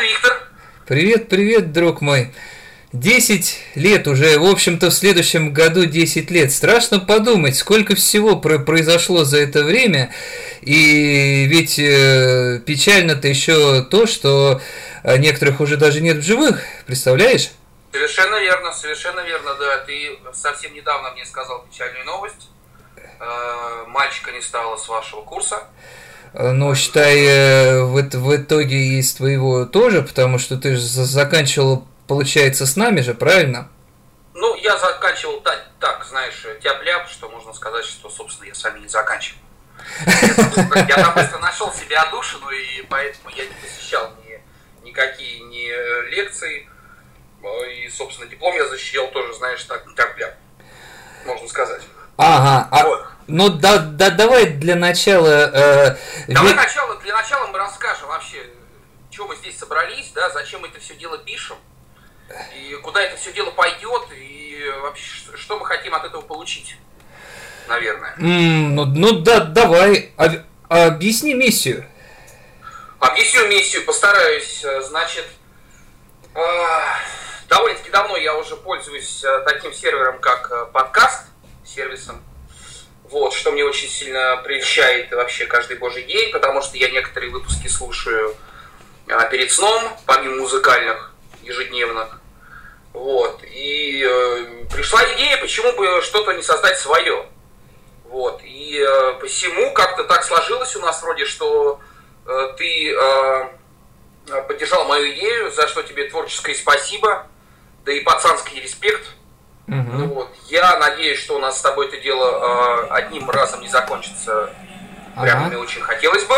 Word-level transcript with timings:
Виктор. 0.00 0.48
Привет, 0.86 1.28
привет, 1.28 1.72
друг 1.72 2.00
мой. 2.00 2.32
Десять 2.92 3.60
лет 3.74 4.06
уже, 4.06 4.38
в 4.38 4.46
общем-то, 4.46 4.90
в 4.90 4.94
следующем 4.94 5.52
году 5.52 5.84
10 5.84 6.30
лет. 6.30 6.50
Страшно 6.52 7.00
подумать, 7.00 7.56
сколько 7.56 7.94
всего 7.94 8.36
произошло 8.36 9.24
за 9.24 9.38
это 9.40 9.62
время. 9.62 10.14
И 10.62 11.44
ведь 11.44 11.78
э, 11.78 12.62
печально-то 12.64 13.28
еще 13.28 13.82
то, 13.82 14.06
что 14.06 14.62
э, 15.02 15.18
некоторых 15.18 15.60
уже 15.60 15.76
даже 15.76 16.00
нет 16.00 16.18
в 16.18 16.22
живых, 16.22 16.62
представляешь? 16.86 17.50
Совершенно 17.92 18.40
верно, 18.40 18.72
совершенно 18.72 19.20
верно, 19.20 19.54
да. 19.56 19.78
Ты 19.78 20.18
совсем 20.32 20.72
недавно 20.72 21.10
мне 21.10 21.26
сказал 21.26 21.66
печальную 21.70 22.06
новость. 22.06 22.48
Э, 23.20 23.84
мальчика 23.88 24.30
не 24.32 24.40
стало 24.40 24.76
с 24.76 24.88
вашего 24.88 25.22
курса. 25.22 25.66
Э, 26.32 26.52
ну, 26.52 26.74
считай, 26.74 27.24
э, 27.24 27.82
в, 27.82 27.94
в 27.94 28.36
итоге 28.36 28.98
из 28.98 29.14
твоего 29.14 29.64
тоже, 29.64 30.02
потому 30.02 30.38
что 30.38 30.56
ты 30.56 30.76
же 30.76 30.80
заканчивал 30.80 31.86
получается, 32.08 32.66
с 32.66 32.74
нами 32.74 33.00
же, 33.00 33.14
правильно? 33.14 33.70
Ну, 34.34 34.56
я 34.56 34.76
заканчивал 34.78 35.40
так, 35.42 35.68
так 35.78 36.04
знаешь, 36.04 36.44
тяп-ляп, 36.62 37.08
что 37.08 37.28
можно 37.28 37.52
сказать, 37.52 37.84
что, 37.84 38.08
собственно, 38.08 38.48
я 38.48 38.54
с 38.54 38.64
вами 38.64 38.80
не 38.80 38.88
заканчивал. 38.88 39.40
Я 40.06 40.94
там 40.96 41.12
просто 41.12 41.38
нашел 41.38 41.72
себе 41.72 41.96
отдушину, 41.96 42.50
и 42.50 42.82
поэтому 42.88 43.30
я 43.30 43.44
не 43.44 43.54
посещал 43.54 44.12
ни, 44.24 44.42
никакие 44.86 45.40
ни 45.40 46.10
лекции. 46.10 46.68
И, 47.70 47.88
собственно, 47.90 48.28
диплом 48.28 48.56
я 48.56 48.66
защищал 48.66 49.08
тоже, 49.08 49.32
знаешь, 49.34 49.62
так, 49.64 49.84
тяп-ляп, 49.94 50.34
можно 51.24 51.48
сказать. 51.48 51.82
Ага, 52.18 52.68
а, 52.70 52.84
вот. 52.84 53.06
ну 53.28 53.48
да, 53.48 53.78
да, 53.78 54.10
давай 54.10 54.46
для 54.46 54.74
начала... 54.74 55.50
Э, 55.54 55.96
давай 56.26 56.48
ведь... 56.48 56.56
начало, 56.56 56.96
для 56.96 57.14
начала 57.14 57.46
мы 57.46 57.58
расскажем 57.58 58.08
вообще, 58.08 58.44
что 59.10 59.26
мы 59.26 59.36
здесь 59.36 59.56
собрались, 59.58 60.10
да, 60.14 60.28
зачем 60.30 60.60
мы 60.60 60.68
это 60.68 60.80
все 60.80 60.94
дело 60.96 61.16
пишем 61.18 61.56
и 62.54 62.74
куда 62.82 63.02
это 63.02 63.16
все 63.16 63.32
дело 63.32 63.50
пойдет, 63.50 64.02
и 64.12 64.70
вообще, 64.82 65.36
что 65.36 65.58
мы 65.58 65.66
хотим 65.66 65.94
от 65.94 66.04
этого 66.04 66.20
получить, 66.20 66.76
наверное. 67.68 68.14
Mm, 68.18 68.68
ну, 68.74 68.84
ну 68.84 69.12
да, 69.20 69.40
давай, 69.40 70.12
об, 70.16 70.32
объясни 70.68 71.34
миссию. 71.34 71.86
Объясню 72.98 73.46
миссию, 73.46 73.84
постараюсь, 73.84 74.62
э, 74.64 74.82
значит, 74.82 75.24
э, 76.34 76.40
довольно-таки 77.48 77.90
давно 77.90 78.16
я 78.16 78.34
уже 78.34 78.56
пользуюсь 78.56 79.22
э, 79.24 79.42
таким 79.46 79.72
сервером, 79.72 80.18
как 80.20 80.72
подкаст, 80.72 81.24
сервисом, 81.68 82.22
вот, 83.10 83.32
что 83.32 83.52
мне 83.52 83.64
очень 83.64 83.88
сильно 83.88 84.36
прельщает 84.44 85.10
вообще 85.12 85.46
каждый 85.46 85.78
божий 85.78 86.02
день, 86.02 86.30
потому 86.32 86.62
что 86.62 86.76
я 86.76 86.90
некоторые 86.90 87.30
выпуски 87.30 87.68
слушаю 87.68 88.36
перед 89.30 89.50
сном, 89.50 89.82
помимо 90.06 90.36
музыкальных, 90.36 91.14
ежедневных. 91.42 92.20
Вот. 92.92 93.42
И 93.44 94.04
э, 94.06 94.64
пришла 94.72 95.00
идея, 95.14 95.38
почему 95.38 95.72
бы 95.72 96.02
что-то 96.02 96.32
не 96.32 96.42
создать 96.42 96.78
свое. 96.78 97.26
Вот. 98.04 98.40
И 98.42 98.78
э, 98.78 99.12
посему 99.20 99.72
как-то 99.72 100.04
так 100.04 100.24
сложилось 100.24 100.74
у 100.76 100.80
нас 100.80 101.02
вроде, 101.02 101.24
что 101.24 101.80
э, 102.26 102.54
ты 102.56 102.92
э, 102.92 103.48
поддержал 104.48 104.84
мою 104.86 105.12
идею, 105.14 105.50
за 105.50 105.68
что 105.68 105.82
тебе 105.82 106.08
творческое 106.08 106.54
спасибо, 106.54 107.26
да 107.84 107.92
и 107.92 108.00
пацанский 108.00 108.60
респект. 108.60 109.06
Угу. 109.68 110.14
Вот. 110.14 110.34
Я 110.46 110.78
надеюсь, 110.78 111.18
что 111.18 111.36
у 111.36 111.38
нас 111.38 111.58
с 111.58 111.62
тобой 111.62 111.88
это 111.88 111.98
дело 111.98 112.86
э, 112.86 112.88
одним 112.90 113.28
разом 113.30 113.60
не 113.60 113.68
закончится. 113.68 114.50
Прямо 115.14 115.40
ага. 115.40 115.48
мне 115.48 115.58
очень 115.58 115.82
хотелось 115.82 116.24
бы. 116.24 116.34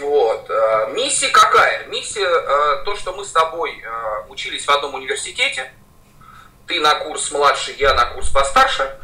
Вот. 0.00 0.50
Э, 0.50 0.92
миссия 0.94 1.28
какая? 1.28 1.86
Миссия 1.86 2.26
э, 2.26 2.82
то, 2.84 2.96
что 2.96 3.12
мы 3.12 3.24
с 3.24 3.30
тобой 3.30 3.80
э, 3.84 4.22
учились 4.28 4.66
в 4.66 4.70
одном 4.70 4.94
университете. 4.94 5.72
Ты 6.66 6.80
на 6.80 6.94
курс 6.94 7.30
младше, 7.30 7.74
я 7.78 7.94
на 7.94 8.06
курс 8.06 8.30
постарше. 8.30 8.98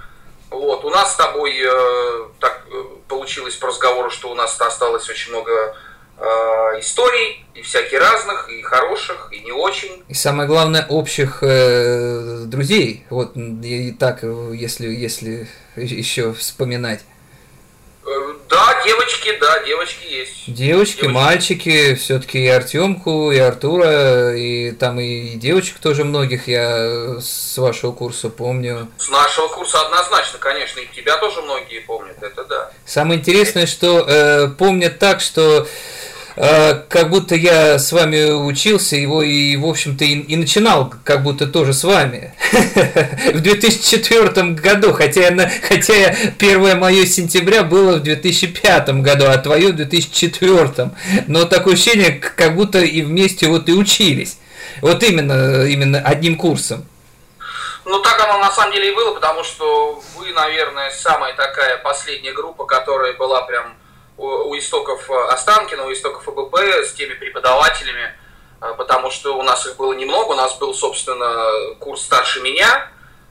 Вот. 0.51 0.85
У 0.85 0.91
нас 0.91 1.13
с 1.13 1.17
тобой 1.17 1.63
так 2.41 2.63
получилось 3.07 3.55
по 3.57 3.67
разговору, 3.67 4.11
что 4.11 4.31
у 4.31 4.35
нас 4.35 4.59
осталось 4.59 5.09
очень 5.11 5.31
много 5.31 5.77
историй, 6.81 7.45
и 7.55 7.63
всяких 7.63 7.99
разных, 7.99 8.49
и 8.51 8.63
хороших, 8.63 9.29
и 9.33 9.41
не 9.41 9.53
очень. 9.53 10.03
И 10.09 10.15
самое 10.15 10.49
главное, 10.49 10.87
общих 10.89 11.43
э, 11.43 12.45
друзей. 12.47 13.05
Вот 13.11 13.37
и 13.37 13.93
так, 13.93 14.23
если, 14.23 14.89
если 14.89 15.49
еще 15.77 16.33
вспоминать. 16.33 17.01
Да, 18.49 18.83
девочки, 18.85 19.37
да, 19.39 19.63
девочки 19.65 20.05
есть. 20.11 20.33
Девочки, 20.47 21.03
девочки. 21.03 21.15
мальчики, 21.15 21.95
все-таки 21.95 22.45
и 22.45 22.49
Артемку, 22.49 23.31
и 23.31 23.39
Артура, 23.39 24.35
и 24.35 24.73
там 24.73 24.99
и 24.99 25.35
девочек 25.37 25.79
тоже 25.79 26.05
многих 26.05 26.49
я 26.49 27.21
с 27.21 27.59
вашего 27.59 27.93
курса 27.93 28.31
помню. 28.31 28.89
С 28.99 29.11
нашего 29.11 29.49
курса 29.49 29.81
однозначно, 29.83 30.39
конечно, 30.39 30.81
и 30.81 30.87
тебя 30.95 31.19
тоже 31.19 31.43
многие 31.43 31.81
помнят, 31.81 32.23
это 32.23 32.45
да. 32.45 32.71
Самое 32.87 33.21
интересное, 33.21 33.67
что 33.67 34.05
э, 34.09 34.49
помнят 34.49 34.99
так, 34.99 35.21
что 35.21 35.67
как 36.39 37.11
будто 37.11 37.35
я 37.35 37.79
с 37.79 37.91
вами 37.91 38.31
учился, 38.31 38.95
его 38.95 39.23
и, 39.23 39.57
в 39.57 39.67
общем-то, 39.67 40.05
и, 40.05 40.21
и 40.21 40.37
начинал 40.37 40.93
как 41.03 41.25
будто 41.25 41.49
тоже 41.49 41.73
с 41.73 41.83
вами. 41.83 42.33
В 43.35 43.41
2004 43.41 44.51
году, 44.53 44.93
хотя, 44.93 45.29
я, 45.29 45.51
хотя 45.69 45.95
я, 45.95 46.17
первое 46.39 46.77
мое 46.77 47.07
сентября 47.07 47.65
было 47.65 47.97
в 47.97 48.03
2005 48.03 48.89
году, 49.01 49.25
а 49.27 49.37
твое 49.39 49.73
в 49.73 49.77
2004. 49.77 50.91
Но 51.27 51.45
такое 51.45 51.75
ощущение, 51.75 52.13
как 52.13 52.55
будто 52.55 52.79
и 52.79 53.03
вместе 53.03 53.49
вот 53.49 53.69
и 53.69 53.73
учились. 53.73 54.39
Вот 54.81 55.03
именно, 55.03 55.65
именно 55.65 55.99
одним 55.99 56.37
курсом. 56.37 56.87
Ну, 57.85 58.01
так 58.01 58.21
оно 58.21 58.39
на 58.39 58.53
самом 58.53 58.75
деле 58.75 58.93
и 58.93 58.95
было, 58.95 59.15
потому 59.15 59.43
что 59.43 60.01
вы, 60.17 60.31
наверное, 60.33 60.91
самая 60.91 61.35
такая 61.35 61.79
последняя 61.79 62.33
группа, 62.33 62.65
которая 62.67 63.15
была 63.15 63.43
прям 63.43 63.78
у, 64.19 64.59
истоков 64.59 65.09
э, 65.11 65.29
Останкина, 65.31 65.85
у 65.85 65.93
истоков 65.93 66.25
ФБП 66.25 66.59
с 66.59 66.93
теми 66.93 67.15
преподавателями, 67.15 68.13
э, 68.61 68.75
потому 68.77 69.11
что 69.11 69.39
у 69.39 69.43
нас 69.43 69.65
их 69.67 69.77
было 69.77 69.93
немного, 69.93 70.33
у 70.33 70.35
нас 70.35 70.55
был, 70.57 70.75
собственно, 70.75 71.75
курс 71.79 72.03
старше 72.03 72.41
меня, 72.41 72.89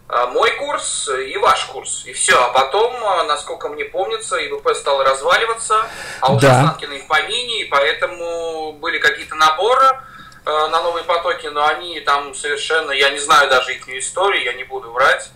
э, 0.10 0.26
мой 0.28 0.52
курс 0.52 1.10
и 1.10 1.38
ваш 1.38 1.66
курс, 1.66 2.06
и 2.06 2.14
все. 2.14 2.42
А 2.42 2.50
потом, 2.50 2.94
насколько 3.28 3.68
мне 3.68 3.86
помнится, 3.86 4.38
ИВП 4.38 4.74
стал 4.74 5.04
разваливаться, 5.04 5.86
а 6.22 6.32
уже 6.32 6.48
да. 6.48 6.60
Останкина 6.62 6.94
и 6.94 7.02
в 7.02 7.08
помине, 7.08 7.62
и 7.62 7.66
поэтому 7.66 8.74
были 8.74 9.00
какие-то 9.00 9.36
наборы 9.36 10.00
на 10.46 10.82
новые 10.82 11.04
потоки, 11.04 11.48
но 11.48 11.68
они 11.68 12.00
там 12.00 12.34
совершенно, 12.34 12.92
я 12.92 13.10
не 13.10 13.20
знаю 13.20 13.50
даже 13.50 13.74
их 13.74 13.90
историю, 13.90 14.46
я 14.46 14.54
не 14.54 14.64
буду 14.64 14.92
врать. 14.92 15.30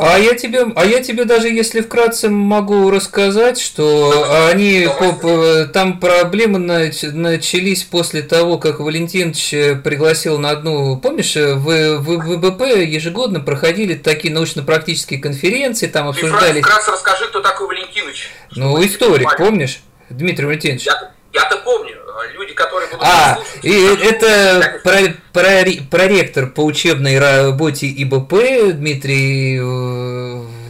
А 0.00 0.16
я 0.16 0.34
тебе, 0.34 0.64
а 0.76 0.84
я 0.86 1.02
тебе 1.02 1.24
даже 1.24 1.48
если 1.48 1.80
вкратце 1.80 2.28
могу 2.28 2.88
рассказать, 2.88 3.60
что 3.60 4.46
они 4.48 4.86
там 5.72 5.98
проблемы 5.98 6.60
начались 6.60 7.82
после 7.82 8.22
того, 8.22 8.58
как 8.58 8.78
Валентинович 8.78 9.82
пригласил 9.82 10.38
на 10.38 10.50
одну, 10.50 10.96
помнишь, 10.98 11.34
в, 11.34 11.98
в 11.98 12.36
ВБП 12.36 12.62
ежегодно 12.86 13.40
проходили 13.40 13.94
такие 13.94 14.32
научно-практические 14.32 15.18
конференции, 15.18 15.88
там 15.88 16.06
обсуждали. 16.06 16.60
Вкратце 16.60 16.92
расскажи, 16.92 17.26
кто 17.26 17.40
такой 17.40 17.66
Валентинович. 17.66 18.30
Ну 18.52 18.80
историк, 18.84 19.36
помнишь, 19.36 19.80
Дмитрий 20.10 20.46
Валентинович? 20.46 20.86
Я, 20.86 21.10
я-то 21.32 21.58
помню 21.58 21.96
люди, 22.32 22.54
которые 22.54 22.88
будут 22.90 23.04
а, 23.06 23.36
слушать. 23.36 23.64
И 23.64 24.06
это 24.06 24.80
про, 24.82 24.98
про, 25.32 25.64
проректор 25.90 26.46
по 26.46 26.64
учебной 26.64 27.18
работе 27.18 27.86
ИБП 27.86 28.74
Дмитрий 28.74 29.58
э, 29.58 29.62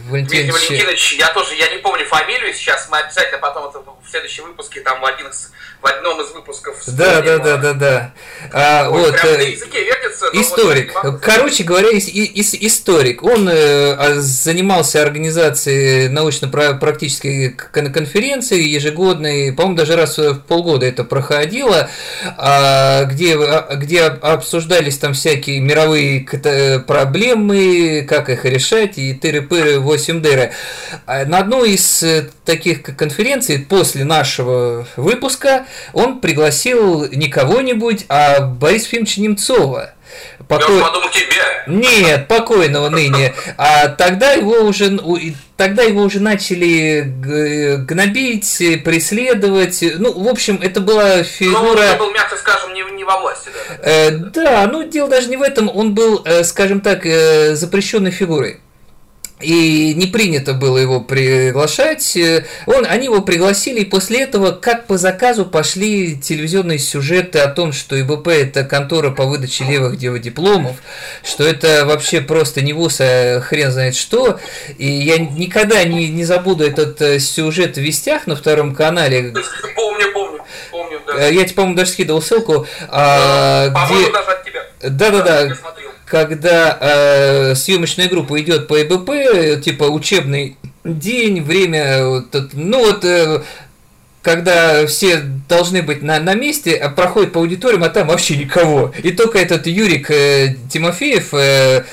Валентинович. 0.09 0.49
Дмитрий 0.49 0.51
Валентинович, 0.51 1.13
я 1.13 1.33
тоже, 1.33 1.55
я 1.55 1.69
не 1.69 1.77
помню 1.77 2.05
фамилию 2.05 2.53
сейчас, 2.53 2.87
мы 2.89 2.99
обязательно 2.99 3.39
потом 3.39 3.69
это 3.69 3.79
в 3.79 4.09
следующем 4.09 4.45
выпуске, 4.45 4.81
там 4.81 4.99
в, 5.01 5.05
один 5.05 5.27
из, 5.27 5.51
в 5.81 5.85
одном 5.85 6.19
из 6.21 6.31
выпусков 6.31 6.75
Да, 6.87 7.21
да, 7.21 7.37
да, 7.37 7.57
да, 7.57 7.73
да. 7.73 8.13
А, 8.51 8.89
Ой, 8.89 9.01
вот, 9.01 9.13
прям 9.13 9.33
на 9.33 9.41
э, 9.41 9.51
языке 9.51 9.83
вертится. 9.85 10.25
Историк. 10.33 10.93
Вот, 11.03 11.21
Короче 11.21 11.63
говоря, 11.63 11.89
ис, 11.89 12.07
ис, 12.09 12.53
историк. 12.53 13.23
Он 13.23 13.47
э, 13.47 13.93
а, 13.93 14.15
занимался 14.19 15.01
организацией 15.01 16.09
научно-практической 16.09 17.51
конференции 17.51 18.61
ежегодной, 18.61 19.53
по-моему, 19.53 19.77
даже 19.77 19.95
раз 19.95 20.17
в 20.17 20.39
полгода 20.39 20.85
это 20.85 21.05
проходило, 21.05 21.89
а, 22.37 23.05
где, 23.05 23.37
а, 23.37 23.75
где 23.75 24.03
обсуждались 24.03 24.97
там 24.97 25.13
всякие 25.13 25.61
мировые 25.61 26.21
проблемы, 26.85 28.05
как 28.07 28.29
их 28.29 28.43
решать, 28.43 28.97
и 28.97 29.13
тыры-пыры 29.13 29.79
8 29.79 30.21
дыры. 30.21 30.51
А 31.05 31.23
на 31.25 31.39
одной 31.39 31.71
из 31.71 32.03
э, 32.03 32.29
таких 32.43 32.83
конференций 32.83 33.59
после 33.59 34.03
нашего 34.03 34.85
выпуска 34.97 35.65
он 35.93 36.19
пригласил 36.19 37.09
не 37.11 37.27
кого-нибудь, 37.27 38.05
а 38.09 38.41
Бориса 38.41 38.87
Ефимовича 38.87 39.21
Немцова. 39.21 39.93
Покой... 40.47 40.77
Я 40.77 40.83
подумал 40.83 41.09
тебя. 41.11 41.63
Нет, 41.67 42.27
покойного 42.27 42.89
ныне. 42.89 43.33
А 43.57 43.89
тогда 43.89 44.31
его 44.31 44.61
уже 44.61 44.99
тогда 45.55 45.83
его 45.83 46.01
уже 46.01 46.19
начали 46.19 47.03
гнобить, 47.85 48.57
преследовать. 48.83 49.83
Ну, 49.97 50.11
в 50.23 50.27
общем, 50.27 50.59
это 50.61 50.81
была 50.81 51.23
фигура... 51.23 51.81
Ну, 51.81 51.91
он 51.91 51.97
был, 51.99 52.11
мягко 52.11 52.37
скажем, 52.37 52.73
не, 52.73 52.81
не 52.95 53.03
во 53.03 53.19
власти. 53.19 53.49
Да, 53.53 53.89
э, 53.89 54.11
да, 54.11 54.67
ну, 54.71 54.83
дело 54.87 55.09
даже 55.09 55.29
не 55.29 55.37
в 55.37 55.41
этом. 55.41 55.69
Он 55.69 55.93
был, 55.93 56.21
э, 56.25 56.43
скажем 56.43 56.81
так, 56.81 57.05
э, 57.05 57.55
запрещенной 57.55 58.11
фигурой 58.11 58.61
и 59.41 59.93
не 59.95 60.07
принято 60.07 60.53
было 60.53 60.77
его 60.77 60.99
приглашать. 60.99 62.17
Он, 62.65 62.85
они 62.87 63.05
его 63.05 63.21
пригласили, 63.21 63.81
и 63.81 63.85
после 63.85 64.21
этого, 64.23 64.51
как 64.51 64.85
по 64.85 64.97
заказу, 64.97 65.45
пошли 65.45 66.17
телевизионные 66.17 66.79
сюжеты 66.79 67.39
о 67.39 67.47
том, 67.47 67.71
что 67.71 67.99
ИБП– 67.99 68.27
это 68.29 68.63
контора 68.63 69.11
по 69.11 69.25
выдаче 69.25 69.63
левых 69.63 69.97
дипломов, 69.97 70.77
что 71.23 71.45
это 71.45 71.85
вообще 71.85 72.21
просто 72.21 72.61
не 72.61 72.73
вуз, 72.73 72.97
а 72.99 73.39
хрен 73.41 73.71
знает 73.71 73.95
что. 73.95 74.39
И 74.77 74.87
я 74.87 75.17
никогда 75.17 75.83
не, 75.83 76.09
не 76.09 76.25
забуду 76.25 76.65
этот 76.65 77.01
э, 77.01 77.19
сюжет 77.19 77.75
в 77.75 77.81
«Вестях» 77.81 78.27
на 78.27 78.35
втором 78.35 78.75
канале. 78.75 79.33
Помню, 79.75 80.11
помню, 80.13 80.43
помню, 80.71 81.01
да. 81.07 81.27
Я 81.27 81.43
тебе, 81.45 81.55
по-моему, 81.55 81.75
даже 81.75 81.91
скидывал 81.91 82.21
ссылку. 82.21 82.67
А, 82.89 83.69
где... 83.69 84.11
даже 84.11 84.31
от 84.31 84.43
тебя. 84.43 84.65
Да-да-да. 84.81 85.55
Да, 86.09 86.25
когда 86.25 86.77
э, 86.79 87.55
съемочная 87.55 88.09
группа 88.09 88.39
идет 88.41 88.67
по 88.67 88.81
ИБП, 88.81 89.61
типа 89.63 89.83
учебный 89.83 90.57
день, 90.83 91.41
время, 91.41 92.23
ну 92.53 92.79
вот 92.79 93.05
э, 93.05 93.41
когда 94.21 94.85
все 94.87 95.21
должны 95.47 95.81
быть 95.81 96.01
на, 96.01 96.19
на 96.19 96.33
месте, 96.33 96.75
а 96.75 96.89
проходит 96.89 97.33
по 97.33 97.39
аудиториям, 97.39 97.83
а 97.83 97.89
там 97.89 98.07
вообще 98.07 98.37
никого. 98.37 98.93
И 99.03 99.11
только 99.11 99.39
этот 99.39 99.67
Юрик 99.67 100.11
э, 100.11 100.55
Тимофеев, 100.69 101.33
э, 101.33 101.85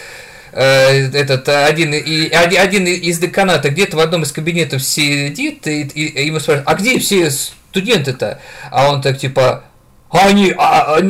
э, 0.52 1.10
этот 1.12 1.48
один, 1.48 1.94
и, 1.94 2.28
один 2.28 2.86
из 2.86 3.18
деканата 3.18 3.70
где-то 3.70 3.96
в 3.96 4.00
одном 4.00 4.22
из 4.22 4.32
кабинетов 4.32 4.82
сидит, 4.82 5.66
и, 5.66 5.82
и, 5.82 6.06
и 6.06 6.26
ему 6.26 6.40
спрашивают, 6.40 6.68
а 6.68 6.74
где 6.74 6.98
все 6.98 7.30
студенты-то? 7.30 8.40
А 8.70 8.90
он 8.90 9.02
так 9.02 9.18
типа, 9.18 9.64
они, 10.24 10.54
а, 10.56 10.96
а, 10.96 11.00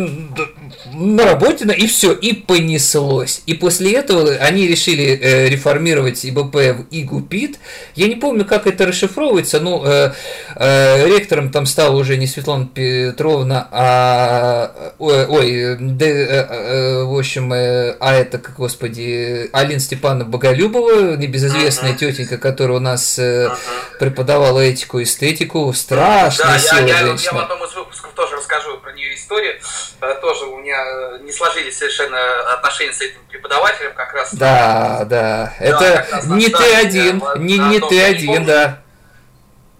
на 0.96 1.24
работе, 1.24 1.66
и 1.76 1.86
все, 1.86 2.12
и 2.12 2.32
понеслось. 2.32 3.42
И 3.46 3.54
после 3.54 3.92
этого 3.92 4.30
они 4.36 4.66
решили 4.66 5.18
э, 5.20 5.48
реформировать 5.48 6.24
ИБП 6.24 6.54
в 6.54 6.86
ИГУПИТ. 6.90 7.58
Я 7.94 8.08
не 8.08 8.16
помню, 8.16 8.44
как 8.44 8.66
это 8.66 8.86
расшифровывается, 8.86 9.60
но 9.60 9.82
э, 9.84 10.12
э, 10.56 11.06
ректором 11.06 11.50
там 11.50 11.66
стала 11.66 11.96
уже 11.96 12.16
не 12.16 12.26
Светлана 12.26 12.66
Петровна, 12.66 13.68
а 13.70 14.92
ой, 14.98 15.26
ой 15.26 15.76
да, 15.78 16.06
э, 16.06 16.46
э, 16.48 17.02
в 17.04 17.18
общем, 17.18 17.52
э, 17.52 17.96
а 18.00 18.14
это, 18.14 18.38
как 18.38 18.56
господи, 18.56 19.50
Алина 19.52 19.80
Степановна 19.80 20.24
Боголюбова, 20.24 21.16
небезызвестная 21.16 21.92
uh-huh. 21.92 21.98
тетенька, 21.98 22.38
которая 22.38 22.78
у 22.78 22.80
нас 22.80 23.18
э, 23.18 23.48
uh-huh. 23.48 23.98
преподавала 23.98 24.60
этику, 24.60 25.02
эстетику, 25.02 25.72
страшная 25.74 26.54
да, 26.54 26.58
сила 26.58 26.86
я, 26.86 26.98
женщина. 26.98 27.30
Я, 27.32 27.38
я 27.38 27.46
в 27.46 27.50
одном 27.50 27.68
из 27.68 27.74
выпусков 27.74 28.12
тоже 28.14 28.36
расскажу 28.36 28.78
историю. 29.16 29.58
Э, 30.00 30.14
тоже 30.20 30.44
у 30.46 30.58
меня 30.58 30.76
Э, 30.76 31.18
не 31.22 31.32
сложились 31.32 31.78
совершенно 31.78 32.18
отношения 32.52 32.92
с 32.92 33.00
этим 33.00 33.18
преподавателем 33.28 33.92
как 33.94 34.12
раз. 34.14 34.34
Да, 34.34 35.04
да. 35.08 35.54
Это 35.58 36.06
не 36.26 36.48
ты 36.48 36.74
один, 36.74 37.22
не, 37.36 37.58
не 37.58 37.80
ты 37.80 38.02
один, 38.02 38.44
да. 38.44 38.82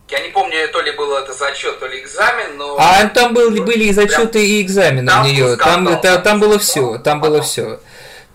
Я 0.09 0.21
не 0.21 0.29
помню, 0.29 0.69
то 0.73 0.81
ли 0.81 0.93
был 0.93 1.17
это 1.17 1.33
зачет, 1.33 1.81
то 1.81 1.87
ли 1.87 2.01
экзамен, 2.01 2.57
но... 2.57 2.77
А 2.79 3.09
там 3.09 3.35
был, 3.35 3.51
были 3.51 3.85
и 3.85 3.93
зачеты, 3.93 4.45
и 4.47 4.63
экзамены 4.63 5.13
у 5.21 5.25
нее. 5.25 5.57
Там, 5.57 6.01
там, 6.01 6.23
там 6.23 6.41
было 6.41 6.59
все, 6.61 6.99
там 6.99 7.21
было 7.21 7.43
все. 7.43 7.81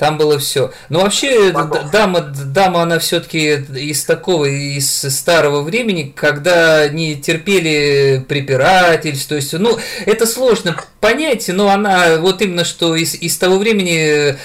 Там 0.01 0.17
было 0.17 0.39
все. 0.39 0.71
Но 0.89 1.01
вообще 1.01 1.51
дама, 1.91 2.21
дама, 2.21 2.81
она 2.81 2.97
все-таки 2.97 3.57
из 3.75 4.03
такого, 4.03 4.45
из 4.45 4.89
старого 4.89 5.61
времени, 5.61 6.11
когда 6.15 6.87
не 6.87 7.17
терпели 7.17 8.25
препирательств. 8.27 9.27
То 9.27 9.35
есть, 9.35 9.53
ну, 9.53 9.77
это 10.07 10.25
сложно 10.25 10.75
понять, 10.99 11.49
но 11.49 11.69
она 11.69 12.17
вот 12.17 12.41
именно 12.41 12.65
что 12.65 12.95
из, 12.95 13.13
из 13.13 13.37
того 13.37 13.59
времени 13.59 14.37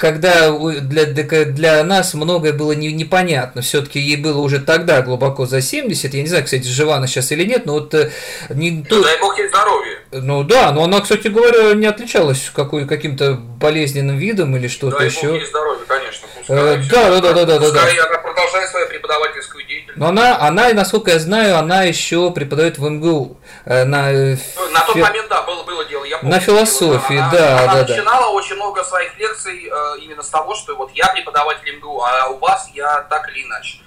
когда 0.00 0.50
для, 0.50 1.04
для 1.04 1.84
нас 1.84 2.14
многое 2.14 2.54
было 2.54 2.72
не, 2.72 2.90
непонятно. 2.90 3.60
Все-таки 3.60 4.00
ей 4.00 4.16
было 4.16 4.40
уже 4.40 4.58
тогда 4.58 5.02
глубоко 5.02 5.44
за 5.44 5.60
70. 5.60 6.14
Я 6.14 6.22
не 6.22 6.26
знаю, 6.26 6.44
кстати, 6.44 6.66
жива 6.66 6.96
она 6.96 7.06
сейчас 7.06 7.30
или 7.32 7.44
нет, 7.44 7.66
но 7.66 7.74
вот... 7.74 7.92
Э, 7.92 8.10
не, 8.48 8.70
ну, 8.70 8.84
то... 8.84 9.02
дай 9.02 9.20
бог 9.20 9.38
ей 9.38 9.48
здоровья. 9.48 9.98
Ну 10.12 10.42
да, 10.42 10.72
но 10.72 10.84
она, 10.84 11.02
кстати 11.02 11.28
говоря, 11.28 11.74
не 11.74 11.84
отличалась 11.84 12.50
какой, 12.54 12.86
каким-то 12.86 13.34
болезненным 13.34 14.16
видом 14.16 14.56
или 14.56 14.68
что-то 14.68 14.96
дай 14.96 15.08
еще. 15.08 15.20
Дай 15.20 15.30
бог 15.32 15.40
ей 15.40 15.46
здоровья, 15.46 15.84
конечно. 15.86 16.28
Пускай, 16.38 16.56
э, 16.56 16.82
да, 16.90 17.10
да, 17.10 17.20
да, 17.20 17.32
да, 17.32 17.44
да, 17.44 17.60
пускай 17.60 17.96
да. 17.96 18.06
она 18.06 18.18
продолжает 18.18 18.70
свою 18.70 18.88
преподавательскую. 18.88 19.66
Но 20.00 20.06
она, 20.06 20.38
она, 20.40 20.72
насколько 20.72 21.10
я 21.10 21.18
знаю, 21.18 21.58
она 21.58 21.82
еще 21.82 22.30
преподает 22.30 22.78
в 22.78 22.88
МГУ. 22.88 23.36
Э, 23.66 23.84
на, 23.84 24.10
ну, 24.10 24.70
на 24.70 24.80
тот 24.80 24.94
фи... 24.94 25.02
момент, 25.02 25.28
да, 25.28 25.42
было, 25.42 25.62
было 25.62 25.84
дело. 25.84 26.04
Я 26.04 26.16
помню, 26.16 26.36
на 26.36 26.40
философии, 26.40 27.18
она, 27.18 27.30
да, 27.30 27.58
она 27.64 27.74
да, 27.74 27.80
начинала 27.82 28.22
да. 28.22 28.30
очень 28.30 28.56
много 28.56 28.82
своих 28.82 29.18
лекций 29.18 29.68
э, 29.70 29.98
именно 30.00 30.22
с 30.22 30.30
того, 30.30 30.54
что 30.54 30.74
вот 30.74 30.90
я 30.94 31.08
преподаватель 31.08 31.76
МГУ, 31.76 32.02
а 32.02 32.28
у 32.28 32.38
вас 32.38 32.70
я 32.72 33.02
так 33.10 33.28
или 33.28 33.44
иначе. 33.44 33.80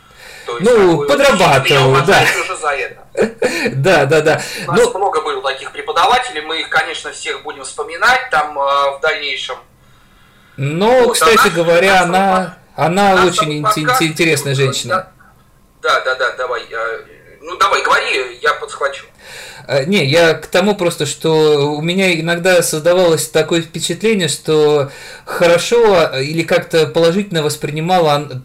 То 0.46 0.60
есть, 0.60 0.72
ну, 0.72 1.08
подрабатывал, 1.08 2.06
да. 2.06 2.24
уже 2.44 2.58
за 2.58 2.70
это. 2.70 3.08
да, 3.72 4.06
да, 4.06 4.22
да. 4.22 4.42
У 4.68 4.72
нас 4.72 4.94
ну... 4.94 5.00
много 5.00 5.20
было 5.24 5.42
таких 5.42 5.72
преподавателей, 5.72 6.42
мы 6.42 6.60
их, 6.60 6.70
конечно, 6.70 7.12
всех 7.12 7.42
будем 7.42 7.64
вспоминать 7.64 8.30
там 8.30 8.56
э, 8.60 8.62
в 8.62 9.00
дальнейшем. 9.02 9.56
Ну, 10.58 11.06
вот, 11.06 11.14
кстати 11.14 11.48
а 11.48 11.50
говоря, 11.50 12.04
она, 12.04 12.60
она 12.76 13.26
очень 13.26 13.62
интересная 13.62 14.54
женщина. 14.54 15.08
Да, 15.84 16.00
да, 16.06 16.16
да, 16.16 16.32
давай. 16.38 16.64
Ну, 17.42 17.58
давай, 17.58 17.84
говори, 17.84 18.40
я 18.42 18.54
подсхвачу. 18.54 19.04
Э, 19.68 19.84
не, 19.84 20.06
я 20.06 20.34
к 20.34 20.48
тому 20.48 20.76
просто, 20.76 21.06
что 21.06 21.76
у 21.76 21.82
меня 21.82 22.18
иногда 22.18 22.64
создавалось 22.64 23.28
такое 23.28 23.62
впечатление, 23.62 24.30
что 24.30 24.92
хорошо 25.26 26.18
или 26.18 26.44
как-то 26.44 26.88
положительно 26.88 27.44
воспринимала, 27.44 28.44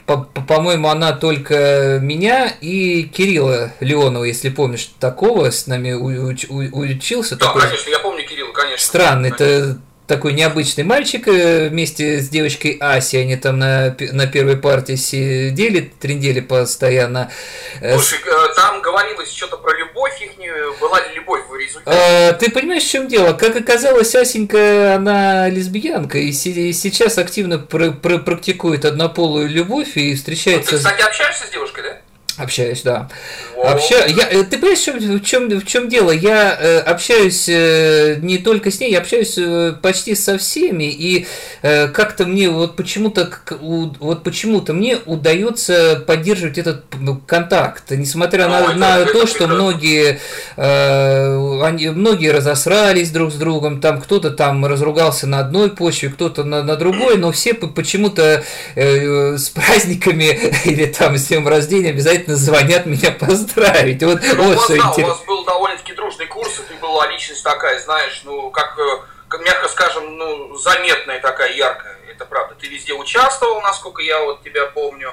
по-моему, 0.49 0.88
она 0.88 1.12
только 1.12 2.00
меня 2.02 2.52
и 2.61 3.05
Кирилла 3.05 3.73
Леонова, 3.79 4.25
если 4.25 4.49
помнишь, 4.49 4.90
такого 4.99 5.50
с 5.50 5.69
нами 5.69 5.93
учился. 5.93 7.37
Да, 7.37 7.46
такой... 7.46 7.62
конечно, 7.62 7.90
я 7.90 8.00
помню 8.00 8.26
Кирилла, 8.26 8.52
конечно. 8.52 8.85
Странный, 8.85 9.31
это 9.31 9.79
такой 10.08 10.32
необычный 10.32 10.84
мальчик 10.84 11.28
э, 11.28 11.69
вместе 11.69 12.20
с 12.20 12.28
девочкой 12.28 12.78
Аси. 12.81 13.16
Они 13.16 13.37
там 13.37 13.58
на, 13.58 13.94
на 14.12 14.26
первой 14.26 14.56
партии 14.56 14.96
сидели, 14.96 15.93
трендели 16.00 16.40
постоянно. 16.40 17.31
Э, 17.81 17.94
Слушай, 17.94 18.19
э, 18.26 18.55
там 18.56 18.82
говорилось 18.82 19.31
что-то 19.31 19.58
про 19.58 19.76
любовь 19.78 20.20
их, 20.20 20.31
была 20.81 21.00
ли 21.00 21.14
любовь 21.14 21.43
в 21.49 21.55
результате? 21.55 21.96
А, 21.96 22.32
ты 22.32 22.50
понимаешь, 22.50 22.84
в 22.84 22.90
чем 22.90 23.06
дело? 23.06 23.34
Как 23.34 23.55
оказалось, 23.55 24.14
Асенька, 24.14 24.94
она 24.94 25.49
лесбиянка, 25.50 26.18
и 26.18 26.33
сейчас 26.33 27.18
активно 27.18 27.59
пр 27.59 27.92
пр 27.92 28.21
практикует 28.21 28.87
однополую 28.87 29.49
любовь 29.49 29.97
и 29.97 30.14
встречается... 30.14 30.73
Ну, 30.73 30.78
ты, 30.78 30.85
кстати, 30.85 31.02
общаешься 31.02 31.47
с 31.47 31.50
девушкой, 31.50 31.83
да? 31.83 31.99
Общаюсь, 32.38 32.83
да. 32.83 33.09
Обща... 33.64 34.07
Я... 34.07 34.28
Э, 34.30 34.45
ты 34.45 34.59
понимаешь, 34.59 34.87
в 34.87 35.25
чем, 35.25 35.49
в 35.49 35.66
чем 35.66 35.88
дело? 35.88 36.12
Я 36.12 36.57
э, 36.59 36.78
общаюсь 36.78 37.49
э, 37.49 38.18
не 38.23 38.38
только 38.38 38.71
с 38.71 38.78
ней, 38.78 38.92
я 38.92 38.99
общаюсь 38.99 39.35
э, 39.37 39.75
почти 39.83 40.14
со 40.14 40.38
всеми, 40.38 40.85
и 40.85 41.26
э, 41.62 41.88
как-то 41.88 42.26
мне 42.26 42.49
вот 42.49 42.76
почему-то 42.76 43.28
вот 43.50 44.23
почему-то 44.23 44.73
мне 44.73 44.99
удается 45.04 46.02
поддерживать 46.07 46.59
этот 46.59 46.85
контакт, 47.26 47.90
несмотря 47.90 48.49
на, 48.49 48.73
на 48.75 49.04
то, 49.04 49.26
что 49.26 49.49
многие 49.49 50.21
э, 50.57 51.62
они, 51.62 51.88
многие 51.88 52.30
разосрались 52.30 53.11
друг 53.11 53.33
с 53.33 53.37
другом, 53.37 53.80
там 53.80 54.00
кто-то 54.00 54.30
там 54.30 54.64
разругался 54.64 55.26
на 55.26 55.40
одной 55.40 55.71
почве, 55.71 56.09
кто-то 56.09 56.45
на, 56.45 56.62
на 56.62 56.76
другой, 56.76 57.18
но 57.18 57.33
все 57.33 57.54
почему-то 57.54 58.45
э, 58.76 59.37
с 59.37 59.49
праздниками 59.50 60.38
или 60.64 60.87
там 60.87 61.16
с 61.16 61.26
днем 61.26 61.49
рождения 61.49 61.90
обязательно 61.90 62.27
обязательно 62.28 62.37
звонят 62.37 62.87
меня 62.87 63.12
поздравить. 63.12 64.02
Вот, 64.02 64.20
ну, 64.23 64.44
вот 64.44 64.56
вас, 64.56 64.68
да, 64.68 64.90
у 64.90 65.06
вас 65.06 65.20
был 65.26 65.44
довольно-таки 65.44 65.94
дружный 65.94 66.26
курс, 66.26 66.58
и 66.58 66.62
ты 66.62 66.75
была 66.80 67.06
личность 67.08 67.42
такая, 67.42 67.78
знаешь, 67.80 68.23
ну, 68.25 68.50
как, 68.50 68.78
э, 68.78 68.99
как 69.28 69.40
мягко 69.42 69.68
скажем, 69.68 70.16
ну, 70.16 70.56
заметная 70.56 71.20
такая, 71.20 71.52
яркая. 71.54 71.97
Это 72.11 72.25
правда. 72.26 72.54
Ты 72.61 72.68
везде 72.68 72.94
участвовал, 72.94 73.61
насколько 73.61 74.02
я 74.02 74.20
вот 74.20 74.42
тебя 74.42 74.66
помню. 74.66 75.12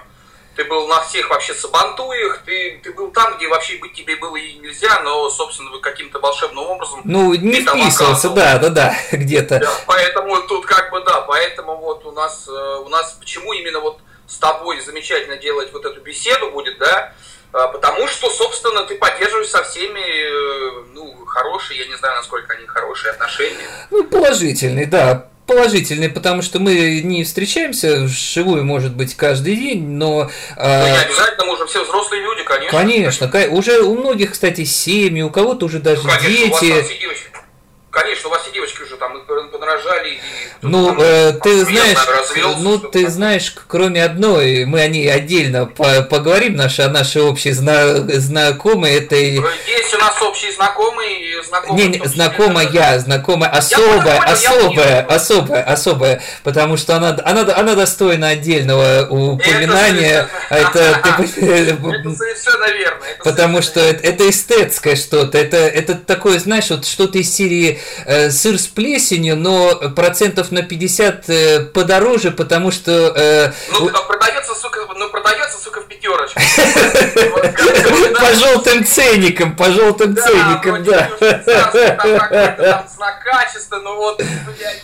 Ты 0.56 0.64
был 0.64 0.88
на 0.88 1.02
всех 1.02 1.30
вообще 1.30 1.54
сабантуях, 1.54 2.40
ты, 2.46 2.80
ты 2.82 2.94
был 2.94 3.12
там, 3.12 3.36
где 3.36 3.50
вообще 3.50 3.76
быть 3.76 3.92
тебе 3.92 4.16
было 4.16 4.38
и 4.38 4.54
нельзя, 4.54 5.02
но, 5.02 5.30
собственно, 5.30 5.78
каким-то 5.80 6.20
волшебным 6.20 6.66
образом... 6.66 7.02
Ну, 7.04 7.34
не 7.34 7.60
вписывался, 7.60 8.30
да, 8.30 8.58
да, 8.58 8.70
да, 8.70 8.96
где-то. 9.12 9.60
Да, 9.60 9.70
поэтому 9.86 10.42
тут 10.44 10.66
как 10.66 10.92
бы, 10.92 11.02
да, 11.02 11.22
поэтому 11.22 11.76
вот 11.76 12.06
у 12.06 12.14
нас, 12.14 12.48
э, 12.48 12.82
у 12.86 12.88
нас 12.88 13.18
почему 13.20 13.52
именно 13.52 13.82
вот 13.82 14.00
с 14.28 14.38
тобой 14.38 14.82
замечательно 14.82 15.38
делать 15.38 15.72
вот 15.74 15.86
эту 15.86 16.02
беседу 16.02 16.52
будет, 16.52 16.78
да, 16.78 17.14
а, 17.54 17.68
потому 17.68 18.08
что, 18.08 18.30
собственно, 18.30 18.84
ты 18.84 18.96
поддерживаешь 18.96 19.48
со 19.48 19.64
всеми, 19.64 20.02
э, 20.02 20.84
ну, 20.94 21.26
хорошие, 21.26 21.80
я 21.80 21.88
не 21.88 21.96
знаю, 21.96 22.18
насколько 22.18 22.54
они 22.54 22.66
хорошие 22.66 23.12
отношения. 23.12 23.66
Ну, 23.92 24.04
положительные, 24.04 24.88
да, 24.88 25.30
положительный, 25.48 26.10
потому 26.10 26.42
что 26.42 26.60
мы 26.60 27.02
не 27.02 27.24
встречаемся 27.24 28.02
вживую, 28.04 28.66
может 28.66 28.94
быть, 28.96 29.16
каждый 29.16 29.56
день, 29.56 29.88
но... 29.88 30.30
А, 30.58 30.80
ну, 30.82 30.92
не 30.92 30.98
обязательно, 30.98 31.46
мы 31.46 31.54
уже 31.54 31.66
все 31.68 31.84
взрослые 31.84 32.24
люди, 32.24 32.44
конечно. 32.44 32.78
Конечно, 32.78 33.28
конечно. 33.30 33.56
уже 33.56 33.82
у 33.82 33.98
многих, 33.98 34.34
кстати, 34.34 34.66
семьи, 34.66 35.22
у 35.22 35.30
кого-то 35.30 35.68
уже 35.68 35.80
даже 35.80 36.02
ну, 36.04 36.10
конечно, 36.10 36.60
дети. 36.60 37.16
Конечно, 37.96 38.28
у 38.28 38.32
вас 38.34 38.46
и 38.50 38.52
девочки 38.52 38.82
уже 38.82 38.98
там 38.98 39.22
подорожали. 39.22 40.10
И 40.10 40.20
ну, 40.62 40.88
там, 40.88 41.00
э, 41.00 41.32
ты 41.42 41.64
знаешь, 41.64 41.98
развелся, 42.06 42.60
ну 42.60 42.78
ты 42.78 43.08
знаешь, 43.10 43.56
кроме 43.70 44.04
одной, 44.04 44.66
мы 44.66 44.82
о 44.82 44.88
ней 44.90 45.10
отдельно 45.10 45.66
по 45.66 46.02
поговорим, 46.02 46.58
наши, 46.58 46.86
наши 46.90 47.22
общие 47.22 47.54
зна 47.54 48.00
знакомые. 48.20 48.98
Это... 48.98 49.16
Есть 49.16 49.94
у 49.94 49.98
нас 49.98 50.22
общие 50.22 50.52
знакомые, 50.52 51.42
знакомые. 51.44 51.88
Не, 51.88 52.00
не 52.00 52.06
знакомая, 52.06 52.70
да. 52.70 53.00
знакомая, 53.00 53.50
особая, 53.52 54.16
я 54.16 54.24
особая, 54.24 54.88
я 54.88 55.00
особая, 55.02 55.64
особая, 55.64 56.22
потому 56.44 56.76
что 56.76 56.98
она, 56.98 57.18
она, 57.24 57.42
она 57.56 57.76
достойна 57.76 58.28
отдельного 58.28 59.08
упоминания. 59.10 60.28
Это, 60.50 60.80
это, 60.80 61.40
это 61.40 62.14
совершенно 62.14 62.74
верно. 62.74 63.06
Потому 63.24 63.62
что 63.62 63.80
это, 63.80 64.06
это 64.06 64.30
эстетское 64.30 64.98
что-то, 64.98 65.38
это, 65.38 65.56
это 65.56 65.96
такое, 65.96 66.40
знаешь, 66.40 66.70
вот 66.70 66.86
что-то 66.86 67.20
из 67.20 67.34
серии 67.34 67.80
э, 68.06 68.30
сыр 68.32 68.60
с 68.60 68.68
плесенью, 68.68 69.36
но 69.36 69.76
процентов 69.96 70.52
на 70.52 70.62
50 70.62 71.30
э, 71.30 71.60
подороже, 71.62 72.32
потому 72.32 72.72
что... 72.72 73.14
Э, 73.16 73.52
ну, 73.80 73.90
продается, 74.08 74.54
сука, 74.56 74.80
ну, 74.96 75.10
продается, 75.10 75.45
пятерочку. 76.06 76.40
По 78.20 78.34
желтым 78.34 78.86
ценникам, 78.86 79.56
по 79.56 79.72
желтым 79.72 80.16
ценникам, 80.16 80.84
да. 80.84 81.10
Знак 82.96 83.24
качества, 83.24 83.78
ну 83.84 83.96
вот, 83.96 84.24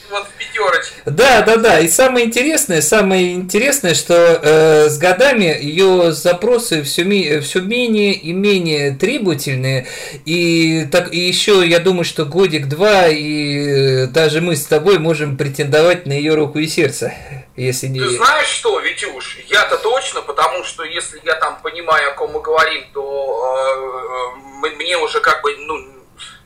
вот 0.09 0.27
в 0.27 0.31
пятерочке. 0.37 0.93
Да, 1.05 1.41
да, 1.41 1.57
да. 1.57 1.79
И 1.79 1.87
самое 1.87 2.25
интересное, 2.25 2.81
самое 2.81 3.33
интересное, 3.33 3.93
что 3.93 4.39
э, 4.41 4.89
с 4.89 4.97
годами 4.97 5.45
ее 5.45 6.11
запросы 6.11 6.83
все, 6.83 7.39
все 7.41 7.61
менее 7.61 8.13
и 8.13 8.33
менее 8.33 8.91
требовательные. 8.91 9.87
И 10.25 10.87
так 10.91 11.13
и 11.13 11.19
еще 11.19 11.65
я 11.65 11.79
думаю, 11.79 12.03
что 12.03 12.25
годик-два 12.25 13.07
и 13.07 14.07
даже 14.07 14.41
мы 14.41 14.55
с 14.55 14.65
тобой 14.65 14.99
можем 14.99 15.37
претендовать 15.37 16.05
на 16.05 16.13
ее 16.13 16.35
руку 16.35 16.59
и 16.59 16.67
сердце. 16.67 17.13
Если 17.61 17.87
не... 17.87 17.99
Ты 17.99 18.09
знаешь 18.09 18.47
что, 18.47 18.79
Витюш, 18.79 19.37
я-то 19.47 19.77
точно, 19.77 20.23
потому 20.23 20.63
что 20.63 20.83
если 20.83 21.21
я 21.23 21.35
там 21.35 21.61
понимаю, 21.61 22.09
о 22.09 22.13
ком 22.13 22.31
мы 22.31 22.41
говорим, 22.41 22.85
то 22.91 24.33
э, 24.63 24.67
э 24.67 24.75
мне 24.75 24.97
уже 24.97 25.19
как 25.21 25.43
бы, 25.43 25.55
ну, 25.57 25.77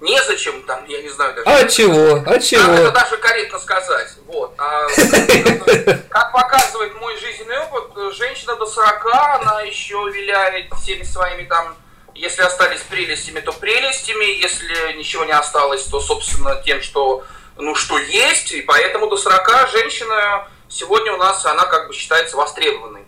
незачем 0.02 0.62
там, 0.64 0.86
я 0.88 1.02
не 1.02 1.08
знаю 1.08 1.34
даже. 1.36 1.48
А 1.48 1.68
чего? 1.70 2.22
А 2.26 2.40
чего? 2.40 2.74
это 2.74 2.92
даже 2.92 3.16
корректно 3.18 3.60
сказать. 3.60 4.10
Вот. 4.28 4.54
А, 4.58 4.88
как 6.10 6.34
показывает 6.34 6.94
мой 7.00 7.18
жизненный 7.18 7.60
опыт, 7.60 8.14
женщина 8.14 8.58
до 8.58 8.66
40, 8.66 9.06
она 9.42 9.62
еще 9.62 9.96
виляет 10.14 10.74
всеми 10.82 11.04
своими 11.04 11.44
там 11.44 11.78
если 12.14 12.44
остались 12.44 12.80
прелестями, 12.82 13.42
то 13.42 13.52
прелестями, 13.52 14.24
если 14.42 14.94
ничего 14.98 15.26
не 15.26 15.34
осталось, 15.34 15.84
то, 15.84 16.00
собственно, 16.00 16.62
тем, 16.66 16.82
что, 16.82 17.26
ну, 17.58 17.76
что 17.76 18.00
есть, 18.00 18.54
и 18.54 18.62
поэтому 18.62 19.08
до 19.08 19.18
40 19.18 19.70
женщина 19.72 20.48
сегодня 20.70 21.14
у 21.14 21.18
нас, 21.18 21.46
она 21.46 21.66
как 21.66 21.88
бы 21.88 21.94
считается 21.94 22.38
востребованной. 22.38 23.05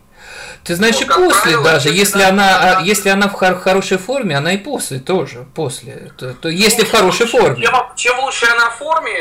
Ты 0.68 0.76
знаешь, 0.76 0.96
ну, 1.00 1.06
и 1.06 1.06
после 1.06 1.42
правило, 1.42 1.64
даже, 1.64 1.90
если 1.90 2.22
она, 2.22 2.60
да. 2.60 2.82
если 2.84 3.08
она 3.08 3.30
в 3.30 3.34
хор- 3.34 3.58
хорошей 3.58 3.98
форме, 3.98 4.36
она 4.36 4.52
и 4.52 4.58
после 4.58 5.00
тоже, 5.00 5.46
после. 5.56 6.12
То, 6.18 6.34
то 6.34 6.50
если 6.50 6.82
ну, 6.82 6.88
в 6.90 6.92
хорошей 6.92 7.22
лучше, 7.22 7.38
форме. 7.38 7.66
Чем, 7.66 7.74
чем 7.96 8.20
лучше 8.20 8.48
она 8.48 8.70
в 8.70 8.76
форме, 8.76 9.14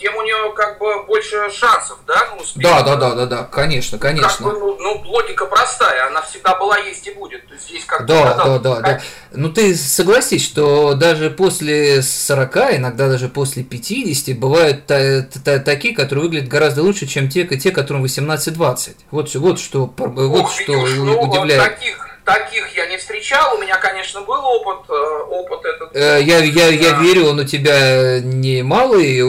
тем 0.00 0.16
у 0.16 0.22
нее 0.22 0.50
как 0.56 0.78
бы 0.78 1.02
больше 1.04 1.50
шансов, 1.50 1.98
да, 2.06 2.24
на 2.30 2.36
успех. 2.36 2.64
Да, 2.64 2.82
да, 2.82 2.96
да, 2.96 3.14
да, 3.14 3.26
да, 3.26 3.42
конечно, 3.44 3.98
конечно. 3.98 4.30
Как 4.30 4.40
бы, 4.40 4.58
ну, 4.58 4.76
ну, 4.78 5.02
логика 5.04 5.44
простая, 5.44 6.06
она 6.06 6.22
всегда 6.22 6.54
была, 6.56 6.78
есть 6.78 7.06
и 7.06 7.10
будет. 7.12 7.46
То 7.48 7.52
есть 7.52 7.68
здесь 7.68 7.84
как 7.84 8.06
да, 8.06 8.34
да, 8.34 8.58
да, 8.58 8.80
да. 8.80 9.00
Ну 9.32 9.50
ты 9.50 9.74
согласись, 9.74 10.44
что 10.44 10.94
даже 10.94 11.28
после 11.28 12.02
40, 12.02 12.56
иногда 12.76 13.08
даже 13.08 13.28
после 13.28 13.62
50 13.62 14.38
бывают 14.38 14.86
та, 14.86 15.22
та, 15.22 15.58
такие, 15.58 15.94
которые 15.94 16.24
выглядят 16.24 16.48
гораздо 16.48 16.82
лучше, 16.82 17.06
чем 17.06 17.28
те, 17.28 17.44
те 17.44 17.72
которым 17.72 18.04
18-20. 18.04 18.96
Вот, 19.10 19.34
вот 19.34 19.60
что, 19.60 19.86
вот 19.86 20.50
что 20.50 20.86
ну, 20.96 21.20
удивляет. 21.20 21.62
Таких, 21.62 22.08
таких 22.24 22.76
я 22.76 22.86
не 22.86 22.96
встречал. 22.96 23.56
У 23.56 23.58
меня, 23.60 23.76
конечно, 23.76 24.22
был 24.22 24.44
опыт, 24.44 24.88
э, 24.88 25.22
опыт 25.28 25.64
этот. 25.64 25.96
Э, 25.96 26.20
я, 26.22 26.38
я, 26.38 26.68
я 26.68 26.98
верю, 27.00 27.28
он 27.28 27.40
у 27.40 27.44
тебя 27.44 28.20
немалый, 28.20 29.22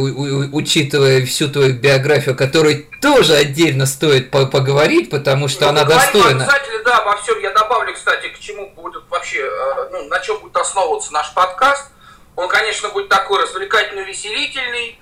учитывая 0.51 1.25
всю 1.25 1.49
твою 1.49 1.73
биографию, 1.73 2.35
которой 2.35 2.87
тоже 3.01 3.35
отдельно 3.35 3.85
стоит 3.85 4.31
поговорить, 4.31 5.09
потому 5.09 5.47
что 5.47 5.65
ну, 5.65 5.69
она 5.69 5.83
достойна. 5.83 6.43
Обязательно, 6.43 6.83
да, 6.83 7.01
во 7.03 7.17
всем. 7.17 7.39
Я 7.39 7.51
добавлю, 7.51 7.93
кстати, 7.93 8.27
к 8.29 8.39
чему 8.39 8.69
будет 8.75 9.03
вообще, 9.09 9.39
э, 9.39 9.89
ну, 9.91 10.07
на 10.07 10.19
чем 10.19 10.39
будет 10.39 10.55
основываться 10.57 11.11
наш 11.13 11.33
подкаст. 11.33 11.91
Он, 12.35 12.49
конечно, 12.49 12.89
будет 12.89 13.09
такой 13.09 13.41
развлекательный, 13.41 14.03
веселительный 14.03 14.99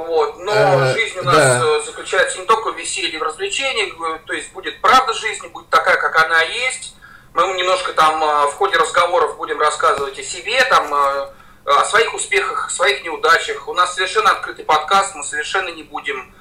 вот. 0.00 0.38
Но 0.38 0.52
а, 0.54 0.92
жизнь 0.94 1.18
у 1.18 1.22
нас 1.22 1.36
да. 1.36 1.62
Э, 1.62 1.82
заключается 1.84 2.38
не 2.38 2.46
только 2.46 2.72
в 2.72 2.78
веселье, 2.78 3.18
в 3.18 3.22
развлечениях, 3.22 3.94
э, 3.94 4.18
то 4.26 4.32
есть 4.32 4.50
будет 4.52 4.80
правда 4.80 5.12
жизни, 5.12 5.48
будет 5.48 5.68
такая, 5.68 5.96
как 5.96 6.24
она 6.24 6.40
есть. 6.42 6.96
Мы 7.34 7.42
немножко 7.54 7.92
там 7.92 8.20
в 8.20 8.52
ходе 8.54 8.76
разговоров 8.76 9.36
будем 9.36 9.58
рассказывать 9.58 10.18
о 10.18 10.22
себе, 10.22 10.62
там, 10.64 10.92
о 11.64 11.84
своих 11.86 12.12
успехах, 12.12 12.70
своих 12.70 13.02
неудачах. 13.04 13.68
У 13.68 13.72
нас 13.72 13.94
совершенно 13.94 14.32
открытый 14.32 14.66
подкаст, 14.66 15.14
мы 15.14 15.24
совершенно 15.24 15.70
не 15.70 15.82
будем 15.82 16.34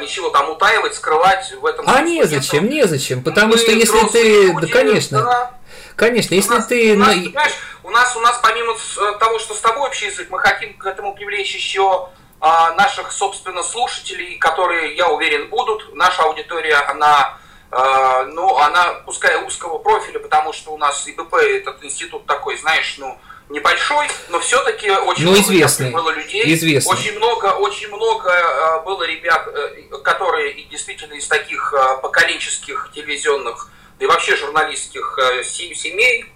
ничего 0.00 0.30
там 0.30 0.48
утаивать, 0.48 0.94
скрывать 0.94 1.52
в 1.52 1.66
этом. 1.66 1.84
А 1.86 2.00
незачем, 2.00 2.70
незачем, 2.70 3.22
потому 3.22 3.52
мы 3.52 3.58
что 3.58 3.70
если 3.70 4.08
ты, 4.08 4.46
люди, 4.46 4.66
да, 4.66 4.72
конечно, 4.72 5.22
да. 5.22 5.50
конечно, 5.94 6.34
если 6.34 6.54
нас, 6.54 6.66
ты, 6.66 6.94
у 6.94 6.98
нас, 6.98 7.14
понимаешь, 7.14 7.52
у 7.82 7.90
нас, 7.90 8.16
у 8.16 8.20
нас 8.20 8.40
помимо 8.42 8.74
того, 9.18 9.38
что 9.38 9.54
с 9.54 9.60
тобой 9.60 9.88
общий 9.88 10.06
язык, 10.06 10.28
мы 10.30 10.38
хотим 10.38 10.72
к 10.78 10.86
этому 10.86 11.14
привлечь 11.14 11.54
еще 11.54 12.08
наших, 12.40 13.12
собственно, 13.12 13.62
слушателей, 13.62 14.36
которые, 14.36 14.96
я 14.96 15.08
уверен, 15.08 15.48
будут. 15.48 15.94
Наша 15.94 16.22
аудитория, 16.22 16.76
она, 16.76 17.38
а, 17.70 18.24
ну, 18.24 18.56
она, 18.56 18.94
пускай 19.04 19.36
узкого 19.44 19.78
профиля, 19.78 20.18
потому 20.20 20.52
что 20.52 20.72
у 20.72 20.78
нас 20.78 21.06
ИБП, 21.06 21.34
этот 21.34 21.84
институт 21.84 22.24
такой, 22.26 22.56
знаешь, 22.56 22.96
ну, 22.98 23.18
небольшой, 23.50 24.08
но 24.28 24.40
все-таки 24.40 24.90
очень 24.90 25.24
ну, 25.24 25.34
известный, 25.34 25.90
много 25.90 26.12
людей, 26.12 26.54
известный. 26.54 26.92
очень 26.92 27.16
много, 27.16 27.46
очень 27.56 27.88
много 27.88 28.30
а, 28.32 28.80
было 28.80 29.02
ребят, 29.02 29.46
э, 29.48 29.82
которые 30.04 30.54
действительно 30.64 31.14
из 31.14 31.26
таких 31.26 31.74
поколенческих 32.00 32.90
телевизионных, 32.94 33.68
да 33.98 34.04
и 34.06 34.08
вообще 34.08 34.36
журналистских 34.36 35.18
э, 35.18 35.44
семей, 35.44 36.32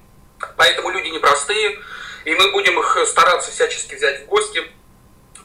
поэтому 0.57 0.91
люди 0.91 1.09
непростые, 1.09 1.79
и 2.25 2.35
мы 2.35 2.51
будем 2.53 2.79
их 2.79 2.99
стараться 3.07 3.51
всячески 3.51 3.95
взять 3.95 4.25
в 4.25 4.27
гости 4.27 4.63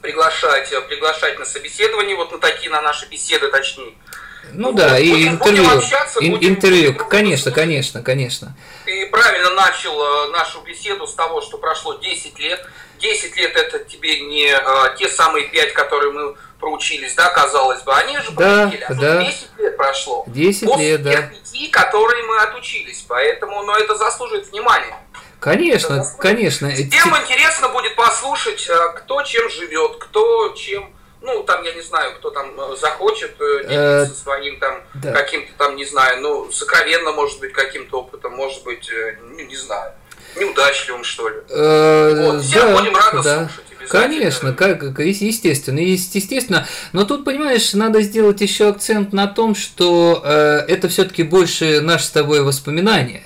приглашать, 0.00 0.72
э, 0.72 0.80
приглашать 0.82 1.38
на 1.38 1.44
собеседование, 1.44 2.16
вот 2.16 2.32
на 2.32 2.38
такие, 2.38 2.70
на 2.70 2.82
наши 2.82 3.06
беседы, 3.08 3.48
точнее. 3.48 3.94
Ну 4.52 4.68
вот, 4.68 4.76
да, 4.76 4.98
и 4.98 5.10
будем, 5.10 5.28
интервью. 5.32 5.64
Будем 5.64 5.78
общаться, 5.78 6.20
Ин, 6.20 6.30
будем, 6.32 6.48
интервью, 6.50 6.92
будем, 6.92 7.08
конечно, 7.08 7.50
конечно, 7.52 8.02
конечно. 8.02 8.56
Ты 8.84 9.06
правильно 9.10 9.50
начал 9.50 9.92
э, 10.02 10.30
нашу 10.30 10.60
беседу 10.62 11.06
с 11.06 11.14
того, 11.14 11.40
что 11.40 11.58
прошло 11.58 11.94
10 11.94 12.38
лет. 12.38 12.66
10 12.98 13.36
лет 13.36 13.56
это 13.56 13.78
тебе 13.78 14.20
не 14.20 14.50
а, 14.52 14.94
те 14.94 15.08
самые 15.08 15.46
5, 15.46 15.72
которые 15.72 16.12
мы 16.12 16.36
проучились, 16.58 17.14
да, 17.14 17.30
казалось 17.30 17.80
бы, 17.82 17.94
они 17.94 18.18
же 18.18 18.30
да, 18.32 18.68
пролетели. 18.68 18.84
А 18.84 18.94
да. 18.94 19.24
10 19.24 19.48
лет 19.58 19.76
прошло. 19.76 20.24
10 20.26 20.68
После 20.68 20.90
лет, 20.90 21.02
тех 21.02 21.30
да. 21.30 21.36
5, 21.52 21.70
которые 21.70 22.24
мы 22.24 22.38
отучились. 22.42 23.04
Поэтому, 23.08 23.62
но 23.62 23.76
это 23.76 23.96
заслуживает 23.96 24.50
внимания. 24.50 24.96
Конечно, 25.40 26.04
конечно. 26.18 26.70
Всем 26.70 27.16
интересно 27.16 27.68
будет 27.70 27.96
послушать, 27.96 28.68
э, 28.68 28.92
кто 28.96 29.22
чем 29.22 29.48
живет, 29.50 29.96
кто 29.98 30.50
чем, 30.50 30.92
ну, 31.22 31.42
там, 31.42 31.62
я 31.64 31.72
не 31.72 31.80
знаю, 31.82 32.14
кто 32.16 32.30
там 32.30 32.52
э, 32.58 32.76
захочет 32.76 33.34
э, 33.40 33.64
делиться 33.68 34.14
своим 34.22 34.58
там 34.58 34.82
да. 34.94 35.12
каким-то 35.12 35.52
там, 35.56 35.76
не 35.76 35.86
знаю, 35.86 36.20
ну, 36.20 36.52
сокровенно, 36.52 37.12
может 37.12 37.40
быть, 37.40 37.52
каким-то 37.52 38.00
опытом, 38.00 38.34
может 38.34 38.62
быть, 38.64 38.90
ну, 39.22 39.40
не 39.40 39.56
знаю, 39.56 39.92
неудачливым, 40.36 41.04
что 41.04 41.28
ли. 41.28 41.36
Вот, 41.36 42.42
да, 42.52 42.78
будем 42.78 42.94
рады 42.94 43.22
да. 43.22 43.38
слушать. 43.38 43.64
Конечно, 43.88 44.52
как, 44.52 44.82
естественно, 45.00 45.80
естественно. 45.80 46.66
Но 46.92 47.04
тут, 47.04 47.24
понимаешь, 47.24 47.72
надо 47.72 48.02
сделать 48.02 48.40
еще 48.40 48.68
акцент 48.68 49.12
на 49.12 49.26
том, 49.26 49.54
что 49.56 50.22
э, 50.24 50.64
это 50.68 50.88
все-таки 50.88 51.24
больше 51.24 51.80
наше 51.80 52.04
с 52.04 52.10
тобой 52.10 52.42
воспоминание. 52.42 53.24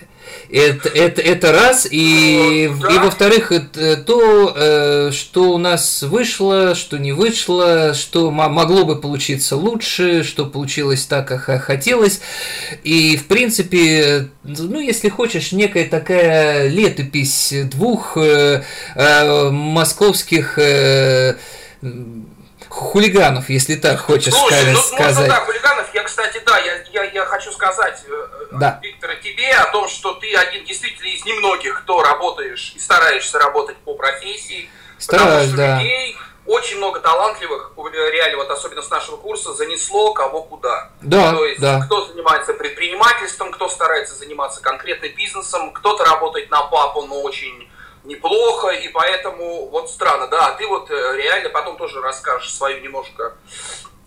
Это, 0.50 0.88
это, 0.88 1.22
это 1.22 1.52
раз. 1.52 1.86
И, 1.90 2.70
да. 2.80 2.88
и 2.88 2.98
во-вторых, 2.98 3.52
то, 4.06 4.54
э, 4.56 5.10
что 5.12 5.50
у 5.50 5.58
нас 5.58 6.02
вышло, 6.02 6.74
что 6.74 6.98
не 6.98 7.12
вышло, 7.12 7.94
что 7.94 8.30
могло 8.30 8.84
бы 8.84 9.00
получиться 9.00 9.56
лучше, 9.56 10.22
что 10.22 10.46
получилось 10.46 11.06
так, 11.06 11.28
как 11.28 11.62
хотелось. 11.62 12.20
И, 12.82 13.16
в 13.16 13.26
принципе, 13.26 14.28
ну, 14.42 14.80
если 14.80 15.08
хочешь, 15.08 15.52
некая 15.52 15.88
такая 15.88 16.68
летопись 16.68 17.54
двух 17.64 18.16
э, 18.16 18.62
э, 18.94 19.50
московских 19.50 20.58
хулиганов, 22.68 23.48
если 23.50 23.76
так 23.76 24.00
хочешь 24.00 24.34
Слушай, 24.34 24.72
ну, 24.72 24.78
сказать. 24.80 25.16
Можно, 25.16 25.28
да, 25.28 25.40
хулиганов. 25.40 25.94
Я, 25.94 26.02
кстати, 26.02 26.40
да, 26.44 26.58
я, 26.58 26.74
я, 26.92 27.04
я 27.04 27.24
хочу 27.24 27.52
сказать, 27.52 28.02
да. 28.58 28.80
Виктор, 28.82 29.14
тебе 29.16 29.52
о 29.52 29.70
том, 29.70 29.88
что 29.88 30.14
ты 30.14 30.34
один 30.34 30.64
действительно 30.64 31.08
из 31.08 31.24
немногих, 31.24 31.82
кто 31.82 32.02
работаешь 32.02 32.72
и 32.74 32.78
стараешься 32.78 33.38
работать 33.38 33.76
по 33.78 33.94
профессии. 33.94 34.68
Стараюсь, 34.98 35.50
да. 35.52 35.78
людей 35.80 36.16
очень 36.46 36.76
много 36.76 37.00
талантливых, 37.00 37.72
реально, 38.12 38.38
вот 38.38 38.50
особенно 38.50 38.82
с 38.82 38.90
нашего 38.90 39.16
курса, 39.16 39.54
занесло 39.54 40.12
кого 40.12 40.42
куда. 40.42 40.90
Да, 41.00 41.32
То 41.32 41.44
есть, 41.44 41.60
да. 41.60 41.80
кто 41.80 42.04
занимается 42.04 42.52
предпринимательством, 42.52 43.50
кто 43.50 43.68
старается 43.68 44.14
заниматься 44.14 44.60
конкретным 44.60 45.12
бизнесом, 45.14 45.72
кто-то 45.72 46.04
работает 46.04 46.50
на 46.50 46.62
папу, 46.62 47.02
но 47.02 47.22
очень 47.22 47.70
неплохо, 48.04 48.68
и 48.68 48.88
поэтому 48.88 49.68
вот 49.70 49.90
странно, 49.90 50.26
да, 50.28 50.48
а 50.48 50.52
ты 50.52 50.66
вот 50.66 50.90
э, 50.90 51.16
реально 51.16 51.48
потом 51.48 51.78
тоже 51.78 52.02
расскажешь 52.02 52.52
свою 52.52 52.82
немножко 52.82 53.34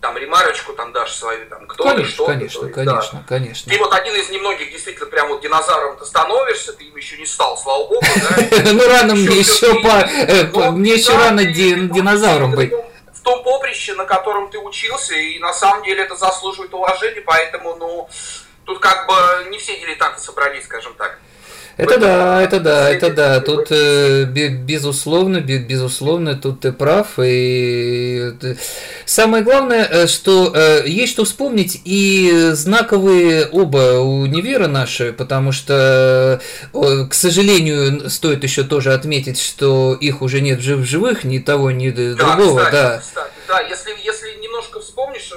там 0.02 0.18
ремарочку 0.18 0.74
там 0.74 0.94
дашь 0.94 1.14
свою, 1.14 1.48
там, 1.48 1.66
кто 1.68 1.84
конечно, 1.84 2.12
что 2.12 2.26
конечно, 2.26 2.68
ты. 2.68 2.74
Конечно, 2.74 3.20
да. 3.20 3.26
конечно. 3.28 3.72
Ты 3.72 3.80
вот 3.80 3.94
один 3.94 4.16
из 4.16 4.30
немногих 4.30 4.72
действительно 4.72 5.08
прям 5.08 5.30
вот 5.30 5.42
динозавром 5.42 5.98
ты 5.98 6.06
становишься, 6.06 6.74
ты 6.74 6.86
им 6.86 6.96
еще 6.96 7.18
не 7.18 7.26
стал, 7.26 7.58
слава 7.58 7.88
богу, 7.88 8.02
да? 8.02 8.62
Ну 8.74 8.88
рано 8.88 9.16
мне 9.16 9.38
еще 9.38 9.74
по... 9.82 10.72
Мне 10.72 10.94
еще 10.94 11.16
рано 11.18 11.44
динозавром 11.46 12.52
быть. 12.52 12.72
В 13.14 13.22
том 13.24 13.44
поприще, 13.44 13.94
на 13.96 14.06
котором 14.06 14.50
ты 14.50 14.60
учился, 14.60 15.16
и 15.16 15.40
на 15.40 15.54
самом 15.54 15.84
деле 15.84 16.04
это 16.04 16.16
заслуживает 16.16 16.74
уважения, 16.74 17.22
поэтому, 17.22 17.76
ну, 17.76 18.10
тут 18.66 18.80
как 18.80 19.08
бы 19.08 19.50
не 19.50 19.58
все 19.58 19.78
дилетанты 19.78 20.22
собрались, 20.22 20.64
скажем 20.66 20.94
так. 20.94 21.20
Это 21.78 22.00
да, 22.00 22.42
это 22.42 22.60
да, 22.60 22.90
это 22.90 23.12
да. 23.12 23.40
Тут 23.40 23.68
э, 23.70 24.24
безусловно, 24.24 25.42
безусловно, 25.42 26.36
тут 26.36 26.62
ты 26.62 26.72
прав. 26.72 27.20
И 27.20 28.34
самое 29.06 29.44
главное, 29.44 29.86
э, 29.86 30.08
что 30.08 30.52
э, 30.56 30.88
есть 30.88 31.14
что 31.14 31.24
вспомнить 31.24 31.80
и 31.86 32.50
знаковые 32.54 33.46
оба 33.46 34.00
универа 34.00 34.68
наши, 34.68 35.14
потому 35.14 35.52
что, 35.52 36.42
к 36.74 37.14
сожалению, 37.14 38.10
стоит 38.10 38.44
еще 38.44 38.64
тоже 38.64 38.94
отметить, 38.94 39.40
что 39.40 39.94
их 39.94 40.24
уже 40.24 40.42
нет 40.42 40.60
в 40.60 40.84
живых, 40.84 41.24
ни 41.24 41.38
того, 41.38 41.70
ни 41.70 41.92
другого, 41.92 42.58
кстати, 42.58 42.72
да. 42.72 42.98
Кстати, 42.98 43.32
да, 43.48 43.60
если, 43.62 43.92
если 44.04 44.42
немножко 44.42 44.80
вспомнишь, 44.80 45.32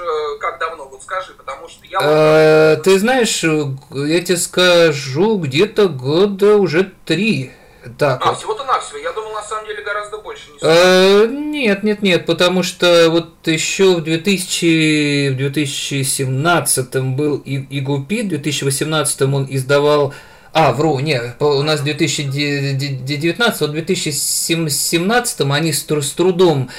вот 1.00 1.02
скажи, 1.02 1.33
потому 1.33 1.69
что 1.69 1.85
я... 1.87 2.76
Ты 2.76 2.99
знаешь, 2.99 3.42
я 3.42 4.21
тебе 4.21 4.37
скажу, 4.37 5.38
где-то 5.38 5.88
год 5.88 6.21
года 6.21 6.57
уже 6.57 6.92
три. 7.04 7.52
Так 7.99 8.21
а, 8.23 8.30
вот. 8.30 8.38
всего-то 8.38 8.64
навсего. 8.64 8.99
Я 8.99 9.12
думал, 9.12 9.33
на 9.33 9.42
самом 9.42 9.66
деле, 9.66 9.83
гораздо 9.83 10.19
больше. 10.19 10.50
Не 10.50 10.59
э, 10.61 11.26
нет, 11.26 11.83
нет, 11.83 12.02
нет, 12.02 12.26
потому 12.26 12.62
что 12.62 13.09
вот 13.11 13.47
еще 13.47 13.97
в 13.97 14.02
2000, 14.02 15.30
в 15.30 15.37
2017 15.37 16.97
был 16.97 17.42
Игупи, 17.45 18.23
в 18.23 18.28
2018 18.28 19.23
он 19.23 19.47
издавал 19.49 20.12
а, 20.52 20.73
вру, 20.73 20.99
не, 20.99 21.21
у 21.38 21.62
нас 21.62 21.80
2019, 21.80 23.61
вот 23.61 23.71
в 23.71 23.73
2017 23.73 25.40
они 25.42 25.73
с, 25.73 25.87
с 25.87 26.11
трудом 26.12 26.71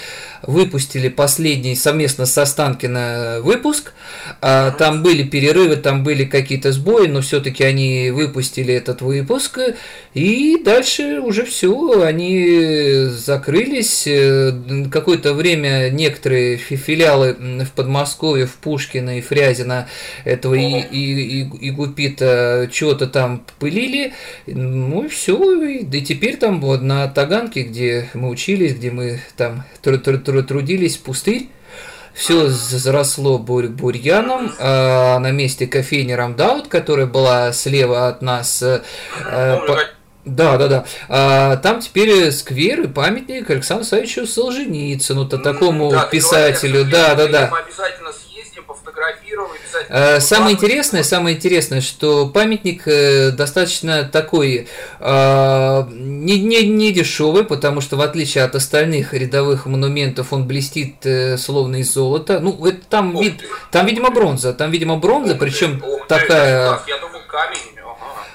выпустили 0.44 1.08
последний 1.10 1.76
совместно 1.76 2.26
с 2.26 2.38
Останкино 2.38 3.40
выпуск. 3.42 3.94
А, 4.42 4.72
там 4.72 5.04
были 5.04 5.24
перерывы, 5.24 5.76
там 5.76 6.04
были 6.04 6.26
какие-то 6.26 6.72
сбои, 6.72 7.08
но 7.08 7.22
все-таки 7.22 7.64
они 7.64 8.12
выпустили 8.12 8.74
этот 8.74 9.02
выпуск. 9.02 9.60
И 10.14 10.62
дальше 10.64 11.20
уже 11.22 11.46
все, 11.46 12.02
они 12.02 13.06
закрылись. 13.10 14.04
Э, 14.08 14.52
какое-то 14.92 15.34
время 15.34 15.90
некоторые 15.90 16.58
филиалы 16.58 17.34
в 17.34 17.72
Подмосковье, 17.72 18.46
в 18.46 18.56
Пушкино 18.56 19.18
и 19.18 19.22
Фрязино 19.22 19.88
этого 20.26 20.56
и, 20.56 20.80
и, 20.80 21.42
и, 21.42 21.68
и 21.68 21.72
Гупита 21.72 22.70
чего-то 22.72 23.08
там 23.08 23.46
пылили. 23.62 24.14
Ну 24.48 25.06
и 25.06 25.08
все. 25.08 25.38
И, 25.64 26.02
теперь 26.02 26.36
там 26.38 26.60
вот 26.60 26.82
на 26.82 27.08
Таганке, 27.08 27.62
где 27.62 28.10
мы 28.14 28.30
учились, 28.30 28.74
где 28.74 28.92
мы 28.92 29.22
там 29.38 29.64
трудились, 29.82 30.98
пустырь, 30.98 31.48
все 32.14 32.48
заросло 32.48 33.38
бур 33.38 33.68
бурьяном. 33.68 34.52
А 34.60 35.20
на 35.20 35.32
месте 35.32 35.68
кофейни 35.68 36.14
Рамдаут, 36.14 36.68
которая 36.68 37.06
была 37.06 37.54
слева 37.54 38.08
от 38.08 38.22
нас, 38.22 38.62
э, 38.64 38.82
по... 39.24 39.80
Да, 40.24 40.58
да, 40.58 40.68
да. 40.68 40.86
А, 41.10 41.58
там 41.58 41.80
теперь 41.80 42.32
сквер 42.32 42.82
и 42.82 42.88
памятник 42.88 43.50
Александру 43.50 43.86
Савичу 43.86 44.28
Солженицыну, 44.28 45.28
то 45.28 45.40
такому 45.40 45.90
да, 45.90 46.06
писателю. 46.06 46.86
Да, 46.86 47.16
да, 47.16 47.28
да. 47.28 47.46
Обязательно 47.48 48.12
э, 49.90 50.20
Самое 50.20 50.56
интересное, 50.56 51.04
самое 51.04 51.36
интересное, 51.36 51.82
что 51.82 52.28
памятник 52.28 52.88
э, 52.88 53.32
достаточно 53.32 54.04
такой 54.04 54.68
э, 55.00 55.84
не, 55.92 56.40
не, 56.40 56.68
не 56.68 56.92
дешевый, 56.92 57.44
потому 57.44 57.82
что 57.82 57.98
в 57.98 58.02
отличие 58.02 58.44
от 58.44 58.56
остальных 58.56 59.14
рядовых 59.14 59.66
монументов 59.66 60.34
он 60.34 60.48
блестит 60.48 61.06
словно 61.38 61.78
из 61.78 61.94
золота. 61.94 62.40
Ну, 62.40 62.66
это 62.66 62.80
там, 62.90 63.18
вид, 63.20 63.42
там, 63.72 63.86
видимо, 63.86 64.10
бронза. 64.12 64.54
Там, 64.54 64.72
видимо, 64.72 64.98
бронза, 64.98 65.36
причем 65.36 65.82
такая. 66.08 66.80
я 66.88 66.98
думаю, 66.98 67.24
камень. 67.28 67.82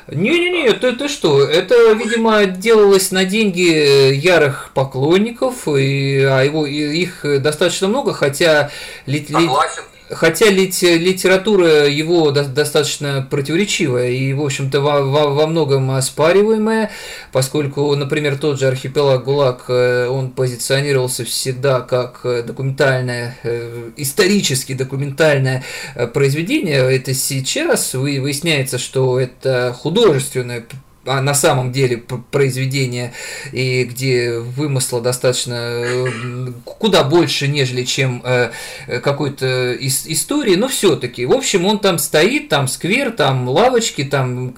Не-не-не, 0.08 0.72
ты, 0.74 0.92
ты 0.92 1.08
что? 1.08 1.42
Это, 1.42 1.92
видимо, 1.92 2.44
делалось 2.46 3.10
на 3.10 3.24
деньги 3.24 4.14
ярых 4.14 4.70
поклонников, 4.72 5.66
и, 5.66 6.22
а 6.22 6.42
его, 6.42 6.64
их 6.64 7.24
достаточно 7.42 7.88
много, 7.88 8.12
хотя... 8.12 8.70
Согласен. 9.04 9.82
Хотя 10.10 10.48
литература 10.50 11.88
его 11.88 12.30
достаточно 12.30 13.26
противоречивая 13.28 14.10
и, 14.10 14.32
в 14.32 14.42
общем-то, 14.44 14.80
во, 14.80 15.02
во, 15.02 15.30
во 15.30 15.46
многом 15.46 15.90
оспариваемая, 15.90 16.90
поскольку, 17.32 17.94
например, 17.96 18.38
тот 18.38 18.60
же 18.60 18.68
архипелаг 18.68 19.24
ГУЛАГ, 19.24 19.64
э, 19.68 20.08
он 20.08 20.30
позиционировался 20.30 21.24
всегда 21.24 21.80
как 21.80 22.20
документальное, 22.46 23.36
э, 23.42 23.90
исторически 23.96 24.74
документальное 24.74 25.64
э, 25.94 26.06
произведение. 26.06 26.78
Это 26.94 27.12
сейчас 27.12 27.94
выясняется, 27.94 28.78
что 28.78 29.18
это 29.18 29.74
художественное 29.76 30.64
а 31.06 31.20
на 31.22 31.34
самом 31.34 31.72
деле 31.72 32.02
произведение, 32.30 33.12
и 33.52 33.84
где 33.84 34.38
вымысла 34.38 35.00
достаточно 35.00 35.84
куда 36.64 37.04
больше, 37.04 37.48
нежели 37.48 37.84
чем 37.84 38.22
э, 38.24 38.50
какой-то 39.02 39.72
из 39.72 40.06
истории, 40.06 40.56
но 40.56 40.68
все-таки. 40.68 41.26
В 41.26 41.32
общем, 41.32 41.66
он 41.66 41.78
там 41.78 41.98
стоит, 41.98 42.48
там 42.48 42.68
сквер, 42.68 43.10
там 43.12 43.48
лавочки, 43.48 44.04
там 44.04 44.56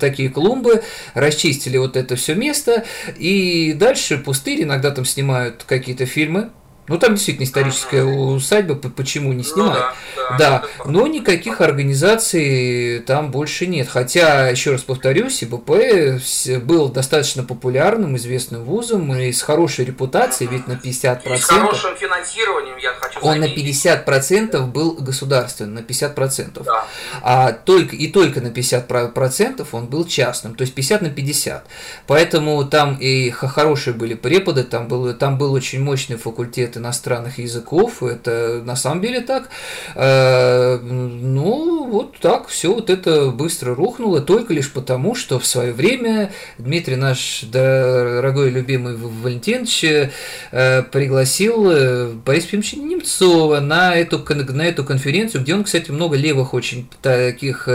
такие 0.00 0.28
клумбы, 0.28 0.82
расчистили 1.14 1.76
вот 1.76 1.96
это 1.96 2.16
все 2.16 2.34
место, 2.34 2.84
и 3.18 3.72
дальше 3.74 4.18
пустырь, 4.18 4.62
иногда 4.62 4.90
там 4.90 5.04
снимают 5.04 5.64
какие-то 5.66 6.06
фильмы, 6.06 6.50
ну, 6.86 6.98
там 6.98 7.14
действительно 7.14 7.46
историческая 7.46 8.04
усадьба, 8.04 8.74
почему 8.74 9.32
не 9.32 9.42
снимать? 9.42 9.78
Ну, 9.78 10.22
да, 10.28 10.36
да, 10.38 10.38
да. 10.38 10.64
но 10.84 11.06
никаких 11.06 11.62
организаций 11.62 13.00
там 13.06 13.30
больше 13.30 13.66
нет. 13.66 13.88
Хотя, 13.88 14.48
еще 14.48 14.72
раз 14.72 14.82
повторюсь, 14.82 15.42
ИБП 15.42 16.20
был 16.62 16.90
достаточно 16.90 17.42
популярным, 17.42 18.16
известным 18.16 18.64
вузом 18.64 19.14
и 19.14 19.32
с 19.32 19.40
хорошей 19.40 19.86
репутацией, 19.86 20.50
ведь 20.50 20.68
на 20.68 20.72
50%... 20.72 21.34
И 21.34 21.38
с 21.38 21.44
хорошим 21.44 21.96
финансированием, 21.96 22.76
я 22.76 22.92
хочу 22.92 23.18
Он 23.22 23.40
на 23.40 23.46
50% 23.46 24.66
был 24.66 24.92
государственным, 24.92 25.74
на 25.76 25.78
50%. 25.78 26.62
Да. 26.64 26.84
А 27.22 27.52
только, 27.52 27.96
и 27.96 28.08
только 28.08 28.42
на 28.42 28.48
50% 28.48 29.66
он 29.72 29.86
был 29.86 30.04
частным, 30.04 30.54
то 30.54 30.62
есть 30.62 30.74
50 30.74 31.00
на 31.00 31.08
50. 31.08 31.66
Поэтому 32.06 32.62
там 32.66 32.96
и 32.96 33.30
хорошие 33.30 33.94
были 33.94 34.12
преподы, 34.12 34.64
там 34.64 34.86
был, 34.86 35.14
там 35.14 35.38
был 35.38 35.54
очень 35.54 35.82
мощный 35.82 36.16
факультет 36.16 36.73
иностранных 36.76 37.38
языков, 37.38 38.02
это 38.02 38.62
на 38.64 38.76
самом 38.76 39.00
деле 39.00 39.20
так. 39.20 39.48
Э, 39.94 40.78
ну, 40.78 41.84
вот 41.86 42.18
так 42.18 42.48
все 42.48 42.74
вот 42.74 42.90
это 42.90 43.30
быстро 43.30 43.74
рухнуло, 43.74 44.20
только 44.20 44.52
лишь 44.52 44.72
потому, 44.72 45.14
что 45.14 45.38
в 45.38 45.46
свое 45.46 45.72
время 45.72 46.32
Дмитрий 46.58 46.96
наш 46.96 47.42
дорогой 47.44 48.50
любимый 48.50 48.96
Валентинович 48.96 50.10
э, 50.50 50.82
пригласил 50.82 51.70
э, 51.70 52.12
Бориса 52.12 52.48
Пимовича 52.48 52.76
Немцова 52.78 53.60
на 53.60 53.94
эту, 53.94 54.24
на 54.52 54.62
эту 54.62 54.84
конференцию, 54.84 55.42
где 55.42 55.54
он, 55.54 55.64
кстати, 55.64 55.90
много 55.90 56.16
левых 56.16 56.54
очень 56.54 56.88
таких 57.02 57.68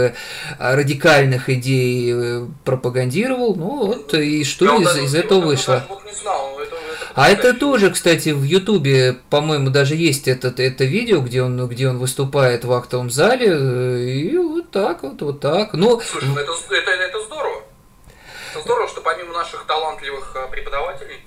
радикальных 0.58 1.48
идей 1.48 2.44
пропагандировал. 2.64 3.54
Ну 3.54 3.86
вот, 3.86 4.14
и 4.14 4.44
что 4.44 4.80
из, 4.80 4.96
из 4.98 5.14
этого 5.14 5.40
вышло? 5.40 5.84
Не 6.04 6.14
знал, 6.14 6.58
это 6.60 6.79
а 7.14 7.30
это 7.30 7.54
тоже, 7.54 7.90
кстати, 7.90 8.30
в 8.30 8.42
Ютубе, 8.42 9.18
по-моему, 9.30 9.70
даже 9.70 9.94
есть 9.94 10.28
этот, 10.28 10.60
это 10.60 10.84
видео, 10.84 11.20
где 11.20 11.42
он, 11.42 11.66
где 11.68 11.88
он 11.88 11.98
выступает 11.98 12.64
в 12.64 12.72
актовом 12.72 13.10
зале, 13.10 14.10
и 14.10 14.36
вот 14.36 14.70
так 14.70 15.02
вот, 15.02 15.20
вот 15.22 15.40
так. 15.40 15.72
Ну, 15.74 16.00
Слушай, 16.00 16.28
ну 16.28 16.36
это, 16.38 16.52
это, 16.70 16.90
это 16.90 17.20
здорово. 17.22 17.62
Это 18.52 18.62
здорово, 18.62 18.88
что 18.88 19.00
помимо 19.00 19.32
наших 19.32 19.64
талантливых 19.66 20.32
э, 20.34 20.50
преподавателей 20.50 21.20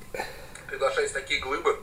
приглашаются 0.69 1.15
такие 1.15 1.39
глыбы. 1.39 1.77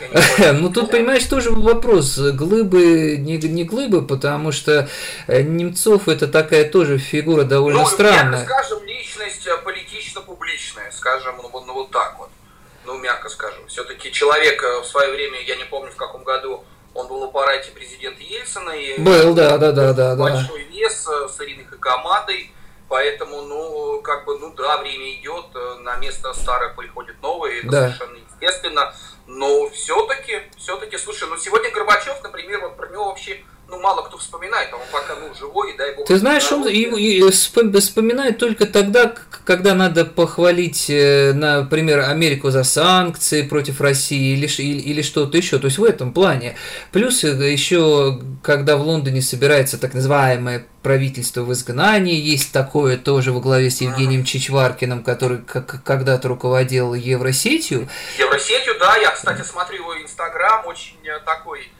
Ну 0.52 0.70
тут, 0.70 0.90
понимаешь, 0.90 1.24
тоже 1.24 1.50
вопрос. 1.50 2.18
Глыбы, 2.18 3.16
не, 3.18 3.36
не 3.36 3.64
глыбы, 3.64 4.06
потому 4.06 4.52
что 4.52 4.88
э, 5.26 5.42
Немцов 5.42 6.08
это 6.08 6.28
такая 6.28 6.70
тоже 6.70 6.98
фигура 6.98 7.44
довольно 7.44 7.80
ну, 7.80 7.86
странная. 7.86 8.44
скажем, 8.44 8.84
личность 8.84 9.46
э, 9.46 9.56
политично-публичная, 9.64 10.90
скажем, 10.92 11.36
ну, 11.42 11.64
ну 11.66 11.74
вот 11.74 11.90
так 11.90 12.16
вот. 12.18 12.30
Ну, 12.88 12.96
мягко 12.96 13.28
скажем. 13.28 13.66
Все-таки 13.66 14.10
человек 14.10 14.62
в 14.62 14.84
свое 14.84 15.12
время, 15.12 15.42
я 15.42 15.56
не 15.56 15.64
помню 15.64 15.92
в 15.92 15.96
каком 15.96 16.24
году, 16.24 16.64
он 16.94 17.06
был 17.06 17.20
в 17.20 17.24
аппарате 17.24 17.70
президента 17.70 18.22
Ельцина. 18.22 18.70
И 18.70 18.98
был, 18.98 19.34
да, 19.34 19.58
да, 19.58 19.72
да, 19.72 19.92
да. 19.92 20.16
Большой 20.16 20.64
да. 20.64 20.70
вес 20.70 21.06
с 21.06 21.38
Ириной 21.38 21.66
Хакамадой. 21.66 22.50
Поэтому, 22.88 23.42
ну, 23.42 24.00
как 24.00 24.24
бы, 24.24 24.38
ну 24.38 24.54
да, 24.54 24.78
время 24.78 25.12
идет, 25.20 25.54
на 25.80 25.96
место 25.96 26.32
старое 26.32 26.72
приходит 26.74 27.20
новое, 27.20 27.58
это 27.58 27.68
да. 27.68 27.82
совершенно 27.82 28.16
естественно. 28.16 28.94
Но 29.26 29.68
все-таки, 29.68 30.40
все-таки, 30.56 30.96
слушай, 30.96 31.28
ну 31.28 31.36
сегодня 31.36 31.70
Горбачев, 31.70 32.22
например, 32.22 32.62
вот 32.62 32.78
про 32.78 32.88
него 32.88 33.04
вообще 33.10 33.44
ну, 33.68 33.78
мало 33.80 34.02
кто 34.02 34.16
вспоминает, 34.16 34.70
а 34.72 34.76
он 34.76 34.82
пока, 34.90 35.14
ну, 35.16 35.34
живой, 35.34 35.76
дай 35.76 35.94
бог. 35.94 36.06
Ты 36.06 36.16
знаешь, 36.16 36.50
он 36.50 36.66
и, 36.66 36.84
и 36.84 37.30
вспоминает 37.30 38.38
только 38.38 38.64
тогда, 38.66 39.12
когда 39.44 39.74
надо 39.74 40.06
похвалить, 40.06 40.88
э, 40.88 41.32
например, 41.34 42.00
Америку 42.00 42.50
за 42.50 42.64
санкции 42.64 43.42
против 43.42 43.82
России 43.82 44.32
или, 44.32 44.46
или, 44.46 44.80
или 44.80 45.02
что-то 45.02 45.36
еще. 45.36 45.58
То 45.58 45.66
есть 45.66 45.76
в 45.76 45.84
этом 45.84 46.14
плане. 46.14 46.56
Плюс 46.92 47.24
э, 47.24 47.28
еще, 47.28 48.20
когда 48.42 48.78
в 48.78 48.80
Лондоне 48.80 49.20
собирается 49.20 49.78
так 49.78 49.92
называемое 49.92 50.66
правительство 50.82 51.42
в 51.42 51.52
изгнании, 51.52 52.18
есть 52.18 52.52
такое 52.52 52.96
тоже 52.96 53.32
во 53.32 53.40
главе 53.40 53.70
с 53.70 53.82
Евгением 53.82 54.24
Чичваркиным, 54.24 55.02
который 55.02 55.40
когда-то 55.42 56.28
руководил 56.28 56.94
Евросетью. 56.94 57.86
Евросетью, 58.18 58.78
да, 58.80 58.96
я, 58.96 59.10
кстати, 59.10 59.42
смотрю 59.42 59.82
его 59.82 60.00
Инстаграм, 60.00 60.66
очень 60.66 60.96
э, 61.04 61.18
такой 61.26 61.70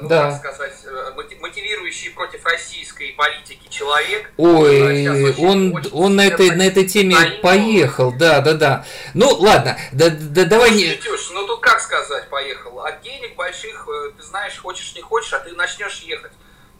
ну, 0.00 0.08
да. 0.08 0.30
как 0.30 0.54
сказать, 0.54 0.74
э, 0.84 1.12
мотивирующий 1.40 2.10
против 2.10 2.44
российской 2.44 3.12
политики 3.12 3.68
человек. 3.68 4.30
Ой, 4.36 5.04
э, 5.04 5.34
он, 5.38 5.74
очень 5.74 5.90
он 5.92 6.16
на, 6.16 6.26
этой, 6.26 6.50
на 6.50 6.62
этой 6.62 6.86
теме 6.86 7.14
наивно. 7.14 7.40
поехал, 7.40 8.12
да, 8.12 8.40
да, 8.40 8.54
да. 8.54 8.86
Ну, 9.14 9.28
ладно, 9.28 9.78
да, 9.92 10.10
да, 10.10 10.44
давай 10.44 10.72
не... 10.72 10.90
Шутешь, 10.90 11.30
ну, 11.32 11.46
тут 11.46 11.60
как 11.60 11.80
сказать 11.80 12.28
поехал? 12.28 12.80
От 12.80 13.00
денег 13.02 13.36
больших, 13.36 13.88
ты 14.16 14.22
знаешь, 14.22 14.58
хочешь, 14.58 14.94
не 14.94 15.00
хочешь, 15.00 15.32
а 15.32 15.40
ты 15.40 15.52
начнешь 15.52 16.00
ехать. 16.00 16.32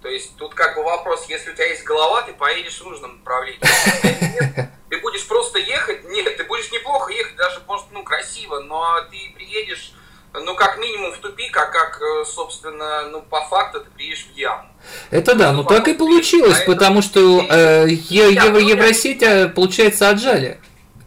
То 0.04 0.10
есть 0.10 0.36
тут 0.36 0.54
как 0.54 0.76
бы 0.76 0.82
вопрос, 0.82 1.24
если 1.30 1.50
у 1.50 1.54
тебя 1.54 1.66
есть 1.66 1.82
голова, 1.84 2.20
ты 2.22 2.34
поедешь 2.34 2.78
в 2.78 2.84
нужном 2.84 3.16
направлении. 3.18 3.58
Нет, 4.02 4.68
ты 4.90 5.00
будешь 5.00 5.26
просто 5.26 5.58
ехать, 5.58 6.04
нет, 6.04 6.36
ты 6.36 6.44
будешь 6.44 6.70
неплохо 6.70 7.10
ехать, 7.10 7.36
даже, 7.36 7.60
может, 7.66 7.86
ну, 7.90 8.04
красиво, 8.04 8.60
но 8.60 9.00
ты 9.10 9.32
приедешь 9.34 9.94
ну, 10.40 10.54
как 10.56 10.78
минимум 10.78 11.12
в 11.12 11.18
тупик, 11.18 11.56
а 11.56 11.66
как, 11.66 12.00
э, 12.00 12.24
собственно, 12.24 13.08
ну, 13.08 13.22
по 13.22 13.40
факту 13.42 13.80
ты 13.80 13.90
приедешь 13.90 14.26
в 14.26 14.36
яму. 14.36 14.68
Это 15.10 15.34
да, 15.34 15.52
ну, 15.52 15.62
ну 15.62 15.68
так 15.68 15.86
и 15.88 15.94
получилось, 15.94 16.62
а 16.62 16.66
потому 16.66 17.02
что 17.02 17.40
э, 17.48 17.86
Евро, 17.88 18.58
Евросеть, 18.58 19.22
а, 19.22 19.48
получается, 19.48 20.08
отжали 20.08 20.60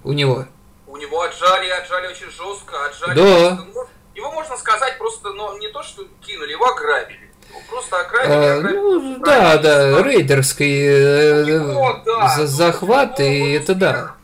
у 0.04 0.14
него. 0.14 0.46
У 0.88 0.98
него 0.98 1.22
отжали, 1.22 1.70
отжали 1.70 2.08
очень 2.08 2.32
жестко, 2.32 2.86
отжали. 2.86 3.16
Да. 3.16 3.56
Просто, 3.56 3.68
ну, 3.74 3.86
его 4.16 4.32
можно 4.32 4.58
сказать 4.58 4.98
просто, 4.98 5.34
ну, 5.34 5.58
не 5.58 5.68
то, 5.70 5.84
что 5.84 6.04
кинули, 6.26 6.52
его 6.52 6.66
ограбили. 6.66 7.30
Его 7.50 7.60
просто 7.70 8.00
ограбили. 8.00 8.34
А, 8.34 8.58
ограбили 8.58 8.80
ну, 8.80 9.20
да, 9.20 9.58
да, 9.58 10.04
рейдерский 10.04 10.86
э, 10.86 11.46
него, 11.46 12.02
да, 12.06 12.36
ну, 12.38 12.46
захват, 12.46 13.20
и 13.20 13.52
это 13.52 13.76
да 13.76 14.18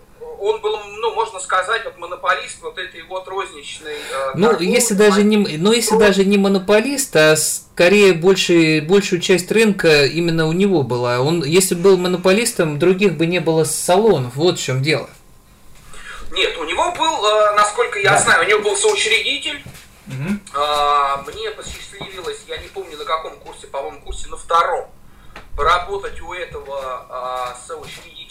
он 0.44 0.60
был, 0.60 0.78
ну, 0.78 1.14
можно 1.16 1.40
сказать, 1.40 1.86
вот 1.86 1.98
монополист 1.98 2.62
вот 2.62 2.78
этой 2.78 3.02
вот 3.04 3.26
розничной. 3.30 3.94
Э, 3.94 4.32
ну, 4.36 4.48
торговли, 4.48 4.66
если 4.66 4.94
даже 4.94 5.24
не, 5.24 5.38
ну, 5.38 5.72
если 5.72 5.98
даже 5.98 6.26
не 6.26 6.38
монополист, 6.38 7.16
а 7.16 7.38
скорее 7.38 8.12
больше, 8.12 8.82
большую 8.82 9.22
часть 9.22 9.50
рынка 9.54 10.06
именно 10.06 10.46
у 10.46 10.52
него 10.52 10.84
была. 10.84 11.22
Он, 11.22 11.46
если 11.46 11.76
был 11.76 11.98
монополистом, 11.98 12.78
других 12.78 13.14
бы 13.14 13.26
не 13.26 13.40
было 13.40 13.64
салонов. 13.64 14.36
Вот 14.36 14.60
в 14.60 14.62
чем 14.62 14.84
дело. 14.84 15.10
Нет, 16.32 16.58
у 16.58 16.66
него 16.66 16.92
был, 16.92 17.26
э, 17.26 17.56
насколько 17.56 18.00
я 18.00 18.12
да. 18.12 18.20
знаю, 18.20 18.44
у 18.44 18.50
него 18.50 18.60
был 18.64 18.76
соучредитель. 18.76 19.64
Угу. 20.08 21.32
Мне 21.32 21.52
посчастливилось, 21.52 22.42
я 22.50 22.58
не 22.58 22.68
помню 22.68 22.98
на 22.98 23.06
каком 23.06 23.38
курсе, 23.38 23.68
по-моему, 23.68 24.02
курсе 24.02 24.28
на 24.28 24.36
втором 24.36 24.90
поработать 25.56 26.20
у 26.22 26.34
этого 26.34 27.06
а, 27.10 27.56
соучредителя, 27.68 28.23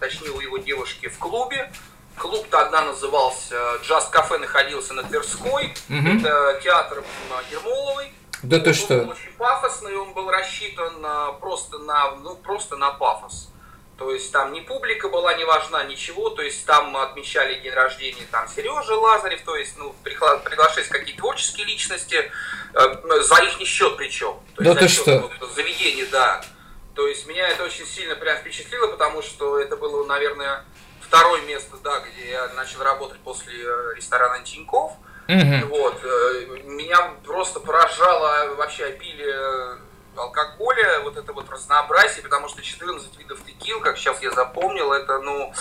точнее 0.00 0.30
у 0.30 0.40
его 0.40 0.58
девушки 0.58 1.08
в 1.08 1.18
клубе. 1.18 1.70
Клуб 2.16 2.46
тогда 2.48 2.82
назывался 2.82 3.56
Джаз 3.82 4.08
Кафе, 4.08 4.38
находился 4.38 4.94
на 4.94 5.02
Тверской. 5.02 5.74
Угу. 5.88 6.18
Это 6.18 6.60
театр 6.62 7.02
Ермоловой. 7.50 8.12
Да 8.42 8.60
ты 8.60 8.72
что? 8.72 8.94
Он 8.94 9.04
был 9.06 9.10
очень 9.12 9.32
пафосный, 9.38 9.96
он 9.96 10.12
был 10.12 10.30
рассчитан 10.30 11.04
просто 11.40 11.78
на, 11.78 12.12
ну, 12.16 12.36
просто 12.36 12.76
на 12.76 12.90
пафос. 12.90 13.50
То 13.96 14.10
есть 14.12 14.32
там 14.32 14.52
ни 14.52 14.60
публика 14.60 15.08
была 15.08 15.34
не 15.34 15.44
важна, 15.44 15.84
ничего. 15.84 16.30
То 16.30 16.42
есть 16.42 16.66
там 16.66 16.96
отмечали 16.96 17.60
день 17.60 17.72
рождения 17.72 18.26
там 18.30 18.48
Сережа 18.48 18.94
Лазарев, 18.94 19.42
то 19.42 19.56
есть 19.56 19.78
ну, 19.78 19.94
приглашались 20.02 20.88
какие-то 20.88 21.20
творческие 21.20 21.66
личности, 21.66 22.30
э, 22.74 23.22
за 23.22 23.42
их 23.42 23.58
не 23.58 23.64
счет 23.64 23.96
причем. 23.96 24.34
То 24.56 24.64
да 24.64 24.70
есть, 24.70 24.80
ты 24.80 24.88
что? 24.88 25.18
Вот, 25.40 25.52
заведение, 25.52 26.06
да. 26.06 26.44
То 26.94 27.08
есть 27.08 27.26
меня 27.26 27.48
это 27.48 27.64
очень 27.64 27.86
сильно 27.86 28.14
прям 28.14 28.36
впечатлило, 28.38 28.86
потому 28.88 29.22
что 29.22 29.58
это 29.58 29.76
было, 29.76 30.04
наверное, 30.06 30.64
второе 31.00 31.42
место, 31.42 31.76
да, 31.82 32.00
где 32.00 32.30
я 32.30 32.48
начал 32.54 32.82
работать 32.82 33.20
после 33.20 33.54
э, 33.64 33.94
ресторана 33.96 34.44
Тиньков. 34.44 34.92
Mm-hmm. 35.28 35.64
Вот. 35.66 36.00
Э, 36.04 36.62
меня 36.64 37.14
просто 37.24 37.60
поражало 37.60 38.54
вообще 38.54 38.84
обилие 38.84 39.78
алкоголя, 40.16 41.00
вот 41.00 41.16
это 41.16 41.32
вот 41.32 41.50
разнообразие, 41.50 42.22
потому 42.22 42.48
что 42.48 42.62
14 42.62 43.18
видов 43.18 43.44
текил, 43.44 43.80
как 43.80 43.98
сейчас 43.98 44.22
я 44.22 44.30
запомнил, 44.30 44.92
это, 44.92 45.18
ну, 45.20 45.52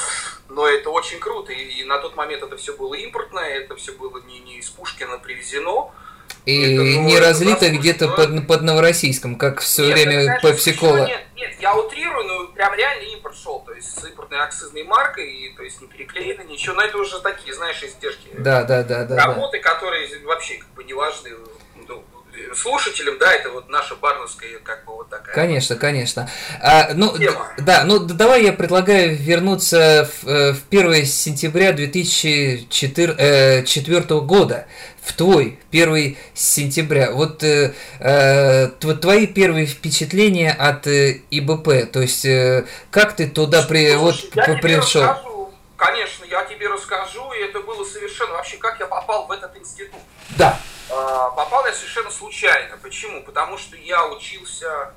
но 0.50 0.68
это 0.68 0.90
очень 0.90 1.20
круто. 1.20 1.52
И, 1.52 1.82
и 1.82 1.84
на 1.84 1.98
тот 2.00 2.16
момент 2.16 2.44
это 2.44 2.58
все 2.58 2.74
было 2.74 2.94
импортное, 2.94 3.50
это 3.60 3.76
все 3.76 3.92
было 3.94 4.20
не, 4.22 4.40
не 4.40 4.58
из 4.58 4.70
Пушкина 4.70 5.18
привезено. 5.18 5.92
И 6.46 6.74
это, 6.74 6.84
не 6.84 7.20
разлито 7.20 7.70
где-то 7.70 8.08
да? 8.08 8.14
под, 8.14 8.48
под 8.48 8.62
Новороссийском, 8.64 9.36
как 9.36 9.62
все 9.62 9.86
нет, 9.88 9.94
время 9.94 10.40
Пепси-кола. 10.42 11.06
Нет, 11.06 11.22
нет, 11.36 11.52
я 11.62 11.76
утрирую, 11.76 12.26
но 12.26 12.48
прям 12.48 12.74
реально 12.76 13.04
импорт 13.14 13.38
шел, 13.38 13.62
то 13.62 13.74
есть 13.74 14.00
с 14.00 14.04
импортной 14.04 14.42
акцизной 14.42 14.84
маркой, 14.84 15.32
и, 15.32 15.56
то 15.56 15.64
есть 15.64 15.82
не 15.82 15.88
переклеено 15.88 16.42
ничего, 16.44 16.76
но 16.76 16.82
это 16.82 16.98
уже 16.98 17.22
такие, 17.22 17.54
знаешь, 17.54 17.82
издержки. 17.82 18.30
Да, 18.38 18.64
да, 18.64 18.84
да, 18.84 19.06
да. 19.06 19.26
Работы, 19.26 19.62
да. 19.62 19.70
которые 19.70 20.08
вообще 20.26 20.56
как 20.56 20.70
бы 20.74 20.84
не 20.84 20.94
важны 20.94 21.30
слушателям, 22.56 23.18
да, 23.18 23.34
это 23.34 23.50
вот 23.50 23.70
наша 23.70 23.96
барновская, 23.96 24.60
как 24.64 24.86
бы 24.86 24.94
вот 24.94 25.10
такая. 25.10 25.34
Конечно, 25.34 25.76
конечно. 25.76 26.30
А, 26.62 26.92
ну, 26.94 27.18
Тема. 27.18 27.52
да, 27.58 27.84
ну 27.86 28.00
давай 28.00 28.44
я 28.44 28.54
предлагаю 28.54 29.16
вернуться 29.16 30.10
в, 30.22 30.28
э, 30.28 30.54
в 30.54 30.62
1 30.70 31.06
сентября 31.06 31.72
2004 31.74 33.16
э, 33.18 34.20
года 34.22 34.68
в 35.02 35.14
твой 35.14 35.60
первый 35.70 36.18
сентября. 36.34 37.12
Вот 37.12 37.44
э, 37.44 37.74
э, 38.00 38.68
твои 38.70 39.28
первые 39.28 39.66
впечатления 39.66 40.52
от 40.52 40.88
э, 40.88 41.22
ИБП, 41.30 41.92
то 41.92 42.02
есть 42.02 42.26
э, 42.26 42.66
как 42.90 43.16
ты 43.16 43.28
туда 43.28 43.64
при, 43.64 43.96
вот, 43.96 44.16
я 44.36 44.58
пришел? 44.62 45.04
Расскажу. 45.04 45.34
Конечно, 45.76 46.24
я 46.26 46.46
тебе 46.46 46.70
расскажу, 46.70 47.34
и 47.34 47.44
это 47.44 47.60
было 47.60 47.84
совершенно 47.84 48.34
вообще, 48.34 48.56
как 48.56 48.80
я 48.80 48.86
попал 48.86 49.28
в 49.28 49.32
этот 49.32 49.58
институт. 49.58 50.00
Да. 50.38 50.58
Э, 50.94 51.36
попал 51.36 51.66
я 51.66 51.74
совершенно 51.74 52.12
случайно. 52.12 52.78
Почему? 52.82 53.24
Потому 53.24 53.58
что 53.58 53.76
я 53.76 54.06
учился, 54.08 54.94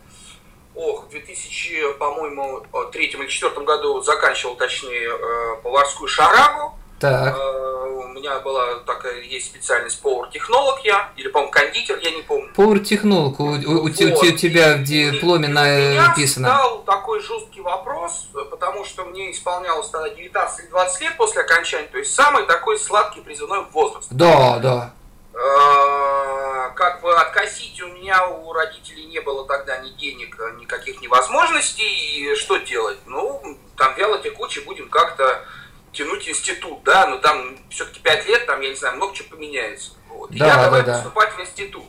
ох, 0.74 1.04
в 1.06 1.08
2000, 1.08 1.94
по-моему, 1.98 2.64
третьем 2.92 3.22
или 3.22 3.30
четвертом 3.30 3.64
году 3.64 4.02
заканчивал, 4.02 4.56
точнее, 4.56 5.08
э, 5.08 5.62
поварскую 5.62 6.08
шарагу. 6.08 6.78
Так. 7.00 7.36
Э, 7.36 7.76
у 7.88 8.08
меня 8.08 8.40
была 8.40 8.80
такая, 8.86 9.20
есть 9.20 9.46
специальность 9.46 10.00
повар-технолог 10.00 10.80
я, 10.84 11.10
или, 11.16 11.28
по-моему, 11.28 11.52
кондитер, 11.52 11.98
я 12.02 12.10
не 12.10 12.22
помню. 12.22 12.52
Повар-технолог, 12.54 13.40
у, 13.40 13.44
у, 13.44 13.82
вот. 13.82 13.90
у, 13.90 13.90
тебя 13.90 14.76
в 14.76 14.82
дипломе 14.82 15.48
написано. 15.48 16.48
У 16.48 16.52
меня 16.52 16.58
стал 16.58 16.82
такой 16.84 17.20
жесткий 17.20 17.60
вопрос, 17.60 18.28
потому 18.50 18.84
что 18.84 19.04
мне 19.04 19.30
исполнялось 19.30 19.88
тогда 19.88 20.08
19-20 20.08 21.00
лет 21.00 21.16
после 21.16 21.42
окончания, 21.42 21.88
то 21.88 21.98
есть 21.98 22.14
самый 22.14 22.44
такой 22.46 22.78
сладкий 22.78 23.20
призывной 23.20 23.64
возраст. 23.72 24.08
Да, 24.10 24.58
да. 24.58 24.92
Э, 25.38 26.70
как 26.74 27.02
бы 27.02 27.14
откосить 27.14 27.78
у 27.82 27.88
меня 27.88 28.26
у 28.26 28.52
родителей 28.54 29.04
не 29.04 29.20
было 29.20 29.46
тогда 29.46 29.76
ни 29.78 29.90
денег, 29.90 30.38
никаких 30.58 31.00
невозможностей, 31.02 31.84
и 31.84 32.34
что 32.36 32.56
делать? 32.56 32.98
Ну, 33.04 33.58
там 33.76 33.94
вяло 33.96 34.18
текучий 34.18 34.62
будем 34.62 34.88
как-то 34.88 35.44
тянуть 35.92 36.26
институт, 36.26 36.82
да, 36.84 37.06
но 37.06 37.18
там 37.18 37.58
все-таки 37.68 38.00
5 38.00 38.26
лет, 38.26 38.46
там, 38.46 38.60
я 38.62 38.70
не 38.70 38.76
знаю, 38.76 38.96
много 38.96 39.14
чего 39.14 39.28
поменяется. 39.30 39.92
Вот. 40.08 40.30
Да, 40.30 40.46
я 40.46 40.56
давай 40.56 40.82
да, 40.82 40.94
поступать 40.94 41.34
в 41.34 41.40
институт. 41.40 41.84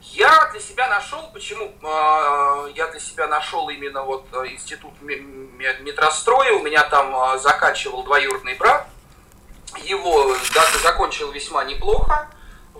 Я 0.00 0.48
для 0.52 0.60
себя 0.60 0.88
нашел, 0.88 1.28
почему 1.32 1.66
э, 1.66 2.70
я 2.76 2.86
для 2.86 3.00
себя 3.00 3.26
нашел 3.26 3.68
именно 3.68 4.02
вот 4.02 4.26
э, 4.32 4.46
институт 4.46 4.92
метростроя, 5.02 6.52
у 6.52 6.62
меня 6.62 6.84
там 6.84 7.14
э, 7.14 7.38
заканчивал 7.40 8.04
двоюродный 8.04 8.54
брат, 8.54 8.86
его 9.82 10.34
да, 10.54 10.64
закончил 10.82 11.32
весьма 11.32 11.64
неплохо, 11.64 12.30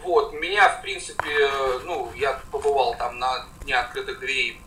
вот, 0.04 0.32
меня, 0.34 0.68
в 0.68 0.82
принципе, 0.82 1.50
ну, 1.84 2.10
я 2.14 2.40
побывал 2.50 2.94
там 2.96 3.18
на 3.18 3.46
Дне 3.62 3.74
открытых 3.74 4.20
дверей, 4.20 4.60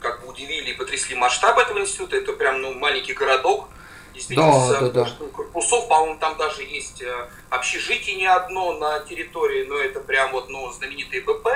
как 0.00 0.22
бы 0.22 0.28
удивили 0.28 0.70
и 0.70 0.74
потрясли 0.74 1.14
масштаб 1.14 1.58
этого 1.58 1.78
института. 1.78 2.16
Это 2.16 2.32
прям, 2.32 2.62
ну, 2.62 2.72
маленький 2.74 3.12
городок, 3.12 3.68
действительно, 4.14 4.52
да, 4.52 4.88
с 4.88 4.92
да, 4.92 5.04
да. 5.04 5.10
корпусов, 5.32 5.88
по-моему, 5.88 6.18
там 6.18 6.36
даже 6.36 6.62
есть 6.62 7.02
э, 7.02 7.28
общежитие 7.50 8.16
не 8.16 8.26
одно 8.26 8.72
на 8.74 9.00
территории, 9.00 9.64
но 9.64 9.76
это 9.76 10.00
прям 10.00 10.32
вот, 10.32 10.48
ну, 10.48 10.70
знаменитый 10.72 11.20
БП. 11.20 11.48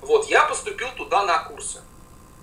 Вот, 0.00 0.28
я 0.28 0.44
поступил 0.44 0.88
туда 0.96 1.24
на 1.24 1.38
курсы. 1.40 1.82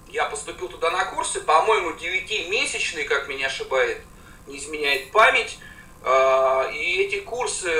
Я 0.07 0.25
поступил 0.25 0.67
туда 0.67 0.91
на 0.91 1.05
курсы, 1.05 1.41
по-моему, 1.41 1.91
9-месячный, 1.91 3.05
как 3.05 3.27
меня 3.27 3.47
ошибает, 3.47 4.01
не 4.47 4.57
изменяет 4.57 5.11
память. 5.11 5.57
А, 6.03 6.67
и 6.71 7.03
эти 7.03 7.19
курсы, 7.19 7.71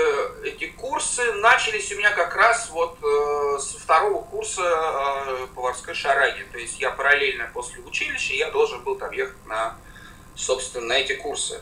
эти 0.44 0.68
курсы 0.68 1.24
начались 1.34 1.92
у 1.92 1.98
меня 1.98 2.12
как 2.12 2.36
раз 2.36 2.70
вот 2.70 2.98
э, 3.04 3.60
со 3.60 3.80
второго 3.80 4.24
курса 4.24 4.62
э, 4.64 5.48
поварской 5.56 5.96
шараги. 5.96 6.46
То 6.52 6.60
есть 6.60 6.80
я 6.80 6.92
параллельно 6.92 7.50
после 7.54 7.82
училища, 7.82 8.34
я 8.36 8.52
должен 8.52 8.84
был 8.84 8.96
там 8.96 9.12
ехать 9.12 9.44
на 9.48 9.76
собственно, 10.36 10.88
на 10.88 10.94
эти 10.94 11.14
курсы. 11.14 11.62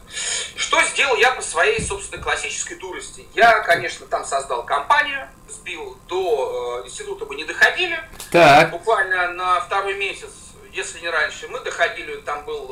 Что 0.56 0.82
сделал 0.84 1.16
я 1.16 1.32
по 1.32 1.42
своей, 1.42 1.82
собственно, 1.82 2.22
классической 2.22 2.76
дурости? 2.76 3.26
Я, 3.34 3.62
конечно, 3.62 4.06
там 4.06 4.24
создал 4.26 4.64
компанию, 4.64 5.28
сбил 5.48 5.98
до 6.08 6.82
э, 6.84 6.88
института 6.88 7.26
мы 7.26 7.36
не 7.36 7.46
доходили. 7.46 8.00
Так. 8.32 8.72
Буквально 8.72 9.32
на 9.34 9.62
второй 9.62 9.96
месяц, 9.96 10.30
если 10.72 11.00
не 11.00 11.10
раньше, 11.10 11.48
мы 11.48 11.60
доходили, 11.62 12.18
там 12.18 12.46
был 12.46 12.70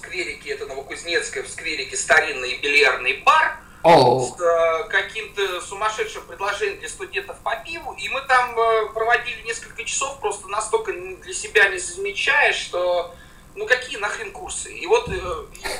скверике, 0.00 0.50
это 0.50 0.66
Новокузнецкая, 0.66 1.44
в 1.44 1.48
скверике 1.48 1.96
старинный 1.96 2.58
бильярдный 2.58 3.22
бар. 3.24 3.58
Oh. 3.82 4.20
с 4.20 4.38
э, 4.38 4.88
каким-то 4.90 5.62
сумасшедшим 5.62 6.26
предложением 6.26 6.80
для 6.80 6.88
студентов 6.90 7.38
по 7.42 7.56
пиву, 7.56 7.94
и 7.94 8.10
мы 8.10 8.20
там 8.28 8.54
э, 8.58 8.92
проводили 8.92 9.40
несколько 9.40 9.84
часов, 9.84 10.20
просто 10.20 10.48
настолько 10.48 10.92
для 10.92 11.32
себя 11.32 11.66
не 11.70 11.78
замечая, 11.78 12.52
что 12.52 13.14
ну 13.54 13.66
какие 13.66 13.96
нахрен 13.96 14.32
курсы? 14.32 14.70
И 14.70 14.86
вот 14.86 15.08
э, 15.08 15.20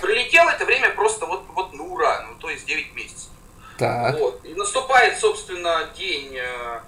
прилетело 0.00 0.48
это 0.48 0.64
время 0.64 0.90
просто 0.94 1.26
вот, 1.26 1.44
вот 1.48 1.74
ну 1.74 1.92
ура, 1.92 2.22
ну 2.22 2.38
то 2.38 2.48
есть 2.48 2.64
9 2.64 2.94
месяцев. 2.94 3.28
Так. 3.76 4.18
Вот. 4.18 4.44
И 4.44 4.54
наступает, 4.54 5.18
собственно, 5.18 5.90
день 5.94 6.36
э, 6.36 6.80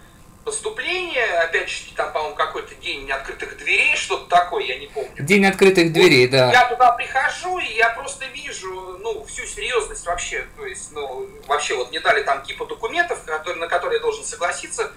поступления, 0.44 1.24
опять 1.40 1.68
же, 1.68 1.92
там, 1.94 2.12
по-моему, 2.12 2.35
какой-то 2.35 2.74
день 2.76 3.11
открытых 3.11 3.57
дверей, 3.57 3.96
что-то 3.96 4.28
такое, 4.28 4.64
я 4.64 4.78
не 4.78 4.88
помню. 4.88 5.11
День 5.18 5.46
открытых 5.46 5.92
дверей, 5.92 6.26
вот, 6.26 6.33
да. 6.33 6.52
Я 6.52 6.68
туда 6.68 6.92
прихожу, 6.92 7.59
и 7.59 7.74
я 7.74 7.90
просто 7.90 8.26
вижу, 8.26 8.98
ну, 9.00 9.24
всю 9.24 9.46
серьезность 9.46 10.05
вообще, 10.07 10.46
то 10.57 10.66
есть, 10.66 10.92
ну, 10.92 11.28
вообще 11.46 11.76
вот 11.76 11.90
мне 11.90 12.00
дали 12.00 12.22
там 12.22 12.42
типа 12.42 12.66
документов, 12.66 13.22
которые, 13.24 13.61
на 13.61 13.68
которые 13.68 13.98
я 13.98 14.02
должен 14.02 14.24
согласиться, 14.24 14.92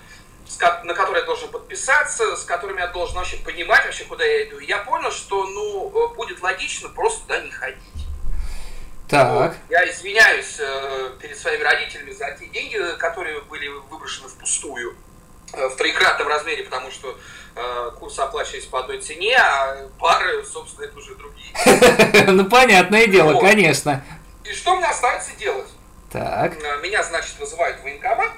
на 0.83 0.93
которые 0.93 1.21
я 1.21 1.25
должен 1.25 1.49
подписаться, 1.49 2.35
с 2.35 2.43
которыми 2.43 2.79
я 2.79 2.87
должен 2.87 3.15
вообще 3.15 3.37
понимать 3.37 3.85
вообще, 3.85 4.05
куда 4.05 4.23
я 4.23 4.43
иду. 4.45 4.59
я 4.59 4.79
понял, 4.79 5.11
что, 5.11 5.45
ну, 5.45 6.13
будет 6.15 6.41
логично 6.41 6.89
просто 6.89 7.21
туда 7.21 7.41
не 7.41 7.51
ходить. 7.51 7.79
Так. 9.07 9.31
Вот. 9.31 9.53
Я 9.69 9.87
извиняюсь 9.91 10.55
э, 10.59 11.11
перед 11.21 11.37
своими 11.37 11.61
родителями 11.61 12.09
за 12.09 12.31
те 12.31 12.47
деньги, 12.47 12.79
которые 12.97 13.41
были 13.41 13.67
выброшены 13.67 14.29
впустую 14.29 14.95
в 15.55 15.75
троекратном 15.75 16.27
размере, 16.27 16.63
потому 16.63 16.91
что 16.91 17.17
э, 17.55 17.91
курсы 17.99 18.19
оплачивались 18.19 18.65
по 18.65 18.79
одной 18.79 18.99
цене, 18.99 19.37
а 19.37 19.89
пары, 19.99 20.43
собственно, 20.45 20.85
это 20.85 20.97
уже 20.97 21.15
другие. 21.15 21.51
Ну, 22.31 22.45
понятное 22.45 23.07
дело, 23.07 23.39
конечно. 23.39 24.03
И 24.43 24.53
что 24.53 24.75
мне 24.75 24.87
остается 24.87 25.35
делать? 25.37 25.67
Так. 26.11 26.53
Э, 26.61 26.81
меня, 26.81 27.03
значит, 27.03 27.37
вызывают 27.39 27.79
в 27.79 27.83
военкомат. 27.83 28.31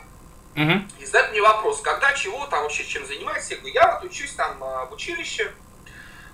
И 0.56 1.06
задать 1.06 1.32
мне 1.32 1.41
вопрос, 1.41 1.82
когда, 1.82 2.13
чего, 2.13 2.47
там 2.47 2.63
вообще 2.63 2.84
чем 2.84 3.06
занимаетесь? 3.06 3.51
Я 3.51 3.58
говорю, 3.58 3.73
я 3.75 3.91
вот 3.91 4.03
учусь 4.10 4.34
там 4.34 4.58
в 4.58 4.89
училище. 4.91 5.51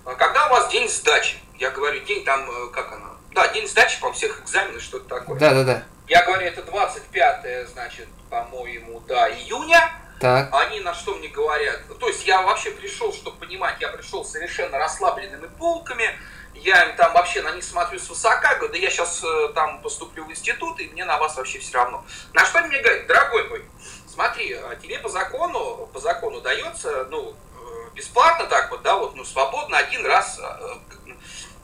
А 0.04 0.14
когда 0.14 0.46
у 0.46 0.50
вас 0.50 0.70
день 0.70 0.88
сдачи? 0.88 1.36
Я 1.58 1.70
говорю, 1.70 2.00
день 2.04 2.24
там, 2.24 2.48
э, 2.50 2.70
как 2.72 2.92
она? 2.92 3.10
Да, 3.32 3.48
день 3.48 3.66
сдачи, 3.66 4.00
по 4.00 4.12
всех 4.12 4.42
экзаменов, 4.42 4.82
что-то 4.82 5.20
такое. 5.20 5.38
Да, 5.38 5.54
да, 5.54 5.64
да. 5.64 5.82
Я 6.08 6.24
говорю, 6.24 6.46
это 6.46 6.62
25, 6.62 7.68
значит, 7.68 8.08
по-моему, 8.28 9.00
да, 9.08 9.30
июня. 9.30 9.90
Так. 10.24 10.48
Они 10.52 10.80
на 10.80 10.94
что 10.94 11.14
мне 11.16 11.28
говорят? 11.28 11.82
То 12.00 12.08
есть 12.08 12.26
я 12.26 12.40
вообще 12.40 12.70
пришел, 12.70 13.12
чтобы 13.12 13.36
понимать, 13.36 13.76
я 13.80 13.90
пришел 13.90 14.24
совершенно 14.24 14.78
расслабленными 14.78 15.48
полками, 15.58 16.18
я 16.54 16.94
там 16.96 17.12
вообще 17.12 17.42
на 17.42 17.50
них 17.50 17.62
смотрю 17.62 17.98
с 17.98 18.08
высока, 18.08 18.54
говорю, 18.54 18.72
да 18.72 18.78
я 18.78 18.88
сейчас 18.88 19.22
э, 19.22 19.48
там 19.54 19.82
поступлю 19.82 20.24
в 20.24 20.30
институт, 20.30 20.80
и 20.80 20.88
мне 20.88 21.04
на 21.04 21.18
вас 21.18 21.36
вообще 21.36 21.58
все 21.58 21.74
равно. 21.74 22.06
На 22.32 22.46
что 22.46 22.60
они 22.60 22.68
мне 22.68 22.80
говорят, 22.80 23.06
дорогой 23.06 23.48
мой, 23.50 23.64
смотри, 24.08 24.54
а 24.54 24.74
тебе 24.76 24.98
по 24.98 25.10
закону, 25.10 25.90
по 25.92 26.00
закону 26.00 26.40
дается, 26.40 27.06
ну, 27.10 27.34
э, 27.34 27.90
бесплатно 27.94 28.46
так 28.46 28.70
вот, 28.70 28.80
да, 28.80 28.96
вот, 28.96 29.14
ну, 29.16 29.26
свободно 29.26 29.76
один 29.76 30.06
раз, 30.06 30.40
э, 30.40 31.10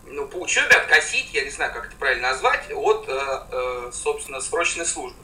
ну, 0.04 0.28
по 0.28 0.36
учебе 0.36 0.76
откосить, 0.76 1.32
я 1.32 1.44
не 1.44 1.50
знаю, 1.50 1.72
как 1.72 1.86
это 1.86 1.96
правильно 1.96 2.32
назвать, 2.32 2.70
от, 2.70 3.08
собственно, 3.94 4.42
срочной 4.42 4.84
службы. 4.84 5.16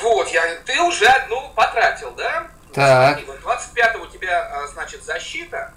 Вот, 0.00 0.28
я, 0.28 0.56
ты 0.64 0.80
уже 0.80 1.06
одну 1.06 1.50
потратил, 1.54 2.12
да? 2.12 2.50
Так. 2.72 3.18
Смотри, 3.18 3.26
вот 3.26 3.40
25 3.40 3.96
у 3.96 4.06
тебя, 4.06 4.48
а, 4.52 4.66
значит, 4.68 5.02
защита, 5.02 5.74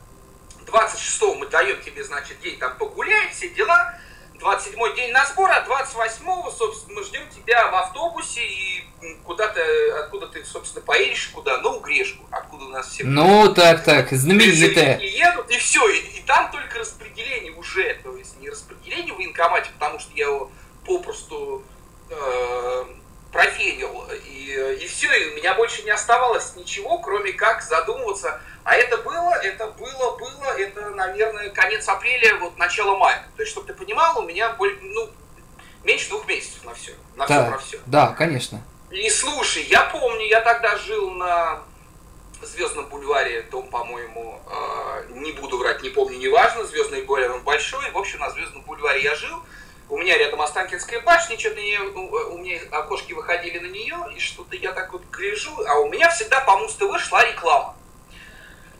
26 0.65 1.21
мы 1.37 1.47
даем 1.47 1.81
тебе, 1.81 2.03
значит, 2.03 2.39
день 2.41 2.57
там 2.57 2.77
погулять, 2.77 3.33
все 3.33 3.49
дела, 3.49 3.97
27 4.39 4.95
день 4.95 5.11
на 5.11 5.25
сбор, 5.25 5.49
а 5.51 5.65
28-го, 5.65 6.51
собственно, 6.51 6.99
мы 6.99 7.03
ждем 7.03 7.29
тебя 7.29 7.69
в 7.69 7.75
автобусе 7.75 8.45
и 8.45 8.83
куда-то, 9.23 9.61
откуда 10.01 10.27
ты, 10.27 10.43
собственно, 10.43 10.85
поедешь, 10.85 11.29
куда? 11.33 11.59
Ну, 11.59 11.79
Грешку, 11.79 12.25
откуда 12.29 12.65
у 12.65 12.69
нас 12.69 12.89
все... 12.89 13.05
Ну, 13.05 13.53
так, 13.53 13.83
так, 13.83 14.11
знаменитая. 14.11 14.97
И 14.97 15.07
едут, 15.07 15.49
и 15.49 15.57
все, 15.57 15.87
и, 15.89 15.99
и 16.17 16.23
там 16.25 16.51
только 16.51 16.79
распределение 16.79 17.53
уже, 17.53 17.95
то 18.03 18.15
есть 18.17 18.39
не 18.39 18.49
распределение 18.49 19.13
в 19.13 19.17
военкомате, 19.17 19.69
потому 19.79 19.99
что 19.99 20.11
я 20.13 20.25
его 20.25 20.51
попросту 20.85 21.63
э, 22.09 22.85
профенил, 23.33 24.07
и, 24.27 24.77
и 24.79 24.87
все, 24.87 25.11
и 25.11 25.31
у 25.31 25.35
меня 25.35 25.55
больше 25.55 25.81
не 25.81 25.89
оставалось 25.89 26.55
ничего, 26.55 26.99
кроме 26.99 27.33
как 27.33 27.63
задумываться, 27.63 28.39
а 28.63 28.75
это 28.75 28.97
было, 28.97 29.33
это 29.41 29.67
было, 29.71 30.17
было, 30.17 30.57
это, 30.57 30.91
наверное, 30.91 31.49
конец 31.49 31.89
апреля, 31.89 32.37
вот 32.37 32.57
начало 32.57 32.95
мая. 32.95 33.25
То 33.35 33.41
есть, 33.41 33.51
чтобы 33.51 33.67
ты 33.67 33.73
понимал, 33.73 34.19
у 34.19 34.27
меня 34.27 34.55
ну, 34.59 35.09
меньше 35.83 36.09
двух 36.09 36.27
месяцев 36.27 36.63
на 36.63 36.75
все, 36.75 36.93
на 37.15 37.25
да, 37.25 37.41
все 37.41 37.51
про 37.51 37.57
все. 37.57 37.79
Да, 37.87 38.07
конечно. 38.15 38.61
И 38.91 39.09
слушай, 39.09 39.63
я 39.63 39.81
помню, 39.85 40.25
я 40.27 40.39
тогда 40.41 40.77
жил 40.77 41.09
на 41.11 41.63
Звездном 42.43 42.85
бульваре, 42.85 43.41
дом, 43.49 43.67
по-моему, 43.69 44.41
э, 44.47 45.05
не 45.15 45.31
буду 45.31 45.57
врать, 45.57 45.81
не 45.81 45.89
помню, 45.89 46.19
неважно, 46.19 46.65
Звездный 46.65 47.01
бульвар 47.01 47.31
он 47.31 47.41
большой, 47.41 47.89
в 47.89 47.97
общем, 47.97 48.19
на 48.19 48.29
Звездном 48.29 48.61
бульваре 48.61 49.01
я 49.01 49.15
жил, 49.15 49.41
у 49.89 49.97
меня 49.97 50.17
рядом 50.17 50.41
Останкинская 50.41 51.01
башня, 51.01 51.37
что-то 51.37 51.59
у 51.59 52.37
меня 52.37 52.59
окошки 52.71 53.13
выходили 53.13 53.59
на 53.59 53.67
нее, 53.67 53.97
и 54.15 54.19
что-то 54.19 54.55
я 54.55 54.71
так 54.71 54.91
вот 54.93 55.03
гляжу, 55.11 55.53
а 55.67 55.79
у 55.79 55.89
меня 55.89 56.09
всегда 56.09 56.41
по 56.41 56.57
Муз-ТВ 56.57 56.99
шла 56.99 57.23
реклама. 57.25 57.75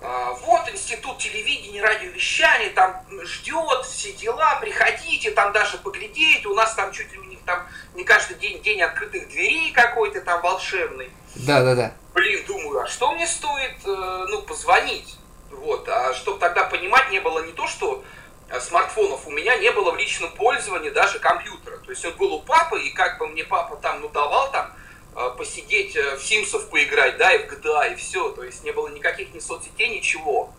А, 0.05 0.33
вот 0.33 0.69
институт 0.69 1.17
телевидения, 1.17 1.81
радиовещания, 1.81 2.71
там 2.71 3.05
ждет, 3.23 3.85
все 3.85 4.11
дела, 4.11 4.55
приходите, 4.59 5.31
там 5.31 5.53
даже 5.53 5.77
поглядеть, 5.77 6.45
у 6.45 6.53
нас 6.53 6.73
там 6.73 6.91
чуть 6.91 7.11
ли 7.13 7.19
у 7.19 7.23
них 7.23 7.39
там 7.45 7.65
не 7.95 8.03
каждый 8.03 8.35
день 8.35 8.61
день 8.61 8.81
открытых 8.81 9.29
дверей 9.29 9.71
какой-то 9.71 10.19
там 10.19 10.41
волшебный. 10.41 11.09
Да, 11.35 11.63
да, 11.63 11.75
да. 11.75 11.93
Блин, 12.13 12.43
думаю, 12.45 12.81
а 12.81 12.87
что 12.87 13.13
мне 13.13 13.25
стоит, 13.25 13.77
э, 13.85 14.25
ну, 14.29 14.41
позвонить? 14.41 15.17
Вот, 15.51 15.87
а 15.87 16.13
чтобы 16.13 16.37
тогда 16.37 16.65
понимать, 16.65 17.09
не 17.09 17.21
было 17.21 17.45
не 17.45 17.53
то, 17.53 17.65
что 17.67 18.03
э, 18.03 18.22
смартфонов, 18.59 19.27
у 19.27 19.31
меня 19.31 19.57
не 19.57 19.71
было 19.71 19.91
в 19.91 19.97
личном 19.97 20.31
пользовании 20.31 20.89
даже 20.89 21.19
компьютера. 21.19 21.77
То 21.77 21.89
есть 21.91 22.05
он 22.05 22.13
был 22.13 22.33
у 22.33 22.41
папы, 22.41 22.81
и 22.81 22.91
как 22.91 23.17
бы 23.17 23.27
мне 23.27 23.43
папа 23.43 23.75
там, 23.77 24.01
ну, 24.01 24.09
давал 24.09 24.51
там 24.51 24.73
Э, 25.15 25.31
посидеть 25.37 25.95
э, 25.95 26.15
в 26.15 26.23
Симсов 26.23 26.69
поиграть, 26.69 27.17
да, 27.17 27.33
и 27.33 27.45
в 27.45 27.51
GTA, 27.51 27.93
и 27.93 27.95
все. 27.95 28.29
То 28.31 28.43
есть 28.43 28.63
не 28.63 28.71
было 28.71 28.87
никаких 28.87 29.33
ни 29.33 29.39
соцсетей, 29.39 29.89
ничего. 29.89 30.51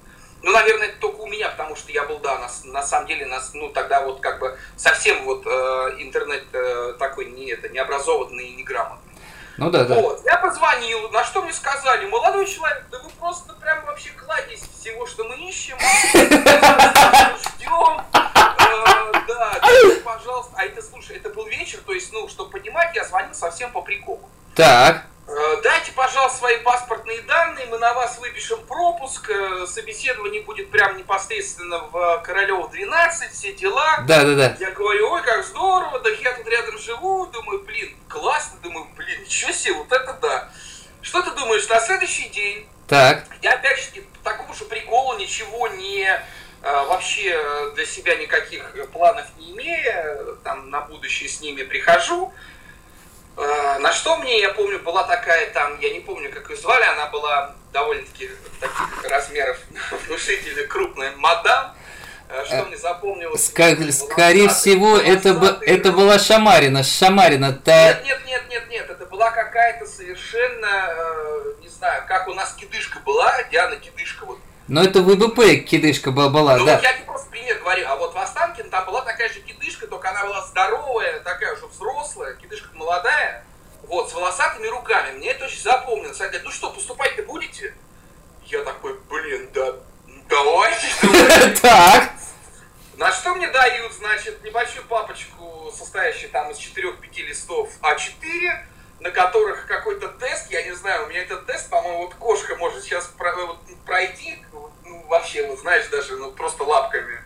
Ну, 0.42 0.52
наверное, 0.52 0.88
это 0.88 1.00
только 1.00 1.22
у 1.22 1.26
меня, 1.26 1.48
потому 1.48 1.74
что 1.74 1.90
я 1.90 2.04
был, 2.04 2.18
да, 2.18 2.38
на, 2.38 2.72
на 2.72 2.82
самом 2.82 3.08
деле, 3.08 3.26
нас, 3.26 3.52
ну, 3.54 3.70
тогда 3.70 4.02
вот 4.02 4.20
как 4.20 4.38
бы 4.38 4.56
совсем 4.76 5.24
вот 5.24 5.44
э, 5.46 5.50
интернет 5.98 6.44
э, 6.52 6.94
такой 6.98 7.26
не, 7.26 7.50
это, 7.50 7.68
необразованный 7.68 8.46
и 8.46 8.54
неграмотный. 8.54 9.03
Ну 9.56 9.70
да, 9.70 9.84
да. 9.84 9.94
Вот. 9.94 10.24
Я 10.24 10.36
позвонил, 10.36 11.10
на 11.10 11.24
что 11.24 11.42
мне 11.42 11.52
сказали, 11.52 12.06
молодой 12.06 12.46
человек, 12.46 12.84
да 12.90 12.98
вы 12.98 13.08
просто 13.10 13.52
прям 13.54 13.84
вообще 13.86 14.10
кладезь 14.10 14.62
всего, 14.62 15.06
что 15.06 15.24
мы 15.24 15.36
ищем, 15.36 15.78
ждем, 17.38 18.04
да, 19.28 19.60
пожалуйста. 20.04 20.52
А 20.56 20.64
это, 20.64 20.82
слушай, 20.82 21.16
это 21.16 21.30
был 21.30 21.46
вечер, 21.46 21.78
то 21.86 21.92
есть, 21.92 22.12
ну, 22.12 22.28
чтобы 22.28 22.50
понимать, 22.50 22.94
я 22.94 23.04
звонил 23.04 23.34
совсем 23.34 23.70
по 23.70 23.82
приколу. 23.82 24.28
Так. 24.54 25.06
Э, 25.26 25.60
дайте, 25.62 25.90
пожалуйста, 25.92 26.38
свои 26.38 26.58
паспортные 26.58 27.22
данные, 27.22 27.66
мы 27.66 27.78
на 27.78 27.94
вас 27.94 28.18
выпишем 28.18 28.60
пропуск, 28.66 29.30
э, 29.30 29.66
собеседование 29.66 30.42
будет 30.42 30.70
прям 30.70 30.98
непосредственно 30.98 31.78
в 31.78 32.22
Королева 32.24 32.68
12, 32.68 33.32
все 33.32 33.54
дела. 33.54 34.04
Да, 34.06 34.22
да, 34.24 34.34
да. 34.34 34.56
Я 34.60 34.70
говорю, 34.72 35.10
ой, 35.12 35.22
как 35.22 35.42
здорово, 35.44 35.98
да 36.00 36.10
я 36.10 36.34
тут 36.34 36.46
рядом 36.46 36.78
живу, 36.78 37.26
думаю, 37.26 37.62
блин, 37.62 37.96
классно, 38.06 38.58
думаю, 38.62 38.86
блин, 38.96 39.22
ничего 39.22 39.52
себе, 39.52 39.74
вот 39.74 39.90
это 39.90 40.12
да. 40.20 40.50
Что 41.00 41.22
ты 41.22 41.30
думаешь, 41.30 41.66
на 41.68 41.80
следующий 41.80 42.28
день 42.28 42.68
так. 42.86 43.24
я 43.40 43.54
опять 43.54 43.78
же 43.78 44.02
по 44.02 44.30
такому 44.30 44.52
же 44.52 44.66
приколу 44.66 45.16
ничего 45.18 45.68
не 45.68 46.06
вообще 46.62 47.38
для 47.74 47.84
себя 47.84 48.16
никаких 48.16 48.74
планов 48.90 49.26
не 49.36 49.52
имея, 49.52 50.16
там 50.44 50.70
на 50.70 50.80
будущее 50.80 51.28
с 51.28 51.42
ними 51.42 51.62
прихожу. 51.62 52.32
А, 53.36 53.78
на 53.78 53.92
что 53.92 54.16
мне, 54.16 54.40
я 54.40 54.50
помню, 54.50 54.78
была 54.80 55.04
такая 55.04 55.50
там, 55.50 55.78
я 55.80 55.90
не 55.90 56.00
помню, 56.00 56.30
как 56.32 56.50
ее 56.50 56.56
звали, 56.56 56.84
она 56.84 57.06
была 57.06 57.54
довольно-таки 57.72 58.30
таких 58.60 59.10
размеров 59.10 59.58
внушительно 60.06 60.66
крупная 60.66 61.12
мадам. 61.16 61.74
А, 62.28 62.44
что 62.44 62.64
мне 62.64 62.76
запомнилось? 62.76 63.50
Ска- 63.50 63.92
скорее 63.92 64.48
всего, 64.48 64.96
это, 64.96 65.34
б- 65.34 65.58
это 65.62 65.92
была 65.92 66.18
Шамарина. 66.18 66.82
Шамарина. 66.82 67.52
Та... 67.52 67.94
Нет, 67.94 68.04
нет, 68.04 68.20
нет, 68.26 68.42
нет, 68.48 68.68
нет. 68.70 68.90
Это 68.90 69.06
была 69.06 69.30
какая-то 69.30 69.86
совершенно, 69.86 70.88
э, 70.88 71.52
не 71.60 71.68
знаю, 71.68 72.04
как 72.08 72.28
у 72.28 72.34
нас 72.34 72.54
кидышка 72.54 73.00
была, 73.00 73.32
Диана 73.50 73.76
кидышка 73.76 74.24
вот 74.24 74.38
но 74.66 74.82
это 74.82 75.02
ВВП 75.02 75.56
кидышка 75.56 76.10
была, 76.10 76.30
была 76.30 76.56
ну, 76.56 76.64
да. 76.64 76.80
я 76.82 76.94
тебе 76.94 77.04
просто 77.04 77.28
пример 77.30 77.58
говорю. 77.58 77.84
А 77.86 77.96
вот 77.96 78.14
в 78.14 78.18
Останкино 78.18 78.70
там 78.70 78.86
была 78.86 79.02
такая 79.02 79.28
же 79.28 79.40
кидышка, 79.84 79.86
только 79.86 80.10
она 80.10 80.24
была 80.24 80.42
здоровая, 80.42 81.20
такая 81.20 81.54
уже 81.54 81.66
взрослая, 81.66 82.34
кидышка 82.34 82.68
молодая, 82.74 83.44
вот, 83.82 84.10
с 84.10 84.14
волосатыми 84.14 84.66
руками. 84.68 85.18
Мне 85.18 85.30
это 85.30 85.44
очень 85.44 85.60
запомнилось. 85.60 86.20
Она 86.20 86.28
говорит, 86.28 86.44
ну 86.44 86.50
что, 86.50 86.70
поступать-то 86.70 87.22
будете? 87.22 87.74
Я 88.46 88.62
такой, 88.64 88.98
блин, 89.10 89.50
да, 89.54 89.74
давайте. 90.28 90.86
Так. 91.62 92.12
На 92.96 93.10
что 93.10 93.34
мне 93.34 93.48
дают, 93.50 93.92
значит, 93.92 94.44
небольшую 94.44 94.86
папочку, 94.86 95.72
состоящую 95.76 96.30
там 96.30 96.50
из 96.52 96.58
4-5 96.58 97.26
листов 97.26 97.68
А4, 97.82 98.66
на 99.00 99.10
которых 99.10 99.66
какой-то 99.66 100.08
тест, 100.08 100.48
я 100.52 100.62
не 100.62 100.72
знаю, 100.72 101.04
у 101.04 101.08
меня 101.08 101.22
этот 101.22 101.44
тест, 101.46 101.68
по-моему, 101.70 102.04
вот 102.04 102.14
кошка 102.14 102.54
может 102.54 102.84
сейчас 102.84 103.12
пройти, 103.84 104.38
ну, 104.84 105.04
вообще, 105.08 105.44
вот 105.48 105.58
знаешь, 105.58 105.88
даже 105.88 106.16
ну, 106.16 106.30
просто 106.30 106.62
лапками, 106.62 107.20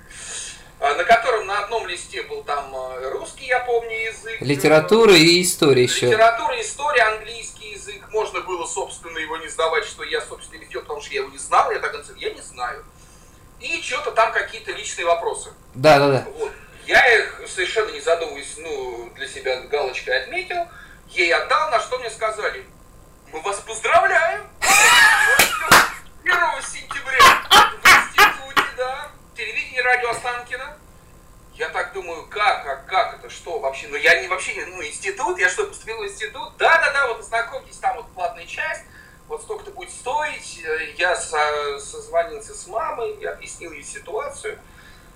на 0.81 1.05
котором 1.05 1.47
на 1.47 1.61
одном 1.61 1.87
листе 1.87 2.23
был 2.23 2.43
там 2.45 2.75
а, 2.75 3.11
русский, 3.11 3.47
я 3.47 3.61
помню, 3.61 4.07
язык. 4.07 4.41
Литература 4.41 5.13
и 5.13 5.43
история 5.43 5.85
еще. 5.85 6.07
Литература, 6.07 6.61
история, 6.61 7.03
английский 7.03 7.73
язык. 7.73 8.09
Можно 8.11 8.41
было, 8.41 8.65
собственно, 8.67 9.19
его 9.19 9.37
не 9.39 9.49
сдавать, 9.49 9.85
что 9.85 10.05
я, 10.05 10.21
собственно, 10.21 10.61
не 10.61 10.67
потому 10.67 11.01
что 11.01 11.13
я 11.13 11.21
его 11.21 11.31
не 11.31 11.39
знал, 11.39 11.71
я 11.73 11.79
так 11.81 11.95
я 12.17 12.31
не 12.31 12.41
знаю. 12.41 12.85
И 13.61 13.83
что-то 13.83 14.13
там 14.13 14.33
какие-то 14.33 14.73
личные 14.73 15.07
вопросы. 15.07 15.51
Да, 15.75 15.99
да, 15.99 16.09
да. 16.11 16.27
Вот. 16.39 16.53
Я 16.87 17.19
их 17.19 17.43
совершенно 17.47 17.91
не 17.91 18.01
задумываясь, 18.01 18.55
ну, 18.57 19.11
для 19.17 19.29
себя 19.29 19.61
галочкой 19.63 20.23
отметил 20.23 20.69
ей 21.11 21.33
отдал, 21.35 21.71
на 21.71 21.81
что 21.81 21.99
мне 21.99 22.11
сказали, 22.11 22.65
мы 23.33 23.41
вас 23.41 23.61
поздравляем! 23.61 24.47
1 26.23 26.35
сентября 26.63 27.19
в 27.51 27.87
институте, 27.87 28.69
да, 28.77 29.09
телевидение 29.39 29.83
радио 29.83 30.11
Останкино. 30.11 30.77
Я 31.55 31.69
так 31.69 31.93
думаю, 31.93 32.27
как, 32.27 32.67
а 32.67 32.77
как 32.89 33.19
это, 33.19 33.31
что 33.31 33.59
вообще? 33.61 33.87
Ну, 33.89 33.97
я 33.97 34.21
не 34.21 34.29
вообще, 34.29 34.53
ну, 34.67 34.85
институт, 34.85 35.39
я 35.39 35.49
что, 35.49 35.65
поступил 35.65 35.99
в 35.99 36.07
институт? 36.07 36.57
Да-да-да, 36.57 37.09
вот 37.09 37.25
знакомьтесь, 37.25 37.77
там 37.79 37.97
вот 37.97 38.09
платная 38.15 38.47
часть, 38.47 38.83
вот 39.29 39.43
столько-то 39.43 39.71
будет 39.71 39.91
стоить. 39.91 40.61
Я 40.97 41.17
со, 41.17 41.79
созвонился 41.79 42.55
с 42.55 42.67
мамой, 42.67 43.17
я 43.21 43.33
объяснил 43.33 43.73
ей 43.73 43.83
ситуацию. 43.85 44.59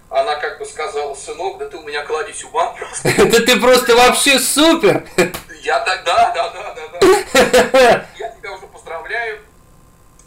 Она 0.08 0.36
как 0.36 0.58
бы 0.58 0.66
сказала, 0.66 1.14
сынок, 1.14 1.58
да 1.58 1.68
ты 1.68 1.76
у 1.76 1.82
меня 1.82 2.04
кладезь 2.04 2.44
ума 2.44 2.66
просто. 2.78 3.08
Да 3.24 3.40
ты 3.40 3.60
просто 3.60 3.96
вообще 3.96 4.38
супер! 4.38 5.04
Я 5.62 5.80
тогда, 5.80 6.32
да, 6.32 6.48
да, 6.50 6.74
да, 6.74 6.98
да. 7.00 8.06
Я 8.18 8.28
тебя 8.30 8.52
уже 8.52 8.66
поздравляю. 8.66 9.40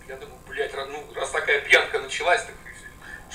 Я 0.07 0.15
думаю, 0.15 0.39
блядь, 0.47 0.73
ну, 0.73 1.05
раз 1.13 1.29
такая 1.29 1.61
пьянка 1.61 1.99
началась, 1.99 2.41
так 2.41 2.55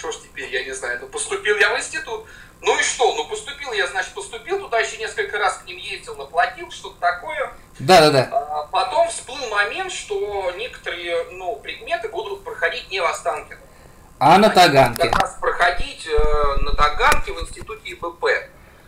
что 0.00 0.12
ж 0.12 0.16
теперь, 0.22 0.48
я 0.50 0.64
не 0.64 0.72
знаю. 0.72 0.98
Ну, 1.02 1.08
поступил 1.08 1.56
я 1.58 1.74
в 1.74 1.78
институт. 1.78 2.24
Ну 2.62 2.78
и 2.78 2.82
что? 2.82 3.14
Ну, 3.14 3.28
поступил 3.28 3.72
я, 3.72 3.86
значит, 3.86 4.14
поступил 4.14 4.58
туда, 4.58 4.80
еще 4.80 4.96
несколько 4.96 5.38
раз 5.38 5.58
к 5.58 5.66
ним 5.66 5.76
ездил, 5.76 6.16
наплатил, 6.16 6.70
что-то 6.70 6.98
такое. 7.00 7.52
Да, 7.78 8.00
да, 8.00 8.10
да. 8.10 8.28
А 8.32 8.66
потом 8.70 9.08
всплыл 9.08 9.48
момент, 9.50 9.92
что 9.92 10.52
некоторые, 10.56 11.24
ну, 11.32 11.56
предметы 11.56 12.08
будут 12.08 12.44
проходить 12.44 12.90
не 12.90 13.00
в 13.00 13.04
Останкино. 13.04 13.60
А 14.18 14.38
на 14.38 14.50
Таганке. 14.50 15.08
Как 15.08 15.18
раз 15.18 15.36
проходить 15.40 16.06
э, 16.06 16.56
на 16.62 16.74
Таганке 16.74 17.32
в 17.32 17.40
институте 17.40 17.92
ИБП. 17.92 18.24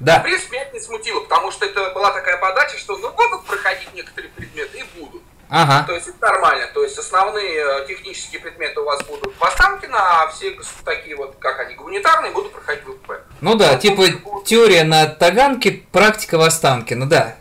Да. 0.00 0.18
В 0.18 0.22
принципе, 0.22 0.56
меня 0.56 0.62
это 0.62 0.74
не 0.74 0.80
смутило, 0.80 1.20
потому 1.20 1.50
что 1.50 1.64
это 1.64 1.90
была 1.90 2.12
такая 2.12 2.38
подача, 2.38 2.76
что 2.76 2.96
ну 2.98 3.10
будут 3.12 3.46
проходить 3.46 3.92
некоторые 3.94 4.30
предметы 4.32 4.78
и 4.78 4.84
будут. 4.98 5.22
Ага. 5.54 5.84
То 5.86 5.92
есть 5.92 6.08
это 6.08 6.18
нормально. 6.18 6.66
То 6.72 6.82
есть 6.82 6.96
основные 6.96 7.60
э, 7.60 7.86
технические 7.86 8.40
предметы 8.40 8.80
у 8.80 8.84
вас 8.84 9.02
будут 9.02 9.36
в 9.38 9.44
Останкино, 9.44 9.98
а 9.98 10.28
все 10.28 10.58
такие 10.82 11.14
вот, 11.14 11.36
как 11.38 11.60
они, 11.60 11.74
гуманитарные, 11.74 12.32
будут 12.32 12.52
проходить 12.52 12.86
в 12.86 12.88
УП. 12.88 13.12
Ну 13.42 13.54
да, 13.54 13.72
ну, 13.72 13.78
типа 13.78 14.02
будут... 14.24 14.46
теория 14.46 14.82
на 14.82 15.06
Таганке, 15.06 15.84
практика 15.92 16.38
в 16.38 16.40
Останкино, 16.40 17.06
да. 17.06 17.36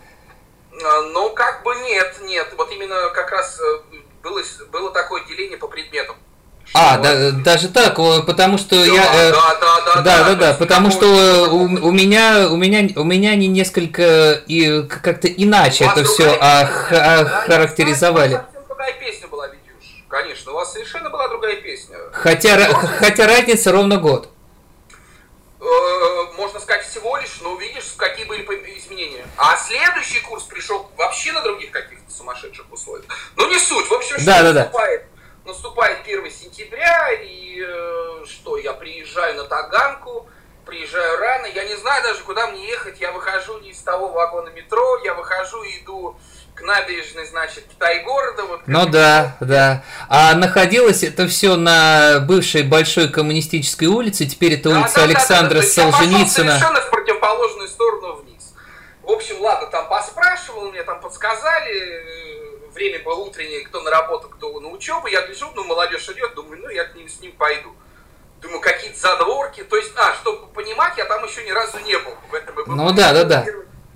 Э, 0.74 1.02
ну, 1.13 1.30
как 1.30 1.63
бы 1.63 1.74
нет, 1.76 2.17
нет. 2.24 2.54
Вот 2.58 2.69
именно 2.74 3.12
как 3.12 3.32
раз 3.32 3.58
э, 3.62 3.95
было, 4.21 4.41
было 4.74 4.91
такое 4.91 5.24
деление 5.24 5.58
по 5.58 5.69
предметам. 5.69 6.17
А, 6.73 6.97
да, 6.97 7.31
даже 7.31 7.67
так, 7.67 7.97
потому 8.25 8.57
что 8.57 8.75
да, 8.75 8.86
я... 8.86 9.31
Да, 9.31 9.31
да, 9.31 9.55
да, 9.60 9.81
да, 9.86 10.01
да, 10.01 10.23
да, 10.23 10.36
да 10.36 10.53
потому 10.53 10.89
что 10.89 11.05
у, 11.51 11.63
у 11.63 11.91
меня, 11.91 12.47
у 12.49 12.55
меня, 12.55 12.88
у 12.95 13.03
меня 13.03 13.36
не 13.36 13.47
несколько 13.47 14.41
и 14.47 14.84
как-то 14.84 15.27
иначе 15.27 15.86
это 15.86 16.05
все 16.05 16.38
а, 16.39 16.69
а, 16.91 17.25
характеризовали. 17.25 18.41
другая 18.69 18.93
песня 18.93 19.27
была, 19.27 19.47
Витюш. 19.47 20.05
Конечно, 20.07 20.53
у 20.53 20.55
вас 20.55 20.71
совершенно 20.71 21.10
была 21.10 21.27
другая 21.27 21.57
песня. 21.57 21.97
Хотя, 22.13 22.73
хотя 22.73 23.27
разница 23.27 23.73
ровно 23.73 23.97
год. 23.97 24.29
Э, 25.60 26.38
можно 26.38 26.60
сказать 26.62 26.88
всего 26.88 27.17
лишь, 27.17 27.38
но 27.41 27.51
увидишь, 27.51 27.93
какие 27.97 28.25
были 28.25 28.43
изменения. 28.77 29.25
А 29.38 29.57
следующий 29.57 30.21
курс 30.21 30.43
пришел 30.43 30.89
вообще 30.97 31.34
на 31.34 31.41
других 31.41 31.71
каких-то 31.71 32.12
сумасшедших 32.12 32.71
условиях. 32.71 33.05
Ну 33.36 33.49
не 33.49 33.60
суть, 33.60 33.88
в 33.88 33.93
общем, 33.93 34.15
что 34.15 34.25
да, 34.25 34.41
да, 34.41 34.53
да 34.53 34.71
наступает 35.52 36.00
1 36.06 36.32
сентября, 36.32 37.12
и 37.12 37.62
э, 37.62 38.26
что, 38.26 38.58
я 38.58 38.74
приезжаю 38.74 39.36
на 39.36 39.44
Таганку, 39.44 40.28
приезжаю 40.66 41.20
рано, 41.20 41.46
я 41.48 41.66
не 41.66 41.76
знаю 41.76 42.04
даже, 42.04 42.24
куда 42.24 42.48
мне 42.48 42.68
ехать, 42.68 43.02
я 43.02 43.12
выхожу 43.12 43.60
не 43.60 43.72
из 43.72 43.80
того 43.80 44.10
вагона 44.10 44.50
метро, 44.50 44.98
я 45.04 45.14
выхожу 45.14 45.62
и 45.64 45.80
иду 45.84 46.16
к 46.56 46.62
набережной, 46.62 47.26
значит, 47.26 47.66
Китай-города. 47.70 48.44
Вот, 48.44 48.62
ну 48.66 48.86
да, 48.86 49.36
да. 49.42 49.84
А 50.08 50.34
находилось 50.36 51.04
это 51.04 51.28
все 51.28 51.56
на 51.56 52.20
бывшей 52.20 52.64
большой 52.64 53.10
коммунистической 53.10 53.88
улице, 53.88 54.26
теперь 54.26 54.54
это 54.54 54.70
улица 54.70 54.96
да, 54.96 55.04
Александра 55.04 55.56
да, 55.56 55.62
да, 55.62 55.68
да. 55.68 55.92
Солженицына. 55.92 56.52
Я 56.52 56.60
совершенно 56.60 56.82
в 56.82 56.90
противоположную 56.90 57.68
сторону 57.68 58.16
вниз. 58.22 58.54
В 59.04 59.12
общем, 59.12 59.42
ладно, 59.42 59.68
там 59.68 59.90
поспрашивал, 59.90 60.72
мне 60.72 60.84
там 60.84 61.02
подсказали, 61.02 62.40
время 62.82 63.04
было 63.04 63.15
утреннее, 63.15 63.62
кто 63.62 63.82
на 63.82 63.91
работу, 63.91 64.28
кто 64.30 64.60
на 64.60 64.70
учебу, 64.70 65.08
я 65.08 65.22
гляжу, 65.22 65.52
ну, 65.56 65.63
молодежь 65.63 66.10
идет, 66.10 66.34
думаю, 66.34 66.62
ну, 66.62 66.70
я 66.70 66.86
к 66.86 66.96
ним, 66.96 67.08
с 67.08 67.20
ним 67.20 67.32
пойду. 67.34 67.76
Думаю, 68.41 68.60
какие-то 68.60 68.98
задворки, 68.98 69.63
то 69.63 69.76
есть, 69.76 69.91
а, 69.96 70.15
чтобы 70.15 70.48
понимать, 70.48 70.98
я 70.98 71.06
там 71.06 71.24
еще 71.24 71.44
ни 71.44 71.52
разу 71.52 71.78
не 71.80 71.96
был. 72.00 72.13
В 72.32 72.34
этом 72.34 72.60
и 72.60 72.63
ну, 72.67 72.91
да, 72.91 73.13
да, 73.13 73.24
да. 73.24 73.46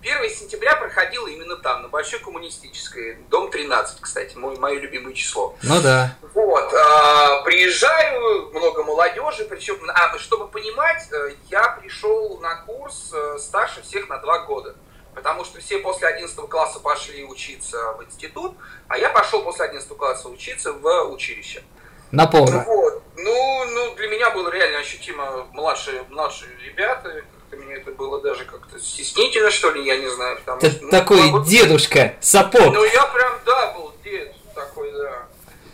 1 0.04 0.30
сентября 0.30 0.76
проходило 0.76 1.26
именно 1.26 1.56
там, 1.56 1.82
на 1.82 1.88
Большой 1.88 2.20
Коммунистической, 2.20 3.18
дом 3.32 3.50
13, 3.50 4.02
кстати, 4.02 4.38
мой, 4.38 4.56
мое 4.60 4.80
любимое 4.80 5.16
число. 5.16 5.56
Ну 5.64 5.82
да. 5.82 6.16
Вот, 6.36 6.72
а, 6.76 7.42
приезжаю, 7.42 8.52
много 8.52 8.84
молодежи, 8.84 9.46
причем, 9.46 9.80
а, 9.90 10.16
чтобы 10.20 10.48
понимать, 10.48 11.08
э, 11.12 11.32
я 11.50 11.70
пришел 11.82 12.38
на 12.40 12.58
курс 12.58 13.12
э, 13.14 13.40
старше 13.40 13.82
всех 13.82 14.08
на 14.10 14.20
два 14.20 14.46
года 14.46 14.76
потому 15.16 15.46
что 15.46 15.60
все 15.60 15.80
после 15.80 16.08
11 16.08 16.36
класса 16.50 16.80
пошли 16.80 17.24
учиться 17.24 17.94
в 17.94 18.04
институт, 18.04 18.56
а 18.88 18.98
я 18.98 19.10
пошел 19.10 19.42
после 19.44 19.66
11 19.66 19.88
класса 19.90 20.30
учиться 20.30 20.74
в 20.74 21.04
училище. 21.10 21.64
На 22.12 22.28
полную. 22.28 22.64
Вот. 22.64 23.02
Ну, 23.18 23.66
ну, 23.72 23.96
для 23.96 24.08
меня 24.08 24.30
было 24.30 24.50
реально 24.50 24.80
ощутимо 24.80 25.48
младшие, 25.52 26.04
младшие 26.10 26.52
ребята, 26.64 27.24
как-то 27.50 27.66
мне 27.66 27.76
это 27.76 27.92
было 27.92 28.22
даже 28.22 28.46
как-то 28.46 28.80
стеснительно, 28.80 29.50
что 29.50 29.72
ли, 29.72 29.86
я 29.86 29.98
не 29.98 30.08
знаю. 30.10 30.38
Потому 30.38 30.60
Ты 30.60 30.72
что, 30.72 30.84
ну, 30.84 30.92
такой 30.92 31.24
могу... 31.24 31.46
дедушка, 31.46 32.16
сапог. 32.20 32.74
Ну, 32.74 32.84
я 32.84 33.06
прям, 33.08 33.40
да, 33.46 33.74
был 33.74 33.94
дед 34.04 34.36
такой, 34.54 34.92
да. 34.92 35.28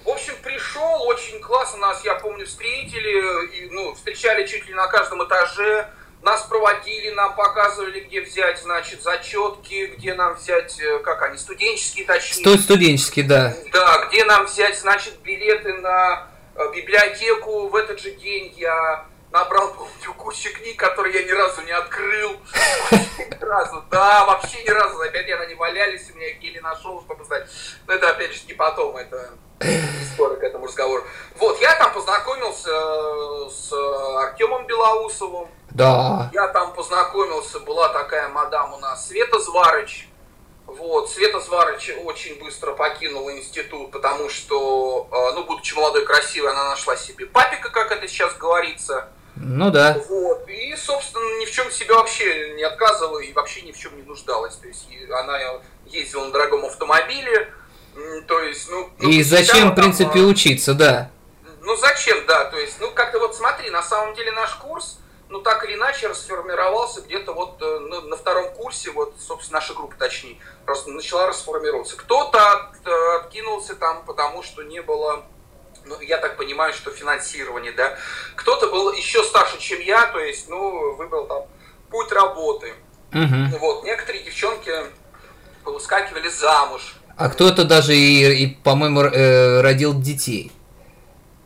В 0.06 0.10
общем, 0.10 0.34
пришел, 0.44 1.04
очень 1.04 1.40
классно 1.42 1.80
нас, 1.80 2.04
я 2.04 2.16
помню, 2.16 2.46
встретили, 2.46 3.48
и, 3.58 3.70
ну, 3.70 3.94
встречали 3.94 4.46
чуть 4.48 4.68
ли 4.68 4.74
на 4.74 4.88
каждом 4.88 5.24
этаже, 5.24 5.90
нас 6.22 6.44
проводили, 6.44 7.10
нам 7.12 7.36
показывали, 7.36 8.02
где 8.02 8.22
взять, 8.22 8.62
значит, 8.62 9.02
зачетки, 9.02 9.94
где 9.98 10.14
нам 10.14 10.36
взять, 10.36 10.80
э, 10.80 11.00
как 11.00 11.22
они, 11.24 11.38
студенческие 11.38 12.06
точнее. 12.06 12.42
Сто 12.42 12.58
студенческие, 12.58 13.26
да. 13.26 13.56
Да, 13.72 14.06
где 14.06 14.24
нам 14.26 14.46
взять, 14.46 14.80
значит, 14.80 15.20
билеты 15.22 15.74
на 15.74 16.28
э, 16.56 16.72
библиотеку 16.76 17.70
в 17.70 17.76
этот 17.76 18.00
же 18.00 18.12
день. 18.12 18.54
Я 18.56 19.06
набрал, 19.32 19.74
помню, 19.74 20.14
кучу 20.16 20.54
книг, 20.54 20.78
которые 20.78 21.22
я 21.22 21.26
ни 21.26 21.32
разу 21.32 21.62
не 21.62 21.72
открыл. 21.72 22.38
Ни 22.92 23.44
разу, 23.44 23.84
да, 23.90 24.26
вообще 24.26 24.64
ни 24.64 24.70
разу. 24.70 25.00
Опять 25.02 25.30
они 25.30 25.56
валялись, 25.56 26.10
у 26.12 26.18
меня 26.18 26.28
их 26.30 26.42
еле 26.42 26.62
нашел, 26.62 27.02
чтобы 27.02 27.24
сдать. 27.26 27.48
Но 27.88 27.94
это, 27.94 28.10
опять 28.10 28.34
же, 28.34 28.42
не 28.48 28.54
потом, 28.54 28.96
это 28.98 29.32
скоро 30.14 30.36
к 30.36 30.44
этому 30.44 30.68
разговору. 30.68 31.04
Вот, 31.36 31.60
я 31.62 31.76
там 31.76 31.94
познакомился 31.94 32.70
с 33.50 33.72
Артемом 34.24 34.68
Белоусовым. 34.68 35.50
Да. 35.74 36.30
Я 36.34 36.48
там 36.50 36.74
познакомился, 36.74 37.60
была 37.60 37.90
такая 37.90 38.30
мадам 38.30 38.74
у 38.74 38.78
нас, 38.78 39.08
Света 39.08 39.40
Зварыч. 39.40 40.08
Вот, 40.68 41.10
Света 41.10 41.40
Зварыч 41.40 41.92
очень 42.04 42.40
быстро 42.40 42.74
покинула 42.74 43.36
институт, 43.38 43.92
потому 43.92 44.30
что, 44.30 45.08
э, 45.12 45.36
ну, 45.36 45.44
будучи 45.44 45.74
молодой, 45.74 46.06
красивой, 46.06 46.52
она 46.52 46.70
нашла 46.70 46.96
себе 46.96 47.26
папика, 47.26 47.70
как 47.70 47.92
это 47.92 48.08
сейчас 48.08 48.36
говорится. 48.36 49.10
Ну 49.36 49.72
да. 49.72 49.98
Вот, 50.08 50.48
и, 50.48 50.76
собственно, 50.76 51.40
ни 51.40 51.46
в 51.46 51.52
чем 51.52 51.72
себе 51.72 51.94
вообще 51.94 52.54
не 52.56 52.64
отказывала 52.64 53.20
и 53.20 53.34
вообще 53.34 53.62
ни 53.62 53.72
в 53.72 53.78
чем 53.78 53.96
не 53.96 54.04
нуждалась. 54.04 54.56
То 54.56 54.68
есть 54.68 54.88
она 55.10 55.40
ездила 55.88 56.26
на 56.26 56.32
дорогом 56.32 56.66
автомобиле, 56.66 57.52
то 58.28 58.40
есть, 58.40 58.70
ну... 58.70 58.90
ну 59.00 59.10
и 59.10 59.24
зачем, 59.24 59.72
в 59.72 59.76
принципе, 59.76 60.20
там, 60.20 60.28
учиться, 60.28 60.74
да. 60.74 61.12
Ну, 61.62 61.76
зачем, 61.76 62.26
да, 62.26 62.46
то 62.46 62.58
есть, 62.58 62.78
ну, 62.80 62.92
как-то 62.92 63.20
вот 63.20 63.36
смотри, 63.36 63.70
на 63.70 63.84
самом 63.84 64.16
деле 64.16 64.32
наш 64.32 64.56
курс, 64.56 65.00
ну, 65.32 65.40
так 65.42 65.64
или 65.64 65.76
иначе 65.76 66.08
расформировался 66.08 67.02
где-то 67.02 67.32
вот 67.32 67.60
ну, 67.62 68.02
на 68.02 68.18
втором 68.18 68.54
курсе, 68.54 68.92
вот, 68.92 69.16
собственно, 69.18 69.60
наша 69.60 69.74
группа, 69.74 69.96
точнее, 69.98 70.38
просто 70.66 70.92
начала 70.92 71.28
расформироваться. 71.28 71.96
Кто-то 71.96 72.52
от, 72.52 72.88
откинулся 73.22 73.76
там, 73.76 74.04
потому 74.06 74.44
что 74.44 74.62
не 74.64 74.82
было, 74.82 75.24
ну, 75.86 76.00
я 76.02 76.18
так 76.18 76.36
понимаю, 76.36 76.74
что 76.74 76.92
финансирование, 76.92 77.72
да. 77.72 77.98
Кто-то 78.36 78.68
был 78.68 78.92
еще 78.92 79.24
старше, 79.24 79.58
чем 79.60 79.80
я, 79.80 80.06
то 80.08 80.20
есть, 80.20 80.50
ну, 80.50 80.96
выбрал 80.96 81.26
там 81.28 81.44
путь 81.90 82.12
работы. 82.12 82.74
Угу. 83.14 83.58
Вот, 83.60 83.84
некоторые 83.86 84.24
девчонки 84.24 84.72
выскакивали 85.64 86.28
замуж. 86.28 86.96
А 87.16 87.30
кто-то 87.30 87.64
даже 87.64 87.96
и, 87.96 88.44
и 88.44 88.48
по-моему, 88.48 89.02
э, 89.04 89.62
родил 89.62 89.94
детей. 89.98 90.52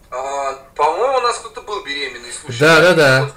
А, 0.09 0.53
по-моему, 0.75 1.17
у 1.17 1.21
нас 1.21 1.37
кто-то 1.37 1.61
был 1.61 1.83
беременный, 1.83 2.31
слушай. 2.31 2.59
Да, 2.59 2.81
да, 2.81 2.93
да. 2.93 3.31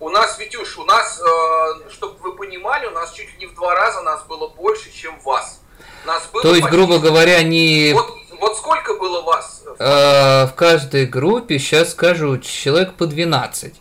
У 0.00 0.08
нас, 0.08 0.38
Витюш, 0.38 0.78
у 0.78 0.84
нас, 0.84 1.20
э, 1.20 1.90
чтобы 1.90 2.16
вы 2.20 2.34
понимали, 2.34 2.86
у 2.86 2.90
нас 2.90 3.12
чуть 3.12 3.30
ли 3.34 3.38
не 3.38 3.46
в 3.46 3.54
два 3.54 3.74
раза 3.74 4.00
нас 4.00 4.24
было 4.24 4.48
больше, 4.48 4.90
чем 4.90 5.20
вас. 5.20 5.60
Нас 6.06 6.26
было 6.32 6.42
То 6.42 6.54
есть, 6.54 6.62
почти... 6.62 6.76
грубо 6.76 6.98
говоря, 6.98 7.42
не... 7.42 7.92
Вот, 7.92 8.16
вот 8.40 8.56
сколько 8.56 8.94
было 8.94 9.20
вас? 9.20 9.62
Э, 9.78 10.46
в 10.46 10.54
каждой 10.56 11.04
группе, 11.04 11.58
сейчас 11.58 11.90
скажу, 11.90 12.38
человек 12.38 12.94
по 12.94 13.04
12. 13.04 13.74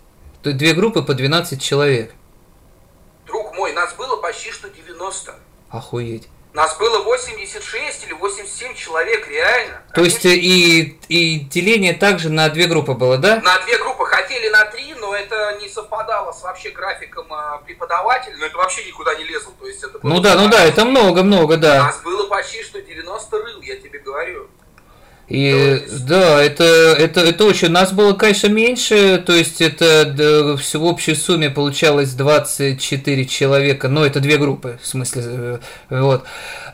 То 0.44 0.50
есть, 0.50 0.60
две 0.60 0.74
группы 0.74 1.04
по 1.04 1.14
12 1.14 1.64
человек. 1.64 2.14
Друг 3.26 3.56
мой, 3.56 3.72
нас 3.72 3.94
было 3.94 4.18
почти 4.18 4.52
что 4.52 4.70
90. 4.70 5.34
Охуеть. 5.70 6.28
Нас 6.54 6.76
было 6.78 7.04
86 7.04 8.06
или 8.06 8.14
87 8.14 8.74
человек, 8.74 9.28
реально. 9.28 9.84
То 9.94 10.02
есть 10.02 10.26
и, 10.26 11.00
и 11.08 11.40
деление 11.42 11.94
также 11.94 12.30
на 12.30 12.50
две 12.50 12.66
группы 12.66 12.94
было, 12.94 13.18
да? 13.18 13.40
На 13.42 13.60
две 13.60 13.78
группы. 13.78 14.06
Хотели 14.06 14.50
на 14.50 14.66
три, 14.66 14.96
но 14.96 15.16
это 15.16 15.58
не 15.62 15.70
совпадало 15.70 16.32
с 16.32 16.42
вообще 16.42 16.72
графиком 16.72 17.28
а, 17.32 17.60
преподавателя. 17.60 18.36
Но 18.38 18.46
это 18.46 18.58
вообще 18.58 18.84
никуда 18.86 19.14
не 19.16 19.26
лезло. 19.26 19.54
То 19.60 19.68
есть 19.68 19.84
это 19.84 20.00
ну 20.02 20.20
да, 20.20 20.36
ну 20.36 20.50
да, 20.50 20.66
это 20.66 20.86
много-много, 20.86 21.58
да. 21.58 21.84
Нас 21.84 22.02
было 22.02 22.28
почти 22.28 22.64
что 22.64 22.82
90 22.82 23.38
рыл, 23.38 23.62
я 23.62 23.76
тебе 23.76 24.00
говорю. 24.00 24.50
И 25.30 25.86
да, 26.08 26.44
это, 26.44 26.64
это, 26.64 27.22
это 27.22 27.46
очень. 27.46 27.70
Нас 27.70 27.94
было, 27.94 28.14
конечно, 28.14 28.48
меньше, 28.48 29.24
то 29.24 29.34
есть 29.34 29.62
это 29.62 30.16
в 30.58 30.84
общей 30.84 31.14
сумме 31.14 31.52
получалось 31.52 32.14
24 32.14 33.26
человека, 33.26 33.90
но 33.90 34.04
это 34.04 34.22
две 34.22 34.38
группы, 34.38 34.80
в 34.82 34.88
смысле, 34.88 35.24
э, 35.26 35.60
вот. 35.92 36.26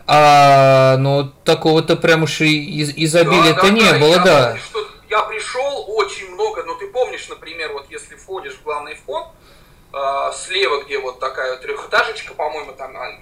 А, 0.08 0.96
но 0.98 1.34
такого-то 1.44 1.98
прям 1.98 2.24
уж 2.24 2.40
и 2.42 2.80
из, 2.80 2.94
изобилия-то 2.96 3.62
да, 3.62 3.68
да, 3.68 3.70
не 3.70 3.82
да, 3.82 4.00
было, 4.00 4.12
я 4.12 4.24
да. 4.24 4.46
Помню, 4.48 4.62
что 4.62 4.88
я 5.10 5.22
пришел 5.24 5.86
очень 5.90 6.32
много, 6.32 6.64
но 6.64 6.76
ты 6.76 6.88
помнишь, 6.88 7.28
например, 7.28 7.74
вот 7.74 7.88
если 7.90 8.16
входишь 8.16 8.54
в 8.54 8.64
главный 8.64 8.96
вход, 8.96 9.26
э, 9.92 10.32
слева, 10.34 10.82
где 10.86 10.98
вот 11.00 11.20
такая 11.20 11.58
трехэтажечка, 11.58 12.34
по-моему, 12.34 12.72
там 12.72 12.96
а, 12.96 13.20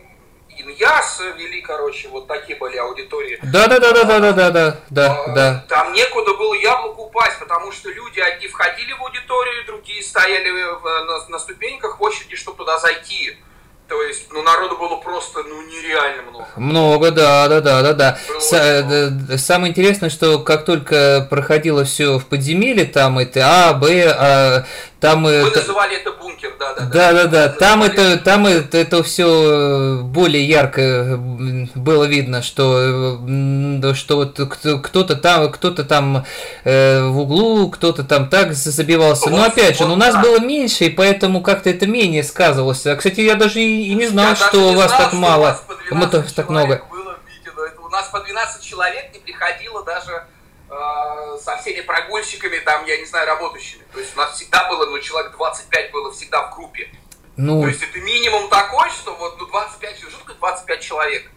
Иньяс 0.64 1.20
вели, 1.38 1.62
короче, 1.62 2.08
вот 2.08 2.28
такие 2.28 2.58
были 2.58 2.78
аудитории. 2.78 3.40
Да, 3.44 3.68
да, 3.68 3.80
да, 3.80 3.92
да, 3.92 4.04
да, 4.04 4.20
да, 4.20 4.32
да, 4.32 4.52
да, 4.52 4.82
да, 4.90 5.34
да. 5.34 5.66
Там 5.68 5.94
некуда 5.94 6.34
было 6.34 6.54
яблоку 6.54 7.04
упасть, 7.04 7.40
потому 7.40 7.72
что 7.72 7.90
люди 7.90 8.20
одни 8.20 8.48
входили 8.48 8.94
в 8.94 9.02
аудиторию, 9.02 9.66
другие 9.66 10.02
стояли 10.02 10.50
на, 10.50 11.28
на 11.30 11.40
ступеньках 11.40 12.00
в 12.00 12.04
очереди, 12.04 12.36
чтобы 12.36 12.58
туда 12.58 12.80
зайти. 12.80 13.38
То 13.94 14.02
есть, 14.02 14.26
ну, 14.32 14.42
народу 14.42 14.76
было 14.76 14.96
просто, 14.96 15.44
ну, 15.44 15.62
нереально 15.62 16.24
много. 16.24 16.48
Много, 16.56 17.12
да, 17.12 17.48
да, 17.48 17.62
да, 17.62 17.84
да, 17.84 17.94
да. 17.94 18.18
С, 18.40 18.52
э, 18.52 19.38
самое 19.38 19.70
интересное, 19.70 20.10
что 20.10 20.40
как 20.40 20.66
только 20.66 21.28
проходило 21.30 21.84
все 21.84 22.18
в 22.18 22.26
подземелье, 22.26 22.86
там 22.86 23.20
это 23.20 23.42
А, 23.46 23.74
Б, 23.74 24.08
а, 24.08 24.66
там... 25.00 25.24
Мы 25.24 25.32
это... 25.32 25.60
называли 25.60 25.98
это 25.98 26.14
бункер, 26.14 26.54
да, 26.58 26.74
да. 26.76 26.86
Да, 26.86 27.12
да, 27.12 27.28
да. 27.28 27.50
Там 27.50 27.84
это, 27.84 28.18
там 28.18 28.48
это, 28.48 28.78
это 28.78 29.04
все 29.04 30.00
более 30.02 30.48
ярко 30.48 31.20
было 31.76 32.06
видно, 32.06 32.42
что, 32.42 33.20
что 33.94 34.16
вот 34.16 34.40
кто-то 34.82 35.18
там, 35.18 35.52
кто-то 35.52 35.84
там 35.84 36.24
э, 36.64 37.06
в 37.06 37.20
углу, 37.20 37.70
кто-то 37.70 38.06
там 38.06 38.30
так 38.30 38.54
забивался. 38.54 39.30
Но 39.30 39.44
опять 39.44 39.78
же, 39.78 39.86
ну, 39.86 39.94
у 39.94 39.98
нас 39.98 40.16
было 40.16 40.40
меньше, 40.40 40.86
и 40.86 40.90
поэтому 40.90 41.42
как-то 41.42 41.70
это 41.70 41.86
менее 41.86 42.24
сказывалось. 42.24 42.86
А, 42.86 42.96
кстати, 42.96 43.20
я 43.20 43.36
даже 43.36 43.60
и 43.60 43.83
не 43.90 44.08
знал, 44.08 44.30
я 44.30 44.36
что 44.36 44.58
у 44.60 44.76
вас 44.76 44.88
знал, 44.88 45.00
так 45.00 45.14
мало. 45.14 45.60
Мы 45.92 46.08
так 46.08 46.50
много. 46.50 46.84
Было 46.90 47.20
у 47.80 47.90
нас 47.90 48.08
по 48.08 48.20
12 48.20 48.64
человек 48.64 49.14
не 49.14 49.20
приходило 49.20 49.84
даже 49.84 50.26
Э, 50.74 51.38
со 51.40 51.58
всеми 51.58 51.82
прогульщиками, 51.82 52.58
там, 52.60 52.86
я 52.86 52.98
не 52.98 53.06
знаю, 53.06 53.28
работающими. 53.28 53.84
То 53.94 54.00
есть 54.00 54.16
у 54.16 54.18
нас 54.18 54.34
всегда 54.34 54.68
было, 54.70 54.88
ну, 54.88 54.98
человек 55.00 55.34
25 55.34 55.92
было 55.92 56.12
всегда 56.12 56.48
в 56.48 56.56
группе. 56.56 56.90
Ну... 57.36 57.62
То 57.62 57.68
есть 57.68 57.84
это 57.84 58.00
минимум 58.00 58.50
такой, 58.50 58.90
что 58.90 59.14
вот, 59.16 59.38
ну, 59.40 59.46
25, 59.46 59.98
что 60.00 60.18
такое 60.20 60.36
25 60.36 60.82
человек? 60.82 61.30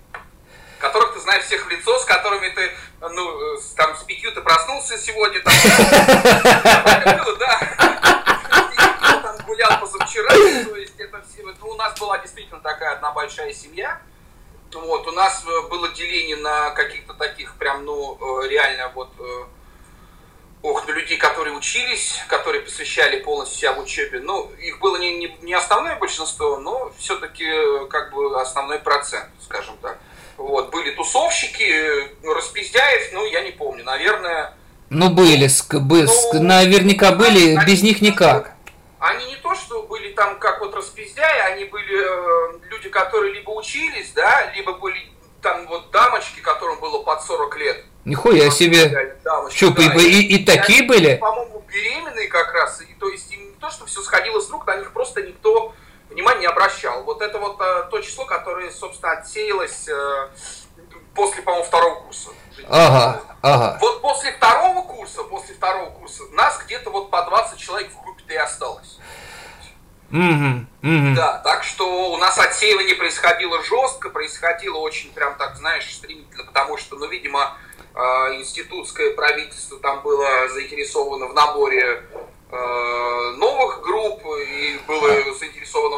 Которых 0.78 1.12
ты 1.12 1.20
знаешь 1.20 1.44
всех 1.44 1.66
в 1.66 1.68
лицо, 1.68 1.98
с 1.98 2.04
которыми 2.04 2.48
ты, 2.48 2.70
ну, 3.00 3.58
там, 3.76 3.94
с 3.96 4.04
пятью 4.04 4.32
ты 4.32 4.40
проснулся 4.40 4.96
сегодня, 4.96 5.40
там, 5.42 5.52
да, 7.38 8.24
гулял 9.46 9.80
позавчера, 9.80 10.28
то 10.64 10.76
есть 10.76 10.98
это 10.98 11.22
все, 11.22 11.42
ну, 11.42 11.68
у 11.70 11.74
нас 11.76 11.98
была 11.98 12.18
действительно 12.18 12.60
такая 12.60 12.96
одна 12.96 13.12
большая 13.12 13.52
семья, 13.52 14.00
вот, 14.74 15.06
у 15.06 15.12
нас 15.12 15.44
э, 15.46 15.68
было 15.68 15.88
деление 15.88 16.36
на 16.36 16.70
каких-то 16.70 17.14
таких 17.14 17.54
прям, 17.56 17.84
ну, 17.84 18.18
э, 18.20 18.48
реально 18.48 18.90
вот, 18.94 19.10
э, 19.18 19.44
ох, 20.62 20.84
ну, 20.86 20.94
людей, 20.94 21.16
которые 21.18 21.56
учились, 21.56 22.14
которые 22.28 22.62
посвящали 22.62 23.20
полностью 23.20 23.58
себя 23.58 23.72
в 23.72 23.80
учебе. 23.80 24.20
Ну, 24.20 24.50
их 24.58 24.80
было 24.80 24.96
не, 24.98 25.16
не, 25.16 25.36
не 25.42 25.54
основное 25.54 25.96
большинство, 25.96 26.58
но 26.58 26.92
все-таки 26.98 27.46
как 27.88 28.12
бы 28.12 28.40
основной 28.40 28.78
процент, 28.78 29.28
скажем 29.42 29.76
так. 29.80 29.98
Вот, 30.36 30.70
были 30.70 30.90
тусовщики, 30.90 32.12
ну, 32.22 32.34
распиздяев, 32.34 33.12
ну, 33.12 33.24
я 33.24 33.42
не 33.42 33.52
помню, 33.52 33.84
наверное... 33.84 34.54
Ну, 34.90 35.10
были, 35.10 35.48
ну, 35.72 36.42
наверняка 36.42 37.12
были, 37.12 37.58
без 37.66 37.82
них 37.82 38.02
никак 38.02 38.55
они 39.08 39.26
не 39.26 39.36
то, 39.36 39.54
что 39.54 39.82
были 39.82 40.12
там 40.12 40.38
как 40.38 40.60
вот 40.60 40.74
распиздяи, 40.74 41.38
они 41.52 41.64
были 41.64 41.96
э, 41.96 42.58
люди, 42.70 42.88
которые 42.88 43.34
либо 43.34 43.50
учились, 43.50 44.12
да, 44.12 44.52
либо 44.54 44.72
были 44.72 44.98
там 45.42 45.66
вот 45.68 45.90
дамочки, 45.90 46.40
которым 46.40 46.80
было 46.80 47.02
под 47.02 47.22
40 47.22 47.56
лет. 47.58 47.84
Нихуя 48.04 48.50
себе. 48.50 49.16
Дамочки, 49.22 49.56
Что, 49.56 49.70
да, 49.70 49.94
и, 49.94 50.08
и, 50.08 50.36
и, 50.36 50.44
такие 50.44 50.80
они, 50.80 50.88
были? 50.88 51.16
По-моему, 51.16 51.64
беременные 51.68 52.28
как 52.28 52.52
раз. 52.52 52.80
И, 52.80 52.94
то 52.94 53.08
есть 53.08 53.32
им 53.32 53.48
не 53.50 53.54
то, 53.56 53.70
что 53.70 53.86
все 53.86 54.00
сходило 54.02 54.40
с 54.40 54.50
рук, 54.50 54.66
на 54.66 54.76
них 54.76 54.92
просто 54.92 55.22
никто 55.22 55.74
внимания 56.10 56.40
не 56.40 56.46
обращал. 56.46 57.02
Вот 57.04 57.22
это 57.22 57.38
вот 57.38 57.60
э, 57.60 57.88
то 57.90 58.00
число, 58.00 58.24
которое, 58.24 58.70
собственно, 58.70 59.12
отсеялось 59.12 59.88
э, 59.88 60.28
после, 61.14 61.42
по-моему, 61.42 61.66
второго 61.66 62.00
курса. 62.02 62.30
Ага, 62.68 63.22
ага. 63.42 63.78
Вот 63.80 64.00
после 64.02 64.32
второго 64.32 64.82
курса, 64.82 65.22
после 65.24 65.54
второго 65.54 65.90
курса, 65.90 66.22
нас 66.32 66.60
где-то 66.64 66.90
вот 66.90 67.10
по 67.10 67.22
20 67.22 67.58
человек 67.58 67.90
в 67.90 68.05
и 68.28 68.34
осталось. 68.34 68.98
Угу, 70.12 70.66
угу. 70.82 71.14
Да, 71.16 71.40
так 71.42 71.64
что 71.64 72.12
у 72.12 72.16
нас 72.16 72.38
отсеивание 72.38 72.94
происходило 72.94 73.62
жестко, 73.62 74.08
происходило 74.08 74.78
очень 74.78 75.12
прям 75.12 75.36
так, 75.36 75.56
знаешь, 75.56 75.92
стремительно, 75.92 76.44
потому 76.44 76.76
что, 76.76 76.96
ну, 76.96 77.08
видимо, 77.08 77.56
э, 77.94 77.98
институтское 78.34 79.14
правительство 79.14 79.80
там 79.80 80.02
было 80.02 80.48
заинтересовано 80.48 81.26
в 81.26 81.34
наборе 81.34 82.02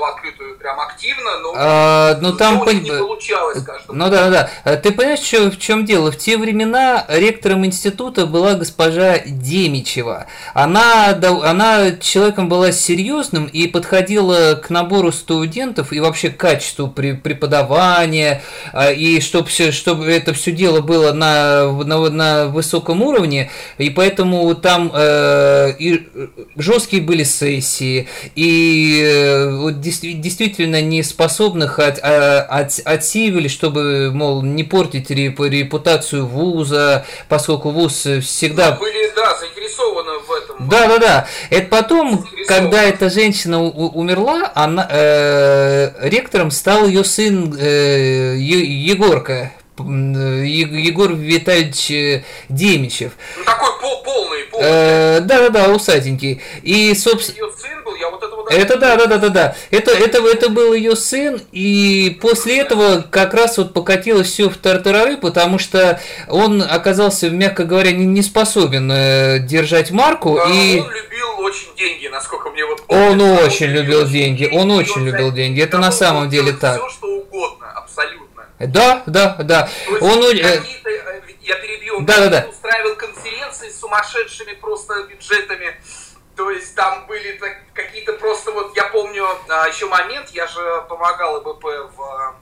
открытую 0.09 0.56
прям 0.59 0.80
активно, 0.80 1.38
но 1.42 1.52
а, 1.56 2.18
ну, 2.20 2.32
там 2.32 2.64
пон... 2.64 2.82
не 2.82 2.90
получалось. 2.90 3.59
Ну 3.88 4.11
да, 4.11 4.30
да, 4.30 4.50
да. 4.64 4.76
Ты 4.76 4.92
понимаешь, 4.92 5.20
что, 5.20 5.50
в 5.50 5.59
чем 5.59 5.84
дело? 5.84 6.12
В 6.12 6.18
те 6.18 6.36
времена 6.36 7.04
ректором 7.09 7.64
института 7.64 8.26
была 8.26 8.54
госпожа 8.54 9.18
Демичева. 9.18 10.26
Она, 10.54 11.11
она 11.11 11.92
человеком 11.92 12.48
была 12.48 12.72
серьезным 12.72 13.46
и 13.46 13.66
подходила 13.66 14.54
к 14.54 14.70
набору 14.70 15.12
студентов 15.12 15.92
и 15.92 16.00
вообще 16.00 16.30
к 16.30 16.36
качеству 16.36 16.88
преподавания, 16.88 18.42
а, 18.72 18.90
и 18.92 19.20
чтобы, 19.20 19.48
чтобы 19.50 20.11
это 20.11 20.32
все 20.32 20.52
дело 20.52 20.80
было 20.80 21.12
на, 21.12 21.70
на, 21.72 22.09
на 22.09 22.46
высоком 22.46 23.02
уровне, 23.02 23.50
и 23.78 23.90
поэтому 23.90 24.54
там 24.54 24.90
э, 24.94 25.72
и 25.78 26.09
жесткие 26.56 27.02
были 27.02 27.24
сессии, 27.24 28.09
и 28.34 29.02
э, 29.04 29.56
вот, 29.56 29.80
действительно 30.01 30.80
не 30.80 31.03
способных 31.03 31.78
от, 31.78 31.99
а, 32.03 32.40
от, 32.42 32.80
отсеивали, 32.84 33.49
чтобы, 33.49 34.11
мол, 34.12 34.42
не 34.42 34.64
портить 34.64 35.11
репутацию 35.11 36.26
вуза, 36.26 37.07
поскольку 37.28 37.70
вуз 37.70 38.07
всегда... 38.22 38.72
Мы 38.72 38.78
были, 38.78 39.12
да, 39.14 39.36
заинтересованы 39.36 40.18
в 40.18 40.32
этом. 40.32 40.68
Да, 40.68 40.88
да, 40.88 40.99
да. 40.99 41.26
Это 41.51 41.68
потом, 41.68 42.24
когда 42.46 42.82
эта 42.82 43.11
женщина 43.11 43.62
умерла, 43.62 44.51
она, 44.55 44.86
э, 44.90 46.09
ректором 46.09 46.51
стал 46.51 46.86
ее 46.86 47.05
сын 47.05 47.57
э, 47.59 48.36
Егорка. 48.38 49.53
Егор 49.78 51.12
Витальевич 51.12 51.90
э, 51.90 52.24
Демичев. 52.49 53.12
Ну, 53.36 53.44
такой 53.44 53.80
пол, 53.80 54.03
полный, 54.03 54.44
полный. 54.51 54.66
Э, 54.68 55.20
да, 55.20 55.49
да, 55.49 55.51
да, 55.51 55.68
усатенький. 55.68 56.40
И, 56.62 56.94
собственно... 56.94 57.36
Ее 57.36 57.53
сын 57.57 57.84
был, 57.84 57.94
я 57.94 58.11
вот 58.11 58.22
этого 58.22 58.38
это 58.51 58.76
да, 58.78 58.96
да, 58.96 59.07
да, 59.07 59.18
да, 59.18 59.28
да. 59.28 59.57
Это, 59.70 59.90
это, 59.92 60.26
это 60.26 60.49
был 60.49 60.72
ее 60.72 60.96
сын, 60.96 61.40
и 61.53 62.18
после 62.20 62.59
этого 62.59 63.03
как 63.03 63.34
раз 63.34 63.59
вот 63.59 63.72
покатилось 63.72 64.28
все 64.28 64.49
в 64.49 64.57
тартарары, 64.57 65.16
потому 65.16 65.59
что 65.59 66.01
он 66.28 66.62
оказался, 66.62 67.30
мягко 67.30 67.64
говоря, 67.64 67.92
не, 67.92 68.07
не 68.07 68.22
способен 68.22 68.90
э, 68.90 69.38
держать 69.40 69.90
марку. 69.90 70.36
Да, 70.36 70.51
и... 70.51 70.80
Он 70.80 70.90
любил 70.90 71.40
очень 71.40 71.74
деньги, 71.76 72.09
насколько 72.09 72.51
мне 72.51 72.64
вот 72.64 72.82
Он 72.88 73.20
очень 73.20 73.66
любил 73.66 74.07
деньги, 74.07 74.49
он 74.53 74.70
очень 74.70 75.05
любил 75.05 75.32
деньги. 75.32 75.62
Это 75.62 75.78
на 75.78 75.92
самом 75.92 76.28
деле 76.28 76.53
так. 76.53 76.78
Все, 76.78 76.90
что 76.90 77.07
угодно, 77.07 77.70
абсолютно. 77.74 78.46
Да, 78.59 79.03
да, 79.07 79.36
да. 79.42 79.68
Он 80.01 80.22
э, 80.24 80.34
э, 80.34 80.61
я 81.42 81.57
перебью, 81.57 81.99
он 81.99 82.07
да, 82.07 82.18
да, 82.18 82.28
да. 82.28 82.46
устраивал 82.49 82.94
конференции 82.96 83.70
с 83.70 83.80
сумасшедшими 83.80 84.53
просто 84.61 84.94
бюджетами 85.05 85.80
то 86.39 86.53
есть 86.53 86.76
там 86.76 87.05
были 87.09 87.36
какие-то 87.74 88.12
просто 88.12 88.53
вот, 88.53 88.74
я 88.76 88.84
помню 88.84 89.26
а, 89.49 89.66
еще 89.66 89.86
момент, 89.86 90.30
я 90.30 90.47
же 90.47 90.84
помогал 90.89 91.43
ИБП 91.43 91.64
в, 91.64 92.01
а, 92.01 92.36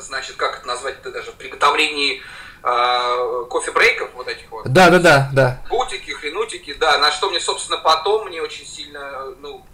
значит, 0.00 0.34
как 0.34 0.58
это 0.58 0.66
назвать-то 0.66 1.12
даже, 1.12 1.30
в 1.30 1.36
приготовлении 1.36 2.20
э, 2.64 3.44
кофе-брейков 3.48 4.10
вот 4.14 4.26
этих 4.26 4.50
вот. 4.50 4.66
Да, 4.66 4.90
да, 4.90 4.98
да, 4.98 5.30
да. 5.32 5.62
Бутики, 5.70 6.10
хренутики, 6.10 6.74
да, 6.74 6.98
на 6.98 7.12
что 7.12 7.30
мне, 7.30 7.38
собственно, 7.38 7.78
потом 7.78 8.26
мне 8.26 8.42
очень 8.42 8.66
сильно, 8.66 9.26
ну, 9.38 9.64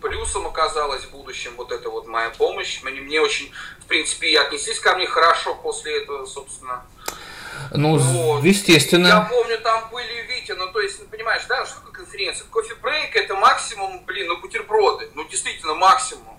плюсом 0.00 0.46
оказалась 0.46 1.02
в 1.02 1.10
будущем 1.10 1.50
вот 1.56 1.72
эта 1.72 1.90
вот 1.90 2.06
моя 2.06 2.30
помощь. 2.30 2.80
Мне, 2.84 3.00
мне 3.00 3.20
очень, 3.20 3.50
в 3.80 3.86
принципе, 3.86 4.38
отнеслись 4.38 4.78
ко 4.78 4.94
мне 4.94 5.08
хорошо 5.08 5.56
после 5.56 6.02
этого, 6.02 6.26
собственно. 6.26 6.84
Ну, 7.72 7.96
вот. 7.96 8.44
естественно. 8.44 9.08
Я 9.08 9.20
помню, 9.22 9.58
там 9.58 9.88
были, 9.90 10.22
Витя, 10.28 10.52
ну, 10.52 10.70
то 10.70 10.80
есть, 10.80 11.04
понимаешь, 11.10 11.42
да, 11.48 11.66
конференция? 12.18 12.46
Кофе-брейк 12.50 13.16
это 13.16 13.34
максимум, 13.34 14.04
блин, 14.04 14.28
ну, 14.28 14.40
бутерброды. 14.40 15.08
Ну, 15.14 15.24
действительно, 15.28 15.74
максимум. 15.74 16.38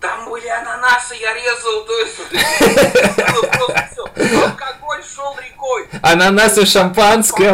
Там 0.00 0.28
были 0.28 0.48
ананасы, 0.48 1.14
я 1.14 1.32
резал, 1.34 1.84
то 1.84 1.98
есть, 1.98 2.18
было 3.32 3.46
просто 3.46 3.88
все. 3.92 4.42
Алкоголь 4.42 5.04
шел 5.04 5.36
рекой. 5.38 5.88
Ананасы 6.02 6.62
в 6.62 6.66
шампанском. 6.66 7.44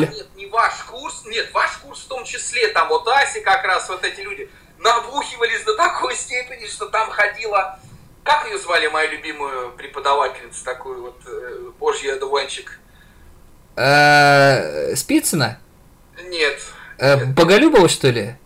Нет, 0.00 0.36
не 0.36 0.46
ваш 0.46 0.74
курс, 0.90 1.22
нет, 1.24 1.50
ваш 1.54 1.78
курс 1.78 2.00
в 2.00 2.08
том 2.08 2.24
числе, 2.24 2.68
там 2.68 2.88
вот 2.88 3.08
Аси 3.08 3.40
как 3.40 3.64
раз, 3.64 3.88
вот 3.88 4.04
эти 4.04 4.20
люди, 4.20 4.50
набухивались 4.78 5.64
до 5.64 5.74
такой 5.76 6.14
степени, 6.14 6.66
что 6.66 6.86
там 6.86 7.10
ходила 7.10 7.78
как 8.22 8.46
ее 8.46 8.56
звали, 8.56 8.86
мою 8.86 9.10
любимую 9.10 9.72
преподавательницу, 9.72 10.64
такую 10.64 11.02
вот 11.02 11.20
э, 11.26 11.70
божий 11.80 12.14
одуванчик? 12.14 12.78
Э, 13.74 14.94
Спицына? 14.94 15.58
Нет. 16.24 16.60
Э, 16.98 17.24
Боголюбова, 17.24 17.88
что 17.88 18.08
ли? 18.10 18.36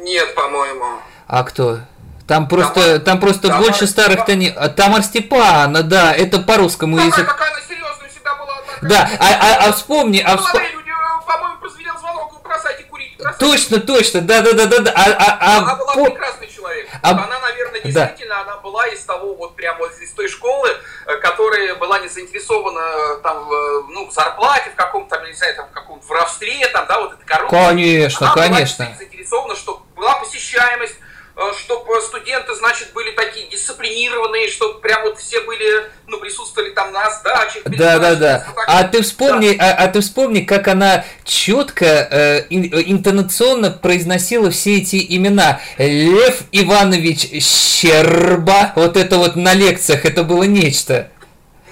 Нет, 0.00 0.34
по-моему. 0.34 1.00
А 1.26 1.44
кто? 1.44 1.80
Там 2.26 2.48
просто, 2.48 3.00
там 3.00 3.20
просто 3.20 3.48
Тамар, 3.48 3.62
больше 3.62 3.86
старых-то 3.86 4.34
не... 4.34 4.48
А, 4.48 4.68
Тамар 4.68 5.02
Степана, 5.02 5.82
да, 5.82 6.14
это 6.14 6.38
по-русскому 6.38 6.98
языку. 6.98 7.26
Какая 7.26 7.50
она 7.50 7.60
серьезная 7.60 8.08
всегда 8.08 8.34
была. 8.34 8.54
Такая... 8.66 8.88
Да, 8.88 9.10
а, 9.18 9.26
а, 9.26 9.68
а 9.68 9.72
вспомни... 9.72 10.20
А 10.20 10.36
всп... 10.38 10.54
люди, 10.54 10.90
по-моему, 11.26 11.58
прозвенел 11.60 11.98
звонок, 11.98 12.42
бросайте 12.42 12.84
курить. 12.84 13.16
Бросайте. 13.18 13.38
Точно, 13.38 13.80
точно, 13.80 14.20
да, 14.22 14.40
да, 14.40 14.52
да, 14.54 14.66
да, 14.66 14.78
да. 14.78 14.92
А, 14.94 15.10
а, 15.10 15.38
а, 15.40 15.58
она 15.58 15.74
была 15.76 15.94
по... 15.94 16.04
прекрасный 16.06 16.48
человек. 16.48 16.88
А... 17.02 17.10
Она, 17.10 17.40
наверное, 17.40 17.80
действительно, 17.82 18.34
да. 18.34 18.42
она 18.42 18.56
была 18.56 18.86
из 18.88 19.00
того, 19.04 19.34
вот 19.34 19.54
прямо 19.54 19.86
из 19.86 20.10
той 20.12 20.28
школы, 20.28 20.68
э, 20.68 20.74
которая 21.22 21.74
была 21.76 21.98
не 22.00 22.08
заинтересована 22.08 22.80
э, 22.80 23.20
там, 23.22 23.48
ну, 23.90 24.08
в 24.08 24.12
зарплате, 24.12 24.70
в 24.70 24.74
каком-то, 24.74 25.20
не 25.26 25.32
знаю, 25.32 25.56
там, 25.56 25.68
в 25.68 25.72
каком-то 25.72 26.06
воровстве, 26.06 26.66
там, 26.68 26.86
да, 26.86 27.00
вот 27.00 27.12
это 27.12 27.24
коррупция. 27.24 27.68
Конечно, 27.68 28.32
она 28.32 28.34
конечно. 28.34 28.84
Была 28.86 28.96
заинтересована, 28.96 29.56
чтобы 29.56 29.80
была 29.94 30.14
посещаемость, 30.16 30.96
Э, 30.96 31.13
чтобы 31.58 32.00
студенты, 32.00 32.54
значит, 32.54 32.92
были 32.92 33.10
такие 33.10 33.48
дисциплинированные, 33.48 34.48
чтобы 34.48 34.80
прям 34.80 35.02
вот 35.02 35.18
все 35.18 35.40
были, 35.40 35.90
ну, 36.06 36.18
присутствовали 36.18 36.70
там 36.70 36.92
на 36.92 37.10
сдачах. 37.10 37.62
Да, 37.64 37.98
да, 37.98 38.14
да. 38.14 38.46
А 38.66 38.84
ты 38.84 39.02
вспомни, 39.02 39.54
да. 39.54 39.72
а, 39.72 39.84
а 39.84 39.88
ты 39.88 40.00
вспомни, 40.00 40.40
как 40.40 40.68
она 40.68 41.04
четко, 41.24 41.84
э, 41.84 42.46
интонационно 42.50 43.70
произносила 43.70 44.50
все 44.50 44.78
эти 44.78 45.04
имена. 45.16 45.60
Лев 45.78 46.42
Иванович 46.52 47.42
Щерба, 47.42 48.72
вот 48.76 48.96
это 48.96 49.16
вот 49.16 49.34
на 49.34 49.54
лекциях, 49.54 50.04
это 50.04 50.22
было 50.22 50.44
нечто. 50.44 51.10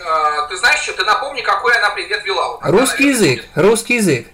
А, 0.05 0.47
ты 0.49 0.57
знаешь 0.57 0.81
что, 0.81 0.93
ты 0.95 1.05
напомни, 1.05 1.43
какой 1.43 1.77
она 1.79 1.91
предмет 1.91 2.25
вела. 2.25 2.57
Вот, 2.57 2.65
русский 2.65 3.11
язык, 3.11 3.45
русский 3.55 3.97
язык. 3.97 4.27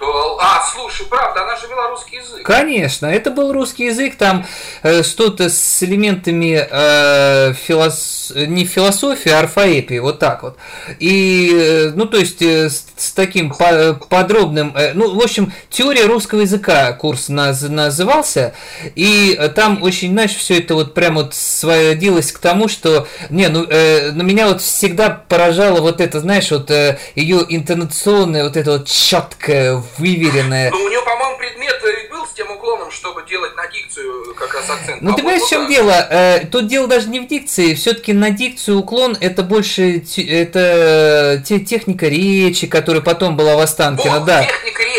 А, 0.00 0.62
слушай, 0.72 1.06
правда, 1.06 1.42
она 1.44 1.56
же 1.56 1.68
вела 1.68 1.88
русский 1.90 2.16
язык. 2.16 2.44
Конечно, 2.44 3.06
это 3.06 3.30
был 3.30 3.52
русский 3.52 3.86
язык, 3.86 4.16
там 4.16 4.44
э, 4.82 5.02
что-то 5.02 5.48
с 5.48 5.82
элементами 5.82 6.66
э, 6.68 7.54
филос... 7.54 8.32
не 8.34 8.64
философии, 8.64 9.30
а 9.30 9.40
орфоэпии, 9.40 9.98
вот 9.98 10.18
так 10.18 10.42
вот. 10.42 10.56
И, 10.98 11.50
э, 11.54 11.92
ну, 11.94 12.06
то 12.06 12.18
есть, 12.18 12.42
э, 12.42 12.68
с, 12.68 12.86
с 12.96 13.12
таким 13.12 13.50
по 13.50 13.94
подробным, 14.08 14.74
э, 14.76 14.92
ну, 14.94 15.14
в 15.14 15.22
общем, 15.22 15.52
теория 15.70 16.06
русского 16.06 16.40
языка 16.40 16.92
курс 16.92 17.28
наз 17.28 17.62
назывался, 17.62 18.54
и 18.96 19.38
там 19.54 19.82
очень, 19.82 20.10
знаешь, 20.10 20.34
все 20.34 20.58
это 20.58 20.74
вот 20.74 20.94
прям 20.94 21.14
вот 21.14 21.34
сводилось 21.34 22.32
к 22.32 22.38
тому, 22.38 22.68
что, 22.68 23.06
не, 23.30 23.48
ну, 23.48 23.64
э, 23.64 24.10
на 24.12 24.22
меня 24.22 24.48
вот 24.48 24.60
всегда 24.60 25.10
поражало 25.10 25.80
вот 25.80 26.00
это, 26.00 26.20
знаешь, 26.20 26.50
вот 26.50 26.70
э, 26.70 26.98
ее 27.14 27.44
интонационное, 27.48 28.44
вот 28.44 28.56
это 28.56 28.72
вот 28.72 28.88
четкое, 28.88 29.83
выверенная. 29.98 30.70
Ну, 30.70 30.84
у 30.84 30.88
него, 30.88 31.04
по-моему, 31.04 31.36
предмет 31.38 31.74
был 32.10 32.26
с 32.26 32.32
тем 32.32 32.50
уклоном, 32.50 32.90
чтобы 32.90 33.24
делать 33.28 33.56
на 33.56 33.66
дикцию 33.66 34.34
как 34.34 34.54
раз 34.54 34.70
акцент. 34.70 35.02
Ну, 35.02 35.10
ты 35.10 35.22
понимаешь, 35.22 35.42
в 35.42 35.48
чем 35.48 35.68
дело? 35.68 35.92
Э, 35.92 36.46
тут 36.46 36.66
дело 36.68 36.86
даже 36.86 37.08
не 37.08 37.20
в 37.20 37.26
дикции. 37.26 37.74
Все-таки 37.74 38.12
на 38.12 38.30
дикцию 38.30 38.78
уклон 38.78 39.16
это 39.20 39.42
больше 39.42 40.02
это 40.16 41.42
те, 41.44 41.60
техника 41.60 42.08
речи, 42.08 42.66
которая 42.66 43.02
потом 43.02 43.36
была 43.36 43.56
в 43.56 43.60
Останкино. 43.60 44.20
Да. 44.20 44.44
техника 44.44 44.82
речи 44.82 44.93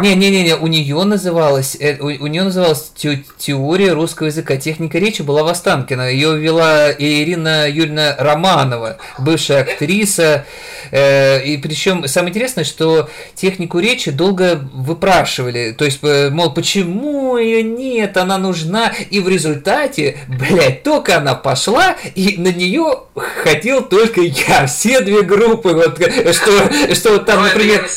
у 0.00 0.06
него 0.06 0.14
называлась. 0.14 0.20
Не-не-не, 0.20 0.54
у 0.56 0.66
нее 0.66 1.04
называлась, 1.04 1.76
э, 1.78 1.96
у, 1.98 2.06
у 2.06 2.26
нее 2.26 2.42
называлась 2.42 2.90
те, 2.94 3.22
теория 3.38 3.92
русского 3.92 4.26
языка. 4.26 4.56
Техника 4.56 4.98
речи 4.98 5.22
была 5.22 5.42
в 5.42 5.48
Останкино. 5.48 6.10
Ее 6.10 6.38
вела 6.38 6.90
Ирина 6.92 7.68
Юрьевна 7.68 8.16
Романова, 8.18 8.98
бывшая 9.18 9.62
актриса. 9.62 10.46
Э, 10.90 11.42
и 11.42 11.56
причем 11.56 12.06
самое 12.06 12.30
интересное, 12.30 12.64
что 12.64 13.08
технику 13.34 13.78
речи 13.78 14.10
долго 14.10 14.60
выпрашивали. 14.72 15.72
То 15.72 15.84
есть, 15.84 16.00
э, 16.02 16.30
мол, 16.30 16.52
почему 16.52 17.36
ее 17.36 17.62
нет, 17.62 18.16
она 18.16 18.38
нужна. 18.38 18.92
И 19.10 19.20
в 19.20 19.28
результате, 19.28 20.18
блядь, 20.28 20.82
только 20.82 21.18
она 21.18 21.34
пошла, 21.34 21.96
и 22.14 22.36
на 22.38 22.52
нее 22.52 23.04
ходил 23.42 23.82
только 23.82 24.20
я. 24.20 24.66
Все 24.66 25.00
две 25.00 25.22
группы. 25.22 25.70
Вот, 25.70 25.98
что, 26.34 26.94
что 26.94 27.10
вот 27.12 27.26
там, 27.26 27.42
например... 27.42 27.88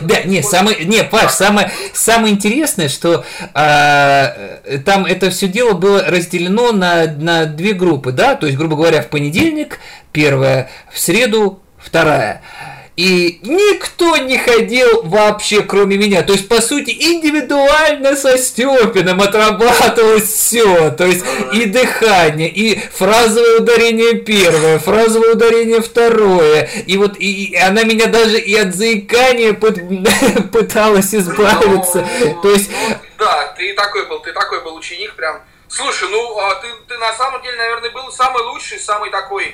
Да, 0.00 0.22
не, 0.22 0.42
самое, 0.42 0.84
не, 0.84 1.04
Паш, 1.04 1.23
самое, 1.28 1.70
самое 1.92 2.34
интересное, 2.34 2.88
что 2.88 3.24
а, 3.52 4.60
там 4.84 5.04
это 5.04 5.30
все 5.30 5.48
дело 5.48 5.72
было 5.72 6.04
разделено 6.06 6.72
на, 6.72 7.06
на 7.06 7.46
две 7.46 7.72
группы, 7.72 8.12
да, 8.12 8.34
то 8.34 8.46
есть, 8.46 8.58
грубо 8.58 8.76
говоря, 8.76 9.02
в 9.02 9.08
понедельник 9.08 9.80
первая, 10.12 10.70
в 10.92 10.98
среду 10.98 11.60
вторая. 11.78 12.42
И 12.96 13.40
никто 13.42 14.16
не 14.18 14.38
ходил 14.38 15.02
вообще, 15.02 15.62
кроме 15.62 15.96
меня. 15.96 16.22
То 16.22 16.32
есть, 16.32 16.48
по 16.48 16.60
сути, 16.60 16.90
индивидуально 16.90 18.14
со 18.14 18.38
Степиным 18.38 19.20
отрабатывалось 19.20 20.32
все. 20.32 20.90
То 20.90 21.04
есть, 21.04 21.24
и 21.52 21.64
дыхание, 21.64 22.48
и 22.48 22.78
фразовое 22.78 23.58
ударение 23.58 24.14
первое, 24.14 24.78
фразовое 24.78 25.32
ударение 25.32 25.80
второе. 25.80 26.68
И 26.86 26.96
вот 26.96 27.18
и, 27.18 27.46
и 27.46 27.56
она 27.56 27.82
меня 27.82 28.06
даже 28.06 28.38
и 28.38 28.54
от 28.54 28.76
заикания 28.76 29.54
пыталась 30.52 31.12
избавиться. 31.14 32.06
Ну, 32.20 32.42
То 32.42 32.50
есть... 32.50 32.70
Ну, 32.70 32.96
да, 33.18 33.54
ты 33.56 33.74
такой 33.74 34.06
был, 34.06 34.20
ты 34.20 34.32
такой 34.32 34.62
был 34.62 34.76
ученик 34.76 35.14
прям. 35.14 35.42
Слушай, 35.66 36.08
ну 36.08 36.38
а 36.38 36.54
ты, 36.56 36.68
ты 36.86 36.96
на 36.98 37.12
самом 37.14 37.42
деле, 37.42 37.56
наверное, 37.56 37.90
был 37.90 38.12
самый 38.12 38.44
лучший, 38.44 38.78
самый 38.78 39.10
такой 39.10 39.52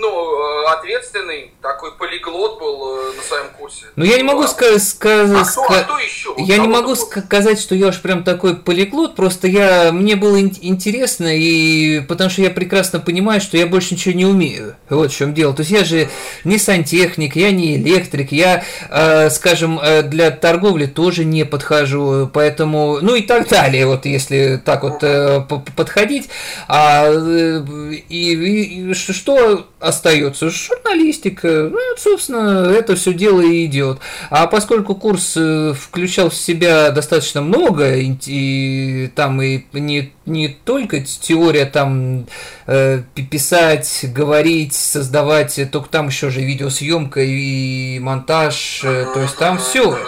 ну, 0.00 0.64
э, 0.64 0.72
ответственный, 0.72 1.52
такой 1.60 1.92
полиглот 1.92 2.58
был 2.58 2.98
э, 2.98 3.16
на 3.16 3.22
своем 3.22 3.46
курсе. 3.58 3.86
Ну, 3.96 4.04
я 4.04 4.16
не 4.16 4.22
могу 4.22 4.46
сказать... 4.46 4.82
сказать 4.82 5.46
а, 5.48 5.50
кто, 5.50 5.62
а 5.62 5.82
кто 5.82 5.98
еще? 5.98 6.34
Я 6.38 6.58
не 6.58 6.68
могу 6.68 6.94
сказать, 6.94 7.60
что 7.60 7.74
я 7.74 7.88
уж 7.88 8.00
прям 8.00 8.24
такой 8.24 8.56
полиглот, 8.56 9.16
просто 9.16 9.48
я, 9.48 9.90
мне 9.92 10.16
было 10.16 10.40
интересно, 10.40 11.26
и 11.36 12.00
потому 12.00 12.30
что 12.30 12.42
я 12.42 12.50
прекрасно 12.50 13.00
понимаю, 13.00 13.40
что 13.40 13.56
я 13.56 13.66
больше 13.66 13.94
ничего 13.94 14.14
не 14.14 14.26
умею. 14.26 14.76
Вот 14.88 15.12
в 15.12 15.16
чем 15.16 15.34
дело. 15.34 15.54
То 15.54 15.60
есть 15.60 15.72
я 15.72 15.84
же 15.84 16.08
не 16.44 16.58
сантехник, 16.58 17.36
я 17.36 17.50
не 17.50 17.76
электрик, 17.76 18.32
я, 18.32 18.64
э, 18.90 19.30
скажем, 19.30 19.78
э, 19.80 20.02
для 20.02 20.30
торговли 20.30 20.86
тоже 20.86 21.24
не 21.24 21.44
подхожу, 21.44 22.30
поэтому, 22.32 22.98
ну 23.02 23.14
и 23.16 23.22
так 23.22 23.48
далее, 23.48 23.86
вот 23.86 24.06
если 24.06 24.60
так 24.64 24.82
вот 24.82 25.02
э, 25.02 25.40
подходить. 25.76 26.28
А, 26.68 27.10
и, 27.10 28.90
и 28.90 28.94
что 28.94 29.66
остается 29.88 30.50
журналистика. 30.50 31.68
Ну, 31.70 31.78
собственно, 31.96 32.70
это 32.70 32.96
все 32.96 33.12
дело 33.12 33.40
и 33.40 33.66
идет. 33.66 33.98
А 34.30 34.46
поскольку 34.46 34.94
курс 34.94 35.34
э, 35.36 35.74
включал 35.78 36.30
в 36.30 36.34
себя 36.34 36.90
достаточно 36.90 37.40
много, 37.40 37.96
и 37.96 39.08
там 39.14 39.42
и 39.42 39.64
не, 39.72 40.12
не 40.26 40.48
только 40.48 41.00
теория 41.00 41.66
там 41.66 42.26
э, 42.66 43.02
писать, 43.30 44.04
говорить, 44.14 44.74
создавать, 44.74 45.60
только 45.72 45.88
там 45.88 46.08
еще 46.08 46.30
же 46.30 46.40
видеосъемка 46.40 47.20
и 47.22 47.98
монтаж, 47.98 48.82
э, 48.84 49.06
то 49.12 49.20
есть 49.20 49.36
там 49.36 49.58
все. 49.58 49.98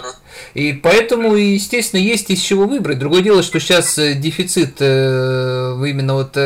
И 0.54 0.72
поэтому, 0.72 1.34
естественно, 1.34 2.00
есть 2.00 2.30
из 2.30 2.40
чего 2.40 2.66
выбрать. 2.66 2.98
Другое 2.98 3.22
дело, 3.22 3.42
что 3.42 3.60
сейчас 3.60 3.96
дефицит 3.96 4.80
именно 4.80 6.14
вот 6.14 6.36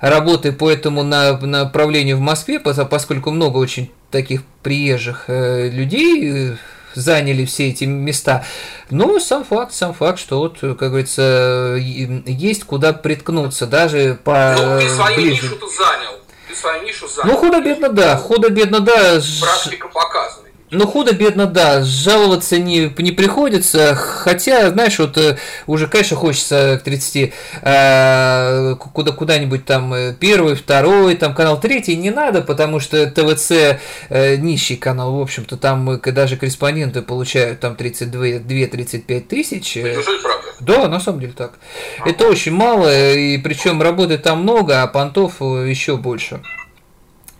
работы 0.00 0.52
по 0.52 0.70
этому 0.70 1.02
направлению 1.02 2.16
в 2.16 2.20
Москве, 2.20 2.58
поскольку 2.60 3.30
много 3.30 3.58
очень 3.58 3.90
таких 4.10 4.42
приезжих 4.62 5.24
э, 5.28 5.68
людей 5.68 6.50
э, 6.52 6.56
заняли 6.94 7.44
все 7.44 7.68
эти 7.68 7.84
места. 7.84 8.44
Но 8.90 9.20
сам 9.20 9.44
факт, 9.44 9.72
сам 9.72 9.94
факт, 9.94 10.18
что 10.18 10.38
вот, 10.40 10.58
как 10.60 10.76
говорится, 10.90 11.76
есть 11.78 12.64
куда 12.64 12.92
приткнуться, 12.92 13.66
даже 13.66 14.18
по 14.24 14.54
Ну, 14.58 14.80
ты 14.80 14.88
свою 14.88 15.16
ближе. 15.16 15.42
нишу 15.42 15.58
занял. 15.68 16.12
Ты 16.48 16.56
свою 16.56 16.82
нишу 16.82 17.06
занял. 17.08 17.30
Ну, 17.32 17.36
худо-бедно, 17.38 17.88
да. 17.90 18.16
Худо-бедно, 18.16 18.80
да. 18.80 19.20
Практика 19.40 19.88
показывает. 19.88 20.39
Ну, 20.72 20.86
худо-бедно, 20.86 21.46
да, 21.46 21.82
жаловаться 21.82 22.56
не, 22.58 22.92
не 22.98 23.10
приходится, 23.10 23.96
хотя, 23.96 24.70
знаешь, 24.70 25.00
вот 25.00 25.18
э, 25.18 25.36
уже, 25.66 25.88
конечно, 25.88 26.16
хочется 26.16 26.78
к 26.80 26.84
30 26.84 27.32
э, 27.62 28.76
куда, 28.76 29.10
куда-нибудь 29.10 29.64
там 29.64 29.92
э, 29.92 30.14
первый, 30.14 30.54
второй, 30.54 31.16
там 31.16 31.34
канал 31.34 31.58
третий 31.58 31.96
не 31.96 32.10
надо, 32.10 32.40
потому 32.40 32.78
что 32.78 33.04
ТВЦ 33.10 33.80
э, 34.10 34.36
нищий 34.36 34.76
канал, 34.76 35.16
в 35.16 35.20
общем-то, 35.20 35.56
там 35.56 35.90
э, 35.90 36.12
даже 36.12 36.36
корреспонденты 36.36 37.02
получают 37.02 37.58
там 37.58 37.72
32-35 37.72 39.20
тысяч. 39.22 39.74
Неужели 39.74 40.22
правда? 40.22 40.46
Да, 40.60 40.88
на 40.88 41.00
самом 41.00 41.18
деле 41.18 41.32
так. 41.32 41.54
А. 41.98 42.08
Это 42.08 42.28
очень 42.28 42.52
мало, 42.52 43.12
и 43.16 43.38
причем 43.38 43.82
работы 43.82 44.18
там 44.18 44.42
много, 44.42 44.82
а 44.82 44.86
понтов 44.86 45.40
еще 45.40 45.96
больше. 45.96 46.40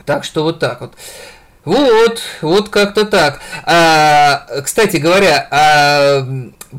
Так 0.04 0.24
что 0.24 0.42
вот 0.42 0.58
так 0.58 0.80
вот. 0.80 0.94
Вот, 1.64 2.20
вот 2.40 2.68
как-то 2.70 3.04
так. 3.04 3.40
А, 3.64 4.46
кстати 4.64 4.96
говоря, 4.96 5.46
а, 5.50 6.26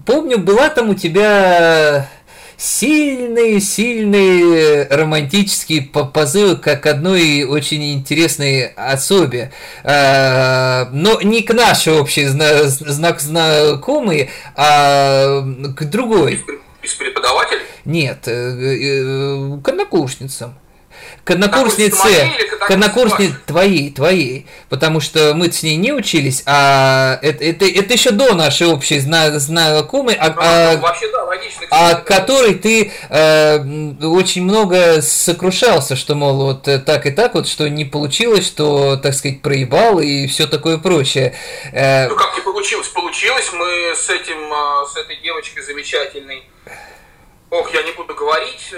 помню, 0.06 0.40
была 0.40 0.70
там 0.70 0.90
у 0.90 0.96
тебя 0.96 2.10
сильные-сильные 2.58 4.88
романтические 4.88 5.84
позывы 5.84 6.58
как 6.58 6.86
одной 6.86 7.44
очень 7.44 7.94
интересной 7.94 8.68
особе. 8.68 9.54
А, 9.84 10.90
но 10.92 11.22
не 11.22 11.44
к 11.44 11.54
нашей 11.54 11.94
общей 11.94 12.26
знак 12.26 13.20
знакомой, 13.20 14.32
а 14.56 15.42
к 15.76 15.84
другой. 15.86 16.44
Из 16.82 16.96
преподавателей? 16.96 17.62
Нет, 17.86 18.28
э, 18.28 18.32
э, 18.32 19.60
к 19.64 19.70
однокурсницам 19.70 20.56
к 21.24 21.32
однокурснице, 21.32 22.32
к 22.60 22.72
однокурснице 22.72 23.36
твоей, 23.46 23.92
твоей, 23.92 24.48
потому 24.70 25.00
что 25.00 25.34
мы 25.34 25.52
с 25.52 25.62
ней 25.64 25.76
не 25.76 25.94
учились, 25.94 26.44
а 26.46 27.20
это, 27.22 27.44
это, 27.44 27.66
это 27.66 27.94
еще 27.94 28.12
до 28.12 28.34
нашей 28.34 28.68
общей 28.68 29.00
зна 29.00 29.40
знакомой, 29.40 30.16
а, 30.16 30.34
а, 30.38 30.74
ну, 30.74 30.80
вообще, 30.80 31.12
да, 31.12 31.24
логично, 31.24 31.68
а 31.70 31.96
которой 31.96 32.56
ты 32.56 32.92
э, 33.10 33.58
очень 34.04 34.44
много 34.44 35.02
сокрушался, 35.02 35.96
что, 35.96 36.16
мол, 36.16 36.36
вот 36.38 36.68
э, 36.68 36.80
так 36.80 37.06
и 37.06 37.12
так 37.12 37.36
вот, 37.36 37.48
что 37.48 37.70
не 37.70 37.86
получилось, 37.86 38.48
что, 38.48 38.98
так 38.98 39.14
сказать, 39.14 39.42
проебал 39.42 40.00
и 40.00 40.28
все 40.28 40.48
такое 40.48 40.78
прочее. 40.78 41.36
Э, 41.72 42.08
ну 42.08 42.16
как 42.16 42.36
не 42.36 42.42
получилось? 42.42 42.88
Получилось, 42.88 43.52
мы 43.54 43.94
с 43.96 44.10
этим, 44.10 44.52
э, 44.52 44.88
с 44.88 44.98
этой 44.98 45.18
девочкой 45.18 45.64
замечательной, 45.64 46.44
ох, 47.50 47.74
я 47.74 47.84
не 47.84 47.92
буду 47.92 48.16
говорить, 48.16 48.74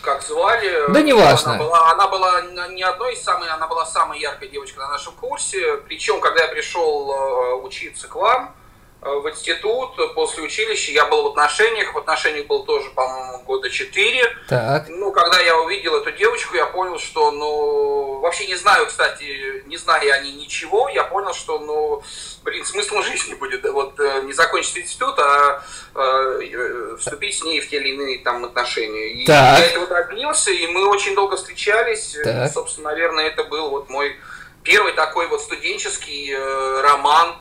как 0.00 0.22
звали. 0.22 0.92
Да 0.92 1.02
не 1.02 1.12
важно. 1.12 1.52
Она 1.52 1.58
была, 1.58 1.90
она 1.90 2.08
была 2.08 2.40
не 2.68 2.82
одной 2.82 3.14
из 3.14 3.22
самых, 3.22 3.52
она 3.52 3.66
была 3.66 3.86
самая 3.86 4.18
яркая 4.18 4.48
девочка 4.48 4.80
на 4.80 4.88
нашем 4.88 5.12
курсе. 5.14 5.76
Причем, 5.88 6.20
когда 6.20 6.42
я 6.42 6.48
пришел 6.48 7.12
э, 7.12 7.54
учиться 7.62 8.08
к 8.08 8.14
вам, 8.14 8.54
в 9.00 9.30
институт, 9.30 9.96
после 10.14 10.42
училища 10.42 10.92
я 10.92 11.06
был 11.06 11.22
в 11.22 11.26
отношениях, 11.28 11.94
в 11.94 11.98
отношениях 11.98 12.46
был 12.46 12.64
тоже, 12.64 12.90
по-моему, 12.90 13.42
года 13.44 13.70
четыре. 13.70 14.24
Так. 14.46 14.88
Ну, 14.88 15.10
когда 15.10 15.40
я 15.40 15.58
увидел 15.58 15.96
эту 15.96 16.12
девочку, 16.12 16.54
я 16.54 16.66
понял, 16.66 16.98
что, 16.98 17.30
ну, 17.30 18.20
вообще 18.20 18.46
не 18.46 18.56
знаю, 18.56 18.86
кстати, 18.86 19.64
не 19.66 19.78
знаю 19.78 20.12
они 20.14 20.32
ничего, 20.32 20.90
я 20.90 21.04
понял, 21.04 21.32
что, 21.32 21.58
ну, 21.58 22.02
блин, 22.44 22.64
смысл 22.66 23.00
жизни 23.00 23.34
будет, 23.34 23.64
вот, 23.64 23.98
э, 23.98 24.22
не 24.24 24.34
закончить 24.34 24.76
институт, 24.76 25.18
а 25.18 25.62
э, 25.94 26.96
вступить 26.98 27.38
с 27.38 27.42
ней 27.42 27.60
в 27.60 27.70
те 27.70 27.78
или 27.78 27.94
иные 27.94 28.18
там 28.18 28.44
отношения. 28.44 29.12
И 29.12 29.24
так. 29.24 29.60
я 29.60 29.64
этого 29.64 29.86
добился, 29.86 30.50
и 30.50 30.66
мы 30.66 30.86
очень 30.86 31.14
долго 31.14 31.36
встречались, 31.36 32.18
так. 32.22 32.52
собственно, 32.52 32.90
наверное, 32.90 33.28
это 33.28 33.44
был 33.44 33.70
вот 33.70 33.88
мой 33.88 34.16
первый 34.62 34.92
такой 34.92 35.26
вот 35.28 35.40
студенческий 35.40 36.34
э, 36.34 36.80
роман, 36.82 37.36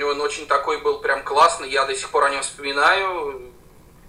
он 0.00 0.20
очень 0.20 0.46
такой 0.46 0.80
был 0.80 1.00
прям 1.00 1.22
классный, 1.22 1.70
я 1.70 1.84
до 1.84 1.94
сих 1.94 2.08
пор 2.08 2.24
о 2.24 2.30
нем 2.30 2.42
вспоминаю. 2.42 3.42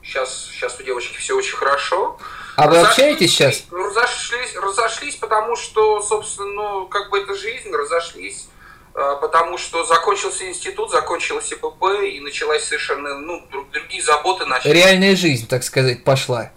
Сейчас, 0.01 0.49
сейчас 0.51 0.79
у 0.79 0.83
девочки 0.83 1.17
все 1.17 1.35
очень 1.35 1.55
хорошо. 1.55 2.17
А 2.55 2.67
вы 2.67 2.77
общаетесь 2.77 3.31
сейчас? 3.31 3.63
Разошлись, 3.71 4.55
разошлись, 4.55 5.15
потому 5.15 5.55
что, 5.55 6.01
собственно, 6.01 6.51
ну, 6.51 6.87
как 6.87 7.09
бы 7.09 7.19
это 7.19 7.33
жизнь, 7.35 7.71
разошлись. 7.71 8.47
А, 8.95 9.15
потому 9.15 9.57
что 9.57 9.85
закончился 9.85 10.47
институт, 10.47 10.91
закончилась 10.91 11.51
ИПП, 11.51 11.83
и 12.03 12.19
началась 12.19 12.65
совершенно, 12.65 13.17
ну, 13.17 13.45
другие 13.71 14.03
заботы 14.03 14.45
начались. 14.45 14.73
Реальная 14.73 15.15
жизнь, 15.15 15.47
так 15.47 15.63
сказать, 15.63 16.03
пошла. 16.03 16.51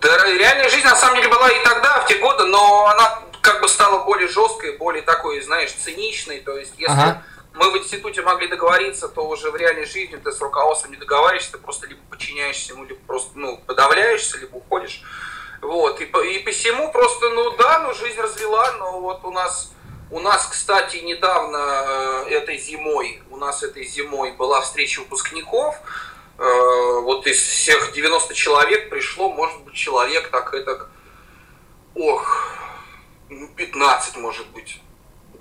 Да, 0.00 0.24
реальная 0.26 0.68
жизнь, 0.70 0.86
на 0.86 0.96
самом 0.96 1.16
деле, 1.16 1.28
была 1.28 1.50
и 1.50 1.64
тогда, 1.64 2.00
в 2.00 2.06
те 2.06 2.16
годы, 2.16 2.46
но 2.46 2.86
она 2.86 3.22
как 3.42 3.60
бы 3.60 3.68
стала 3.68 4.04
более 4.04 4.28
жесткой, 4.28 4.76
более 4.78 5.02
такой, 5.02 5.40
знаешь, 5.42 5.72
циничной. 5.72 6.40
То 6.40 6.56
есть, 6.56 6.72
если 6.78 6.92
ага 6.92 7.22
мы 7.54 7.70
в 7.70 7.76
институте 7.76 8.22
могли 8.22 8.48
договориться, 8.48 9.08
то 9.08 9.26
уже 9.28 9.50
в 9.50 9.56
реальной 9.56 9.84
жизни 9.84 10.16
ты 10.16 10.32
с 10.32 10.40
руководством 10.40 10.92
не 10.92 10.96
договариваешься, 10.96 11.52
ты 11.52 11.58
просто 11.58 11.86
либо 11.86 12.00
подчиняешься 12.08 12.72
ему, 12.72 12.84
либо 12.84 13.00
просто 13.06 13.38
ну, 13.38 13.58
подавляешься, 13.66 14.38
либо 14.38 14.56
уходишь. 14.56 15.02
Вот, 15.60 16.00
и, 16.00 16.04
и 16.04 16.38
посему 16.40 16.90
просто, 16.90 17.28
ну 17.30 17.56
да, 17.56 17.80
ну 17.80 17.94
жизнь 17.94 18.20
развела, 18.20 18.72
но 18.78 19.00
вот 19.00 19.24
у 19.24 19.30
нас, 19.30 19.72
у 20.10 20.18
нас, 20.18 20.46
кстати, 20.46 20.96
недавно, 20.96 22.24
э, 22.26 22.30
этой 22.30 22.58
зимой, 22.58 23.22
у 23.30 23.36
нас 23.36 23.62
этой 23.62 23.84
зимой 23.84 24.32
была 24.32 24.60
встреча 24.62 25.00
выпускников, 25.00 25.76
э, 26.38 27.00
вот 27.02 27.26
из 27.26 27.40
всех 27.40 27.92
90 27.92 28.34
человек 28.34 28.90
пришло, 28.90 29.30
может 29.30 29.60
быть, 29.60 29.74
человек 29.74 30.30
так 30.30 30.52
это, 30.54 30.88
ох, 31.94 32.56
15, 33.56 34.16
ну, 34.16 34.22
может 34.22 34.48
быть 34.48 34.80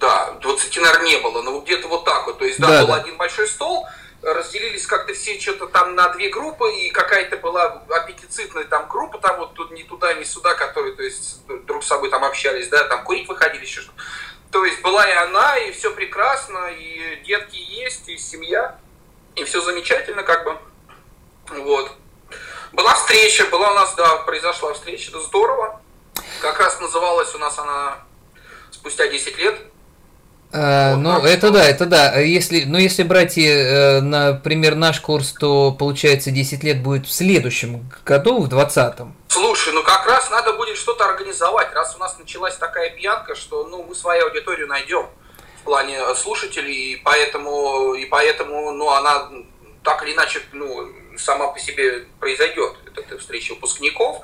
да, 0.02 0.32
20, 0.42 0.78
наверное, 0.78 1.06
не 1.06 1.18
было, 1.18 1.42
но 1.44 1.60
где-то 1.62 1.88
вот 1.88 2.04
так 2.04 2.26
вот. 2.26 2.40
То 2.40 2.46
есть, 2.46 2.60
да, 2.60 2.68
да 2.68 2.82
был 2.82 2.88
да. 2.88 2.96
один 2.96 3.18
большой 3.18 3.48
стол, 3.48 3.88
разделились 4.22 4.86
как-то 4.86 5.14
все 5.14 5.40
что-то 5.40 5.68
там 5.68 5.96
на 5.96 6.10
две 6.10 6.30
группы, 6.30 6.70
и 6.74 6.90
какая-то 6.90 7.38
была 7.38 7.84
аппетицитная 7.90 8.66
там 8.66 8.90
группа, 8.90 9.20
там 9.20 9.38
вот 9.38 9.54
тут 9.54 9.72
ни 9.72 9.84
туда, 9.84 10.14
ни 10.16 10.24
сюда, 10.24 10.56
которые, 10.56 10.96
то 10.96 11.04
есть, 11.04 11.46
друг 11.66 11.84
с 11.84 11.88
собой 11.88 12.10
там 12.10 12.24
общались, 12.26 12.68
да, 12.68 12.84
там 12.86 13.04
курить 13.04 13.30
выходили, 13.30 13.64
еще 13.64 13.82
что-то. 13.82 13.98
То 14.52 14.66
есть 14.66 14.82
была 14.82 15.08
и 15.08 15.14
она, 15.14 15.58
и 15.58 15.72
все 15.72 15.92
прекрасно, 15.92 16.72
и 16.72 17.22
детки 17.24 17.56
есть, 17.56 18.10
и 18.10 18.18
семья, 18.18 18.78
и 19.36 19.44
все 19.46 19.62
замечательно 19.62 20.24
как 20.24 20.44
бы. 20.44 20.58
Вот. 21.64 21.92
Была 22.74 22.96
встреча, 22.96 23.46
была 23.46 23.72
у 23.72 23.76
нас, 23.76 23.94
да, 23.96 24.18
произошла 24.18 24.74
встреча, 24.74 25.10
это 25.10 25.20
здорово. 25.22 25.82
Как 26.42 26.60
раз 26.60 26.80
называлась 26.80 27.34
у 27.36 27.38
нас 27.38 27.58
она 27.60 28.00
спустя 28.72 29.08
10 29.08 29.38
лет. 29.38 29.71
А, 30.54 30.96
вот, 30.96 31.02
ну, 31.02 31.26
это 31.26 31.52
да, 31.52 31.64
это 31.64 31.86
да. 31.86 32.20
Если, 32.20 32.66
ну, 32.66 32.78
если 32.78 33.04
брать, 33.04 33.38
э, 33.38 34.02
например, 34.02 34.76
наш 34.76 35.00
курс, 35.00 35.34
то 35.34 35.72
получается 35.72 36.32
10 36.32 36.64
лет 36.64 36.84
будет 36.84 37.08
в 37.08 37.12
следующем 37.12 37.90
году, 38.06 38.42
в 38.42 38.50
20-м. 38.50 39.16
Слушай, 39.30 39.74
ну 39.74 39.82
как 39.84 40.06
раз 40.06 40.30
надо 40.30 40.54
будет 40.54 40.78
что-то 40.78 41.06
организовать, 41.06 41.74
раз 41.74 41.96
у 41.96 42.00
нас 42.00 42.18
началась 42.20 42.58
такая 42.58 42.90
пьянка, 42.90 43.36
что 43.36 43.66
ну, 43.66 43.84
мы 43.84 43.96
свою 43.96 44.26
аудиторию 44.26 44.68
найдем 44.68 45.08
в 45.62 45.64
плане 45.64 46.00
слушателей, 46.16 46.94
и 46.94 46.96
поэтому, 46.98 47.94
и 47.94 48.06
поэтому 48.06 48.72
ну, 48.72 48.90
она 48.90 49.30
так 49.84 50.04
или 50.04 50.14
иначе 50.14 50.42
ну, 50.52 50.90
сама 51.18 51.48
по 51.48 51.60
себе 51.60 52.06
произойдет, 52.20 52.74
эта 52.96 53.18
встреча 53.18 53.54
выпускников 53.54 54.22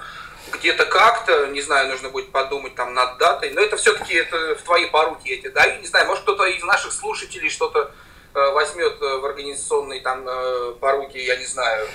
где-то 0.53 0.85
как-то, 0.85 1.47
не 1.47 1.61
знаю, 1.61 1.89
нужно 1.89 2.09
будет 2.09 2.31
подумать 2.31 2.75
там 2.75 2.93
над 2.93 3.17
датой, 3.17 3.51
но 3.51 3.61
это 3.61 3.77
все-таки 3.77 4.13
это 4.13 4.55
в 4.55 4.61
твои 4.63 4.85
поруки 4.87 5.29
эти, 5.29 5.47
да, 5.47 5.65
и 5.65 5.79
не 5.79 5.87
знаю, 5.87 6.07
может 6.07 6.23
кто-то 6.23 6.45
из 6.45 6.63
наших 6.63 6.93
слушателей 6.93 7.49
что-то 7.49 7.91
э, 8.33 8.51
возьмет 8.51 9.01
э, 9.01 9.17
в 9.17 9.25
организационные 9.25 10.01
там 10.01 10.23
э, 10.27 10.73
поруки, 10.79 11.17
я 11.17 11.35
не 11.37 11.45
знаю, 11.45 11.87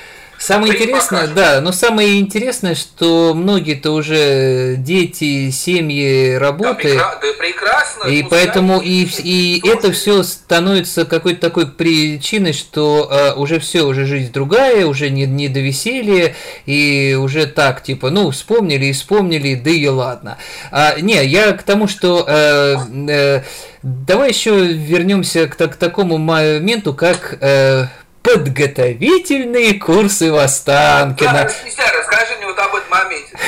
Самое 0.43 0.75
интересное, 0.75 1.29
да, 1.29 1.61
но 1.61 1.71
самое 1.71 2.19
интересное, 2.19 2.75
что 2.75 3.33
многие-то 3.33 3.93
уже 3.93 4.75
дети, 4.77 5.51
семьи, 5.51 6.35
работы. 6.35 6.97
Да, 6.97 7.17
да 7.23 7.29
прекрасно. 7.39 8.09
И 8.09 8.25
поэтому 8.25 8.81
и, 8.81 9.07
и 9.23 9.63
это 9.65 9.93
все 9.93 10.25
становится 10.25 11.05
какой-то 11.05 11.41
такой 11.41 11.69
причиной, 11.69 12.55
что 12.55 13.09
э, 13.09 13.35
уже 13.35 13.61
все, 13.61 13.83
уже 13.83 14.05
жизнь 14.05 14.33
другая, 14.33 14.85
уже 14.85 15.11
не, 15.11 15.27
не 15.27 15.49
до 15.49 15.61
веселья, 15.61 16.35
и 16.67 17.17
уже 17.17 17.47
так, 17.47 17.85
типа, 17.85 18.11
ну, 18.11 18.33
вспомнили 18.33 18.87
и 18.87 18.93
вспомнили, 18.93 19.55
да 19.55 19.71
и 19.71 19.87
ладно. 19.87 20.39
А, 20.73 20.99
не, 20.99 21.25
я 21.25 21.53
к 21.53 21.63
тому, 21.63 21.87
что 21.87 22.25
э, 22.27 22.77
э, 23.09 23.43
давай 23.85 24.31
еще 24.31 24.67
вернемся 24.67 25.47
к, 25.47 25.57
к 25.57 25.77
такому 25.77 26.19
моменту, 26.19 26.95
как 26.95 27.39
э, 27.41 27.87
подготовительные 28.23 29.79
курсы 29.79 30.33
в 30.33 30.37
Останкино. 30.37 31.33
Да, 31.33 31.45
расскажи 31.45 32.37
мне 32.37 32.47
вот 32.47 32.59
об 32.59 32.75
этом 32.75 32.91
моменте. 32.91 33.33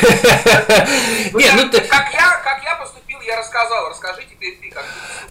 Нет, 1.34 1.52
ну 1.56 1.70
ты... 1.70 1.80
Как 1.82 2.12
я, 2.12 2.40
как 2.44 2.62
я 2.64 2.74
поступил, 2.76 3.20
я 3.20 3.38
рассказал. 3.38 3.88
Расскажи 3.88 4.22
теперь 4.30 4.58
ты, 4.60 4.70
как 4.70 4.84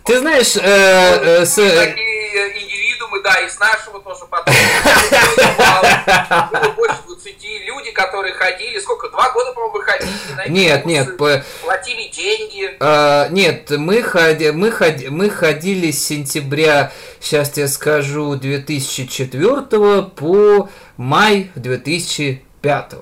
ты. 0.05 0.19
знаешь, 0.19 0.55
э, 0.55 0.61
э, 0.61 1.45
с... 1.45 1.55
такие 1.55 2.61
индивидуумы, 2.61 3.21
да, 3.21 3.39
и 3.39 3.49
с 3.49 3.59
нашего 3.59 3.99
тоже 3.99 4.25
потом. 4.29 4.53
Больше 6.75 7.02
20 7.23 7.43
люди, 7.65 7.91
которые 7.91 8.33
ходили, 8.33 8.79
сколько, 8.79 9.09
два 9.09 9.31
года, 9.31 9.53
по-моему, 9.53 9.77
выходили. 9.77 10.09
Нет, 10.49 10.85
нет. 10.85 11.17
Платили 11.17 12.09
деньги. 12.09 12.75
А, 12.79 13.29
нет, 13.29 13.69
мы, 13.71 14.01
ходи, 14.01 14.51
мы, 14.51 14.71
ходи, 14.71 15.09
мы 15.09 15.29
ходили 15.29 15.91
с 15.91 16.05
сентября, 16.05 16.91
сейчас 17.19 17.55
я 17.57 17.67
скажу, 17.67 18.35
2004 18.35 20.01
по 20.15 20.69
май 20.97 21.51
2005. 21.55 22.93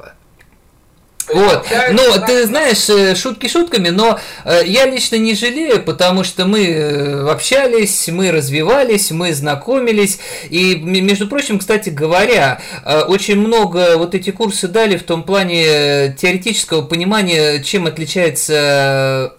Вот. 1.34 1.66
Ну, 1.92 2.02
ты 2.26 2.46
знаешь, 2.46 2.90
э, 2.90 3.16
шутки 3.16 3.48
шутками, 3.48 3.90
но 3.90 4.20
э, 4.44 4.62
я 4.66 4.86
лично 4.86 5.16
не 5.16 5.34
жалею, 5.34 5.82
потому 5.82 6.24
что 6.24 6.46
мы 6.46 6.66
э, 6.66 7.30
общались, 7.30 8.10
мы 8.10 8.32
развивались, 8.32 9.12
мы 9.12 9.34
знакомились. 9.34 10.20
И, 10.50 10.76
между 10.76 11.28
прочим, 11.28 11.60
кстати 11.60 11.90
говоря, 11.90 12.62
очень 13.08 13.36
много 13.38 13.98
вот 13.98 14.16
эти 14.16 14.32
курсы 14.32 14.68
дали 14.68 14.98
в 14.98 15.04
том 15.04 15.24
плане 15.24 16.16
теоретического 16.20 16.82
понимания, 16.82 17.62
чем 17.64 17.86
отличается 17.88 19.34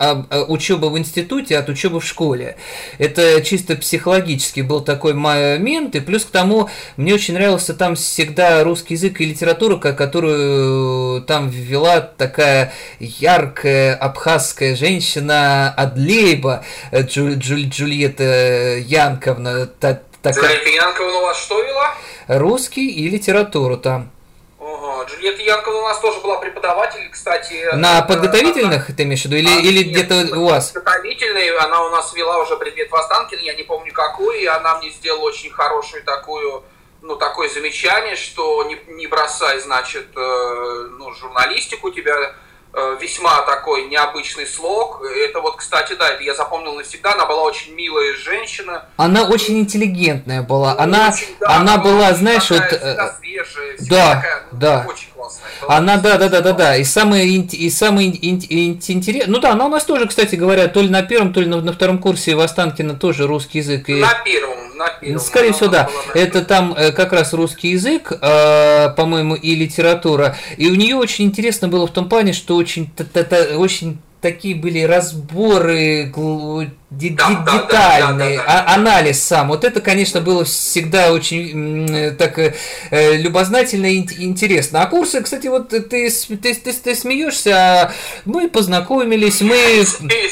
учеба 0.49 0.87
в 0.87 0.99
институте 0.99 1.59
от 1.59 1.69
учебы 1.69 2.01
в 2.01 2.05
школе. 2.05 2.57
Это 2.99 3.43
чисто 3.43 3.77
психологически 3.77 4.61
был 4.61 4.81
такой 4.81 5.15
момент. 5.15 5.95
И 5.95 6.01
плюс 6.01 6.25
к 6.25 6.31
тому, 6.31 6.69
мне 6.97 7.15
очень 7.15 7.35
нравился 7.35 7.75
там 7.75 7.95
всегда 7.97 8.65
русский 8.65 8.95
язык 8.95 9.21
и 9.21 9.27
литература, 9.27 9.77
которую 9.77 11.23
там 11.23 11.49
ввела 11.49 11.82
была 11.83 12.01
такая 12.01 12.73
яркая 13.01 13.97
абхазская 13.97 14.77
женщина 14.77 15.75
Адлейба, 15.77 16.65
э, 16.93 17.03
Джуль, 17.03 17.35
Джуль, 17.35 17.65
Джульетта 17.65 18.79
Янковна. 18.79 19.67
Та, 19.67 20.01
такая... 20.23 20.45
Джульетта 20.45 20.69
Янковна 20.69 21.19
у 21.19 21.23
вас 21.23 21.43
что 21.43 21.61
вела? 21.61 21.95
Русский 22.29 22.89
и 22.89 23.09
литературу 23.09 23.77
там. 23.77 24.13
Ага, 24.61 25.11
Джульетта 25.11 25.43
Янковна 25.43 25.81
у 25.81 25.89
нас 25.89 25.99
тоже 25.99 26.21
была 26.21 26.39
преподаватель, 26.39 27.11
кстати. 27.11 27.75
На 27.75 27.99
это, 27.99 28.07
подготовительных 28.07 28.87
она, 28.87 28.97
ты 28.97 29.03
имеешь 29.03 29.23
в 29.23 29.25
виду? 29.25 29.37
Или, 29.37 29.49
а, 29.49 29.61
или 29.61 29.83
где-то 29.83 30.39
у 30.39 30.45
вас? 30.45 30.71
Подготовительный, 30.71 31.51
она 31.57 31.85
у 31.85 31.91
нас 31.91 32.15
вела 32.15 32.39
уже 32.39 32.57
предмет 32.59 32.93
в 32.93 32.95
Останкино, 32.95 33.41
я 33.41 33.55
не 33.55 33.65
помню 33.65 33.93
какую, 33.93 34.39
и 34.39 34.47
она 34.47 34.79
мне 34.79 34.91
сделала 34.91 35.23
очень 35.23 35.51
хорошую 35.51 36.05
такую 36.05 36.63
ну, 37.03 37.17
такое 37.17 37.49
замечание, 37.49 38.17
что 38.17 38.63
не, 38.65 38.79
не 38.95 39.07
бросай, 39.07 39.61
значит, 39.61 40.07
э, 40.17 40.89
ну, 40.99 41.13
журналистику, 41.13 41.89
у 41.89 41.91
тебя 41.91 42.15
э, 42.73 42.97
весьма 43.01 43.43
такой 43.43 43.87
необычный 43.89 44.47
слог. 44.47 45.03
Это 45.27 45.41
вот, 45.41 45.57
кстати, 45.57 45.95
да, 45.95 46.09
это 46.11 46.23
я 46.23 46.35
запомнил 46.35 46.75
навсегда. 46.75 47.15
Она 47.15 47.27
была 47.27 47.43
очень 47.43 47.75
милая 47.75 48.15
женщина. 48.15 48.87
Она 48.97 49.25
очень 49.25 49.59
интеллигентная 49.59 50.43
была. 50.43 50.79
Она, 50.79 51.09
очень, 51.09 51.27
да, 51.41 51.57
она 51.57 51.79
была, 51.79 52.15
знаешь, 52.15 52.49
вот... 52.51 52.61
Э, 52.61 53.15
свежая, 53.19 53.77
да, 53.91 54.15
такая, 54.15 54.47
ну, 54.53 54.59
да. 54.59 54.87
Очень 54.89 55.09
классная. 55.13 55.51
Она, 55.69 55.97
да, 55.97 56.19
да, 56.19 56.29
да, 56.29 56.41
да, 56.41 56.53
да. 56.53 56.77
И 56.77 56.85
самое, 56.85 57.27
и 57.27 57.71
самое 57.71 58.09
интересное... 58.09 59.27
Ну 59.27 59.41
да, 59.41 59.51
она 59.51 59.67
у 59.67 59.69
нас 59.69 59.85
тоже, 59.85 60.07
кстати 60.07 60.37
говоря, 60.37 60.69
то 60.69 60.81
ли 60.81 60.89
на 60.89 61.03
первом, 61.03 61.33
то 61.33 61.41
ли 61.41 61.47
на, 61.47 61.61
на 61.61 61.73
втором 61.73 61.99
курсе 61.99 62.37
в 62.37 62.41
Останкино 62.41 62.95
тоже 62.95 63.27
русский 63.27 63.59
язык. 63.59 63.89
И... 63.89 63.95
На 63.95 64.15
первом, 64.25 64.72
первом. 64.91 65.21
Скорее 65.21 65.53
всего, 65.53 65.69
да. 65.69 65.89
Это 66.15 66.45
там 66.45 66.75
э, 66.75 66.93
как 66.93 67.13
раз 67.13 67.33
русский 67.33 67.71
язык, 67.71 68.13
э, 68.13 68.91
по-моему, 68.97 69.35
и 69.35 69.55
литература. 69.55 70.37
И 70.57 70.71
у 70.71 70.75
нее 70.75 70.97
очень 70.97 71.27
интересно 71.27 71.69
было 71.69 71.87
в 71.87 71.93
том 71.93 72.09
плане, 72.09 72.33
что 72.33 72.57
очень, 72.57 72.91
очень 73.57 73.99
такие 74.23 74.55
были 74.55 74.83
разборы 74.83 76.11
детальный 76.91 78.37
да, 78.37 78.65
анализ 78.69 79.23
сам. 79.23 79.49
Вот 79.49 79.65
это, 79.65 79.81
конечно, 79.81 80.21
было 80.21 80.45
всегда 80.45 81.13
очень 81.13 82.17
так 82.17 82.39
э, 82.39 82.53
любознательно 83.17 83.87
и 83.87 83.99
интересно. 84.23 84.83
А 84.83 84.87
курсы, 84.87 85.23
кстати, 85.23 85.47
вот 85.47 85.71
ты, 85.71 85.81
ты, 85.81 86.11
ты, 86.11 86.55
ты 86.55 86.95
смеешься, 86.95 87.55
а 87.55 87.93
мы 88.25 88.49
познакомились, 88.49 89.41
мы... 89.41 89.85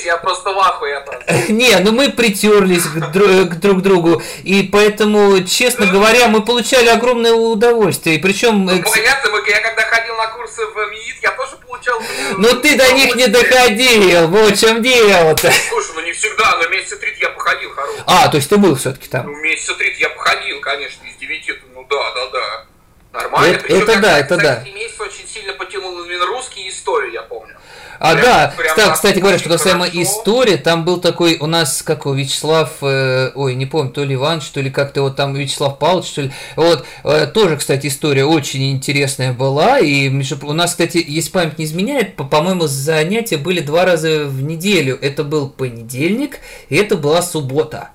Я 0.04 0.18
просто 0.18 0.52
в 0.52 0.58
ахуе. 0.58 1.04
Не, 1.48 1.78
ну 1.78 1.92
мы 1.92 2.10
притерлись 2.10 2.84
к, 2.84 3.12
друг, 3.12 3.50
к 3.50 3.54
друг 3.56 3.82
другу, 3.82 4.22
и 4.44 4.62
поэтому, 4.62 5.42
честно 5.44 5.86
говоря, 5.86 6.28
мы 6.28 6.42
получали 6.42 6.88
огромное 6.88 7.32
удовольствие. 7.32 8.18
Причем... 8.18 8.66
Ну, 8.66 8.70
понятно, 8.70 9.30
я 9.48 9.60
когда 9.60 9.82
ходил 9.82 10.14
на 10.16 10.26
курсы 10.28 10.60
в 10.66 10.76
МИИТ, 10.90 11.22
я 11.22 11.30
тоже 11.32 11.59
получал... 11.80 12.02
Но 12.38 12.54
ты 12.60 12.76
до 12.76 12.92
них 12.92 13.14
не 13.16 13.26
доходил, 13.26 14.28
вот 14.28 14.56
в 14.56 14.60
чем 14.60 14.82
дело-то. 14.82 15.50
Слушай, 15.68 15.92
ну 15.94 16.00
не 16.02 16.12
всегда 16.12 16.40
да, 16.40 16.56
но 16.56 16.68
месяца 16.68 16.96
три 16.96 17.14
я 17.20 17.30
походил 17.30 17.70
хороший. 17.70 18.02
А, 18.06 18.28
то 18.28 18.36
есть 18.36 18.48
ты 18.48 18.56
был 18.56 18.74
все-таки 18.76 19.08
там? 19.08 19.26
Ну, 19.26 19.36
месяца 19.40 19.74
три 19.74 19.94
я 19.98 20.08
походил, 20.10 20.60
конечно, 20.60 21.04
из 21.06 21.16
девяти, 21.16 21.52
ну 21.74 21.86
да, 21.88 22.12
да, 22.14 22.26
да. 22.30 22.66
Нормально. 23.12 23.54
Это, 23.56 23.64
Причем, 23.64 23.82
это 23.82 24.00
да, 24.00 24.18
это 24.18 24.36
да. 24.36 24.64
месяц 24.72 25.00
очень 25.00 25.28
сильно 25.28 25.52
потянул 25.54 26.02
именно 26.04 26.26
русский 26.26 26.68
историю, 26.68 27.12
я. 27.12 27.22
А, 28.02 28.14
прям, 28.14 28.24
да, 28.24 28.54
прям 28.56 28.68
кстати, 28.76 28.92
кстати 28.94 29.18
говоря, 29.18 29.38
что 29.38 29.50
касаемо 29.50 29.84
хорошо. 29.84 30.02
истории, 30.02 30.56
там 30.56 30.86
был 30.86 31.02
такой 31.02 31.36
у 31.38 31.46
нас, 31.46 31.82
как 31.82 32.06
у 32.06 32.14
Вячеслав, 32.14 32.70
э, 32.80 33.30
ой, 33.34 33.54
не 33.54 33.66
помню, 33.66 33.92
то 33.92 34.02
ли 34.02 34.14
Иван, 34.14 34.40
что 34.40 34.62
ли, 34.62 34.70
как-то 34.70 35.02
вот 35.02 35.16
там 35.16 35.34
Вячеслав 35.34 35.78
Павлович, 35.78 36.08
что 36.08 36.22
ли, 36.22 36.32
вот, 36.56 36.86
э, 37.04 37.26
тоже, 37.26 37.58
кстати, 37.58 37.88
история 37.88 38.24
очень 38.24 38.70
интересная 38.72 39.34
была, 39.34 39.78
и 39.80 40.08
у 40.08 40.52
нас, 40.54 40.70
кстати, 40.70 41.04
если 41.06 41.30
память 41.30 41.58
не 41.58 41.66
изменяет, 41.66 42.16
по- 42.16 42.24
по-моему, 42.24 42.66
занятия 42.68 43.36
были 43.36 43.60
два 43.60 43.84
раза 43.84 44.24
в 44.24 44.42
неделю, 44.42 44.98
это 45.02 45.22
был 45.22 45.50
понедельник, 45.50 46.38
и 46.70 46.76
это 46.76 46.96
была 46.96 47.20
суббота. 47.20 47.90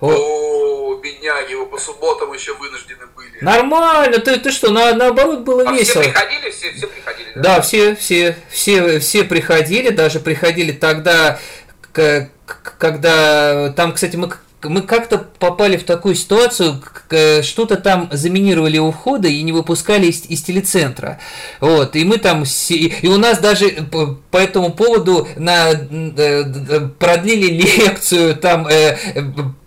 Вот. 0.00 0.16
О, 0.18 0.94
бедняги, 0.96 1.52
его 1.52 1.66
по 1.66 1.78
субботам 1.78 2.32
еще 2.32 2.54
вынуждены 2.54 3.06
были. 3.16 3.38
Нормально, 3.40 4.18
ты, 4.18 4.36
ты 4.38 4.50
что, 4.50 4.70
на, 4.70 4.94
наоборот 4.94 5.40
было 5.40 5.62
а 5.62 5.72
весело. 5.72 6.02
все 6.02 6.10
приходили, 6.12 6.50
все, 6.50 6.72
все 6.72 6.86
приходили, 6.86 7.07
да? 7.42 7.60
Все, 7.60 7.94
все, 7.94 8.36
все, 8.50 8.98
все 8.98 9.24
приходили, 9.24 9.90
даже 9.90 10.20
приходили 10.20 10.72
тогда, 10.72 11.38
когда 12.78 13.72
там, 13.76 13.92
кстати, 13.92 14.16
мы 14.16 14.32
мы 14.62 14.82
как-то 14.82 15.18
попали 15.38 15.76
в 15.76 15.84
такую 15.84 16.14
ситуацию, 16.14 16.82
что-то 17.42 17.76
там 17.76 18.08
заминировали 18.12 18.78
у 18.78 18.90
входа 18.90 19.28
и 19.28 19.42
не 19.42 19.52
выпускали 19.52 20.06
из, 20.06 20.24
из 20.28 20.42
телецентра. 20.42 21.20
Вот, 21.60 21.94
и 21.94 22.04
мы 22.04 22.18
там, 22.18 22.44
и 22.68 23.08
у 23.08 23.18
нас 23.18 23.38
даже 23.38 23.70
по 24.30 24.36
этому 24.36 24.72
поводу 24.72 25.28
на, 25.36 25.70
продлили 26.98 27.62
лекцию, 27.62 28.36
там, 28.36 28.66
э, 28.66 28.96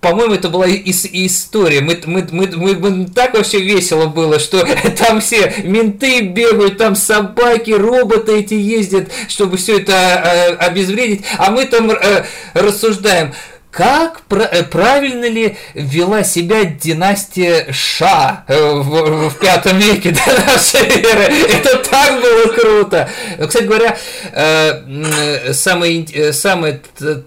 по-моему, 0.02 0.34
это 0.34 0.50
была 0.50 0.68
ис- 0.68 1.10
история. 1.12 1.82
Мы, 1.82 2.00
мы, 2.06 2.28
мы, 2.32 2.48
мы, 2.56 2.76
мы, 2.76 3.06
так 3.08 3.34
вообще 3.34 3.62
весело 3.62 4.08
было, 4.08 4.40
что 4.40 4.68
там 4.98 5.22
все 5.22 5.54
менты 5.64 6.22
бегают, 6.22 6.78
там 6.78 6.96
собаки, 6.96 7.72
роботы 7.72 8.40
эти 8.40 8.56
ездят, 8.56 9.10
чтобы 9.28 9.58
все 9.58 9.80
это 9.80 9.94
э, 9.94 10.56
обезвредить, 10.56 11.22
а 11.38 11.52
мы 11.52 11.66
там 11.66 11.92
э, 11.92 12.26
рассуждаем 12.54 13.34
как 13.72 14.24
э, 14.30 14.64
правильно 14.64 15.26
ли 15.26 15.58
вела 15.74 16.24
себя 16.24 16.66
династия 16.66 17.72
Ша 17.72 18.44
э, 18.48 18.74
в, 18.76 19.30
в 19.30 19.40
пятом 19.40 19.80
веке 19.80 20.12
до 20.12 20.42
нашей 20.46 20.88
эры? 20.88 21.34
Это 21.50 21.78
так 21.78 22.22
было 22.22 22.54
круто. 22.54 23.10
Кстати 23.48 23.64
говоря, 23.64 23.98
э, 24.34 25.54
самое, 25.54 26.34
самое 26.34 26.82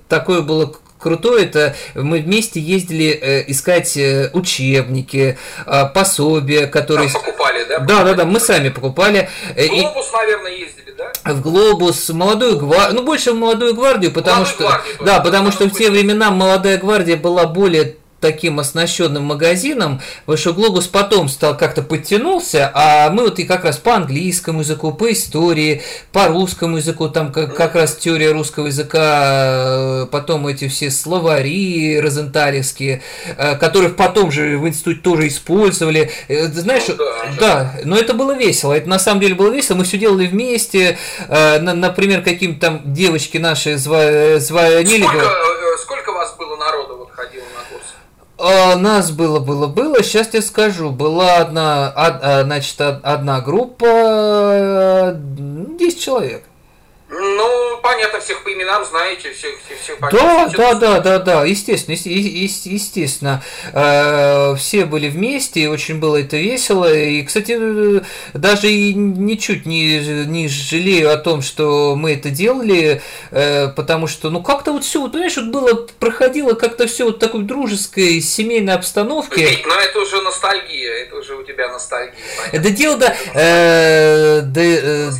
такое 0.08 0.42
было 0.42 0.74
крутое, 0.98 1.44
это 1.44 1.74
мы 1.94 2.20
вместе 2.20 2.60
ездили 2.60 3.44
искать 3.46 3.98
учебники, 4.32 5.36
пособия, 5.94 6.66
которые... 6.66 7.10
покупали, 7.10 7.64
да? 7.64 7.78
Да, 7.80 8.04
да, 8.04 8.14
да, 8.14 8.24
мы 8.24 8.40
сами 8.40 8.70
покупали. 8.70 9.28
Глобус, 9.54 10.10
наверное, 10.12 10.52
ездили 10.52 10.83
в 11.32 11.40
Глобус, 11.40 12.08
молодую 12.10 12.58
гвардию, 12.58 13.00
ну 13.00 13.06
больше 13.06 13.32
в 13.32 13.36
молодую 13.36 13.74
гвардию, 13.74 14.12
потому 14.12 14.44
молодую 14.44 14.54
что, 14.54 14.64
гвардию, 14.64 14.96
да, 15.04 15.20
потому 15.20 15.50
что 15.50 15.64
в 15.64 15.70
те 15.70 15.90
времена 15.90 16.30
молодая 16.30 16.78
гвардия 16.78 17.16
была 17.16 17.46
более 17.46 17.96
таким 18.24 18.58
оснащенным 18.58 19.22
магазином, 19.22 20.00
потому 20.24 20.38
что 20.38 20.54
Глобус 20.54 20.86
потом 20.86 21.28
стал 21.28 21.58
как-то 21.58 21.82
подтянулся, 21.82 22.70
а 22.72 23.10
мы 23.10 23.24
вот 23.24 23.38
и 23.38 23.44
как 23.44 23.64
раз 23.64 23.76
по 23.76 23.96
английскому 23.96 24.60
языку, 24.60 24.92
по 24.92 25.12
истории, 25.12 25.82
по 26.10 26.28
русскому 26.28 26.78
языку, 26.78 27.10
там 27.10 27.30
как, 27.30 27.54
как 27.54 27.74
раз 27.74 27.96
теория 27.96 28.32
русского 28.32 28.68
языка, 28.68 30.04
э, 30.04 30.06
потом 30.10 30.46
эти 30.46 30.68
все 30.68 30.90
словари 30.90 32.00
розенталевские, 32.00 33.02
э, 33.36 33.56
которые 33.56 33.90
потом 33.90 34.32
же 34.32 34.56
в 34.56 34.66
институте 34.66 35.00
тоже 35.00 35.28
использовали. 35.28 36.10
Э, 36.28 36.46
знаешь, 36.46 36.84
ну, 36.88 36.94
да, 36.96 37.36
да, 37.38 37.74
но 37.84 37.98
это 37.98 38.14
было 38.14 38.34
весело, 38.34 38.72
это 38.72 38.88
на 38.88 38.98
самом 38.98 39.20
деле 39.20 39.34
было 39.34 39.52
весело, 39.52 39.76
мы 39.76 39.84
все 39.84 39.98
делали 39.98 40.26
вместе, 40.26 40.96
например, 41.28 42.22
каким-то 42.22 42.60
там 42.60 42.80
девочки 42.86 43.36
наши 43.36 43.76
звонили. 43.76 45.04
Сколько 45.82 46.12
вас 46.12 46.34
было 46.38 46.56
народу 46.56 46.96
вот 46.96 47.10
ходило 47.10 47.44
на 47.44 47.64
курс? 47.68 47.94
А, 48.46 48.76
нас 48.76 49.10
было, 49.10 49.40
было, 49.40 49.68
было. 49.68 50.02
Сейчас 50.02 50.34
я 50.34 50.42
скажу. 50.42 50.90
Была 50.90 51.36
одна, 51.36 51.90
од, 51.96 52.20
а, 52.22 52.42
значит, 52.42 52.78
одна 52.78 53.40
группа, 53.40 55.14
10 55.16 55.98
человек. 55.98 56.44
Ну, 57.08 57.63
понятно, 57.84 58.18
всех 58.18 58.42
по 58.42 58.52
именам 58.52 58.82
знаете, 58.84 59.30
всех, 59.32 59.52
всех, 59.62 59.78
всех 59.78 60.00
Да, 60.00 60.48
да, 60.48 60.74
да, 60.74 61.00
да, 61.00 61.18
да, 61.18 61.44
естественно, 61.44 61.94
естественно. 61.94 63.44
Э, 63.74 64.56
все 64.56 64.86
были 64.86 65.10
вместе, 65.10 65.60
и 65.60 65.66
очень 65.66 66.00
было 66.00 66.16
это 66.16 66.38
весело. 66.38 66.92
И, 66.92 67.22
кстати, 67.22 68.02
даже 68.32 68.70
и 68.70 68.94
ничуть 68.94 69.66
не, 69.66 70.24
не 70.24 70.48
жалею 70.48 71.12
о 71.12 71.18
том, 71.18 71.42
что 71.42 71.94
мы 71.94 72.14
это 72.14 72.30
делали, 72.30 73.02
э, 73.30 73.68
потому 73.68 74.06
что, 74.06 74.30
ну, 74.30 74.42
как-то 74.42 74.72
вот 74.72 74.84
все, 74.84 75.02
вот, 75.02 75.12
понимаешь, 75.12 75.36
вот 75.36 75.46
было, 75.46 75.86
проходило 76.00 76.54
как-то 76.54 76.86
все 76.86 77.04
вот 77.04 77.18
такой 77.18 77.42
дружеской, 77.42 78.22
семейной 78.22 78.74
обстановке. 78.74 79.46
Ведь, 79.46 79.66
но 79.66 79.74
это 79.74 80.00
уже 80.00 80.22
ностальгия, 80.22 81.04
это 81.04 81.16
уже 81.16 81.36
у 81.36 81.42
тебя 81.42 81.70
ностальгия. 81.70 82.14
Это 82.50 82.70
дело, 82.70 82.96
да, 82.96 83.14
э, 83.34 84.40
да, 84.40 84.60
э. 84.62 85.10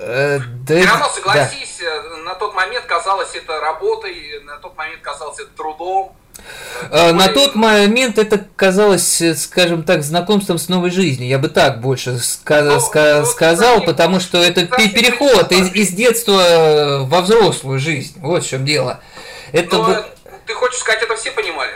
Э, 0.00 0.38
да, 0.66 0.76
Все 0.76 0.86
равно, 0.88 1.08
согласись, 1.14 1.80
да. 1.80 2.16
на 2.18 2.34
тот 2.34 2.54
момент 2.54 2.84
казалось 2.86 3.34
это 3.34 3.60
работой, 3.60 4.40
на 4.44 4.56
тот 4.58 4.76
момент 4.76 5.00
казалось 5.02 5.38
это 5.40 5.50
трудом. 5.56 6.16
Э, 6.90 7.12
на 7.12 7.28
тот 7.28 7.54
момент 7.56 8.18
это 8.18 8.46
казалось, 8.56 9.22
скажем 9.36 9.82
так, 9.82 10.02
знакомством 10.02 10.58
с 10.58 10.68
новой 10.68 10.90
жизнью. 10.90 11.28
Я 11.28 11.38
бы 11.38 11.48
так 11.48 11.80
больше 11.80 12.10
ска- 12.10 12.62
ну, 12.62 12.76
ска- 12.76 13.20
ну, 13.20 13.26
сказал, 13.26 13.82
потому 13.82 14.20
что 14.20 14.38
это 14.38 14.66
переход 14.66 15.50
из, 15.50 15.72
из 15.72 15.88
детства 15.90 17.00
во 17.02 17.20
взрослую 17.22 17.78
жизнь. 17.78 18.14
Вот 18.20 18.44
в 18.44 18.48
чем 18.48 18.64
дело. 18.64 19.00
Это 19.52 19.76
Но, 19.76 19.84
бы... 19.84 20.04
Ты 20.46 20.54
хочешь 20.54 20.78
сказать, 20.78 21.02
это 21.02 21.16
все 21.16 21.30
понимали? 21.32 21.72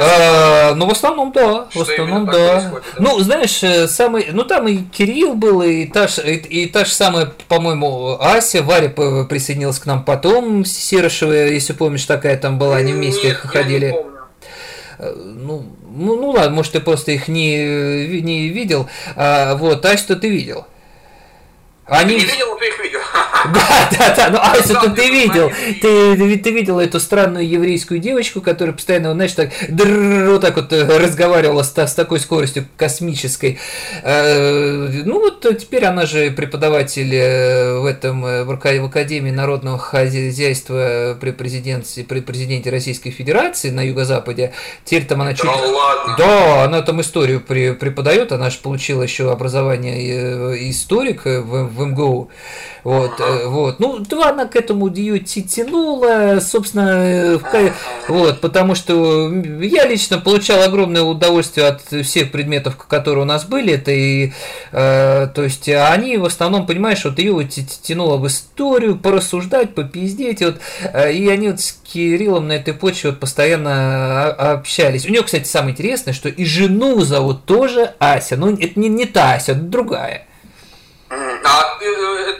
А, 0.00 0.74
ну, 0.74 0.86
в 0.86 0.92
основном, 0.92 1.32
да. 1.32 1.66
в 1.72 1.80
основном, 1.80 2.26
да. 2.26 2.72
Ну, 2.98 3.18
знаешь, 3.20 3.62
э, 3.62 3.88
самый. 3.88 4.28
Ну, 4.32 4.44
там 4.44 4.68
и 4.68 4.78
Кирилл 4.78 5.34
был, 5.34 5.62
и 5.62 5.86
та, 5.86 6.06
и, 6.24 6.36
и 6.36 6.66
та 6.66 6.84
же 6.84 6.92
самая, 6.92 7.32
по-моему, 7.48 8.16
Ася, 8.20 8.62
Варя 8.62 8.88
присоединилась 8.88 9.78
к 9.78 9.86
нам 9.86 10.04
потом, 10.04 10.64
Серышева, 10.64 11.32
если 11.32 11.72
помнишь, 11.72 12.04
такая 12.04 12.36
там 12.36 12.58
была, 12.58 12.76
они 12.76 12.92
вместе 12.92 13.28
Нет, 13.28 13.36
ходили. 13.36 13.86
Я 13.86 13.92
не 13.92 13.96
помню. 13.96 14.18
Э, 14.98 15.12
ну, 15.14 15.64
ну, 15.94 16.20
ну 16.20 16.30
ладно, 16.30 16.56
может, 16.56 16.72
ты 16.72 16.80
просто 16.80 17.12
их 17.12 17.28
не, 17.28 18.20
не 18.20 18.48
видел. 18.48 18.88
А, 19.16 19.54
вот, 19.56 19.84
а 19.84 19.96
что 19.96 20.16
ты 20.16 20.28
видел? 20.28 20.66
Они... 21.86 22.14
Не 22.14 22.24
видел, 22.24 22.48
но 22.48 22.56
ты 22.56 22.68
их 22.68 22.78
видел. 22.80 22.93
Да, 23.54 23.88
да, 23.98 24.14
да, 24.16 24.30
ну 24.30 24.38
Асю 24.38 24.74
то 24.74 24.90
ты 24.90 25.10
видел. 25.10 25.50
Ты, 25.80 26.16
ты, 26.16 26.38
ты 26.38 26.50
видел 26.50 26.78
эту 26.78 26.98
странную 27.00 27.48
еврейскую 27.48 28.00
девочку, 28.00 28.40
которая 28.40 28.74
постоянно, 28.74 29.12
знаешь, 29.12 29.32
так 29.32 29.50
вот 29.68 30.40
так 30.40 30.56
вот 30.56 30.72
разговаривала 30.72 31.62
с, 31.62 31.76
с 31.76 31.94
такой 31.94 32.20
скоростью 32.20 32.66
космической. 32.76 33.58
Ну 34.02 35.20
вот 35.20 35.46
теперь 35.58 35.84
она 35.84 36.06
же 36.06 36.30
преподаватель 36.30 37.10
в 37.80 37.86
этом 37.86 38.22
в 38.22 38.84
Академии 38.84 39.30
народного 39.30 39.78
хозяйства 39.78 41.16
при 41.20 41.30
президенте, 41.30 42.04
при 42.04 42.20
президенте 42.20 42.70
Российской 42.70 43.10
Федерации 43.10 43.70
на 43.70 43.82
юго-западе. 43.82 44.52
Теперь 44.84 45.04
там 45.04 45.22
она 45.22 45.34
чуть... 45.34 45.44
Да, 45.44 45.56
ладно. 45.56 46.16
да, 46.18 46.64
она 46.64 46.82
там 46.82 47.00
историю 47.00 47.40
преподает, 47.40 48.32
она 48.32 48.50
же 48.50 48.58
получила 48.58 49.02
еще 49.02 49.30
образование 49.30 50.70
историк 50.70 51.24
в, 51.24 51.64
в 51.68 51.86
МГУ. 51.86 52.30
Вот, 52.84 53.18
э, 53.34 53.48
вот. 53.48 53.80
Ну, 53.80 53.98
два 53.98 54.30
она 54.30 54.46
к 54.46 54.56
этому 54.56 54.88
ее 54.88 55.18
тянула, 55.20 56.40
собственно, 56.40 57.40
вот, 58.08 58.40
потому 58.40 58.74
что 58.74 59.32
я 59.60 59.86
лично 59.86 60.18
получал 60.18 60.62
огромное 60.62 61.02
удовольствие 61.02 61.66
от 61.66 61.82
всех 62.04 62.32
предметов, 62.32 62.76
которые 62.76 63.22
у 63.22 63.26
нас 63.26 63.44
были. 63.44 63.74
Это 63.74 63.90
и, 63.90 64.32
э, 64.72 65.28
то 65.34 65.42
есть, 65.42 65.68
они 65.68 66.16
в 66.16 66.24
основном, 66.24 66.66
понимаешь, 66.66 67.04
вот 67.04 67.18
ее 67.18 67.44
тянуло 67.44 68.16
в 68.16 68.26
историю, 68.26 68.96
порассуждать, 68.96 69.74
попиздеть, 69.74 70.42
вот, 70.42 70.56
э, 70.92 71.12
и 71.12 71.28
они 71.28 71.48
вот 71.48 71.60
с 71.60 71.72
Кириллом 71.72 72.48
на 72.48 72.52
этой 72.52 72.74
почве 72.74 73.10
вот 73.10 73.20
постоянно 73.20 74.26
общались. 74.26 75.06
У 75.06 75.10
нее, 75.10 75.22
кстати, 75.22 75.46
самое 75.46 75.72
интересное, 75.72 76.14
что 76.14 76.28
и 76.28 76.44
жену 76.44 77.00
зовут 77.00 77.44
тоже 77.44 77.94
Ася, 77.98 78.36
ну, 78.36 78.52
это 78.54 78.78
не, 78.78 78.88
не 78.88 79.06
та 79.06 79.34
Ася, 79.34 79.54
другая. 79.54 80.26
А 81.10 81.14
э, 81.14 81.73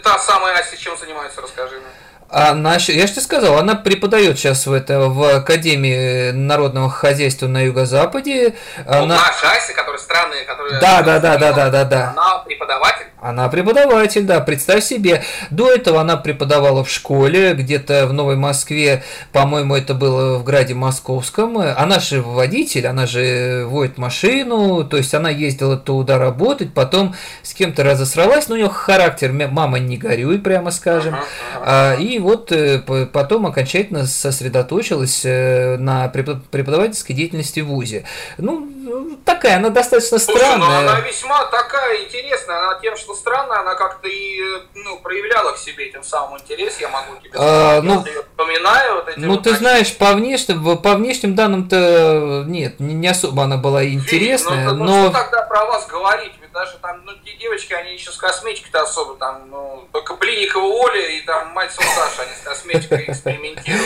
та 0.04 0.18
самая 0.18 0.54
Ася 0.58 0.76
чем 0.76 0.96
занимается, 0.98 1.40
расскажи 1.40 1.76
мне. 1.76 1.88
Она, 2.30 2.74
я 2.74 2.78
же 2.78 3.12
тебе 3.12 3.22
сказал, 3.22 3.58
она 3.58 3.74
преподает 3.74 4.38
сейчас 4.38 4.66
в, 4.66 4.72
это, 4.72 5.08
в 5.08 5.36
Академии 5.36 6.32
народного 6.32 6.90
хозяйства 6.90 7.46
на 7.46 7.62
Юго-Западе. 7.62 8.54
Ну, 8.78 8.92
она... 8.92 9.16
наша 9.16 9.52
Ася, 9.52 9.72
которая 9.72 10.00
странная, 10.00 10.44
которая... 10.44 10.80
Да, 10.80 11.02
да, 11.02 11.20
да, 11.20 11.36
да, 11.36 11.52
да, 11.52 11.70
да, 11.70 11.84
да. 11.84 12.10
Она 12.16 12.38
преподаватель? 12.38 13.06
Она 13.24 13.48
преподаватель, 13.48 14.24
да, 14.24 14.40
представь 14.40 14.84
себе. 14.84 15.22
До 15.48 15.72
этого 15.72 16.02
она 16.02 16.18
преподавала 16.18 16.84
в 16.84 16.90
школе, 16.90 17.54
где-то 17.54 18.06
в 18.06 18.12
Новой 18.12 18.36
Москве, 18.36 19.02
по-моему, 19.32 19.74
это 19.74 19.94
было 19.94 20.36
в 20.36 20.44
граде 20.44 20.74
Московском. 20.74 21.56
Она 21.56 22.00
же 22.00 22.20
водитель, 22.20 22.86
она 22.86 23.06
же 23.06 23.64
водит 23.66 23.96
машину, 23.96 24.84
то 24.84 24.98
есть 24.98 25.14
она 25.14 25.30
ездила 25.30 25.78
туда 25.78 26.18
работать, 26.18 26.74
потом 26.74 27.14
с 27.42 27.54
кем-то 27.54 27.82
разосралась, 27.82 28.48
но 28.48 28.56
у 28.56 28.58
нее 28.58 28.68
характер, 28.68 29.32
мама 29.32 29.78
не 29.78 29.96
горюй, 29.96 30.38
прямо 30.38 30.70
скажем. 30.70 31.16
Ага. 31.62 31.94
И 31.94 32.18
вот 32.18 32.52
э, 32.52 32.80
потом 33.10 33.46
окончательно 33.46 34.04
сосредоточилась 34.04 35.22
э, 35.24 35.78
на 35.78 36.08
преподавательской 36.08 37.16
деятельности 37.16 37.60
в 37.60 37.68
ВУЗе. 37.68 38.04
Ну, 38.36 39.18
такая, 39.24 39.56
она 39.56 39.70
достаточно 39.70 40.18
странная. 40.18 40.58
Слушай, 40.58 40.82
ну 40.84 40.90
она 40.90 41.00
весьма 41.00 41.44
такая 41.46 42.04
интересная, 42.04 42.58
она 42.58 42.78
тем, 42.80 42.96
что 42.98 43.13
странная, 43.14 43.60
она 43.60 43.74
как-то 43.74 44.08
и 44.08 44.40
ну, 44.74 44.98
проявляла 44.98 45.52
к 45.52 45.58
себе 45.58 45.86
этим 45.86 46.02
самым 46.02 46.38
интерес, 46.40 46.80
я 46.80 46.88
могу 46.88 47.16
тебе 47.16 47.30
а, 47.34 47.80
сказать, 47.80 47.84
ну, 47.84 48.04
я 48.06 48.22
вспоминаю 48.22 48.94
вот 48.96 49.08
эти 49.08 49.18
Ну, 49.18 49.28
вот 49.28 49.38
ты 49.42 49.50
такие... 49.50 49.58
знаешь, 49.58 49.96
по 49.96 50.12
внешним, 50.12 50.78
по 50.78 50.94
внешним 50.94 51.34
данным-то 51.34 52.44
нет, 52.46 52.80
не 52.80 53.08
особо 53.08 53.44
она 53.44 53.56
была 53.56 53.86
интересная, 53.86 54.58
Видишь, 54.58 54.72
ну, 54.72 54.84
но... 54.84 55.02
Ну, 55.04 55.10
что 55.10 55.18
тогда 55.20 55.42
про 55.42 55.64
вас 55.66 55.86
говорить? 55.86 56.32
Даже 56.54 56.78
там, 56.80 57.00
ну, 57.04 57.10
девочки, 57.40 57.72
они 57.72 57.94
еще 57.94 58.12
с 58.12 58.16
косметикой-то 58.16 58.82
особо, 58.82 59.16
там, 59.16 59.50
ну, 59.50 59.88
только 59.90 60.14
Блинникова 60.14 60.62
Оля 60.62 61.04
и 61.08 61.20
там 61.22 61.48
мать 61.48 61.72
Саша 61.72 62.22
они 62.22 62.30
с 62.40 62.44
косметикой 62.44 63.06
экспериментируют. 63.08 63.82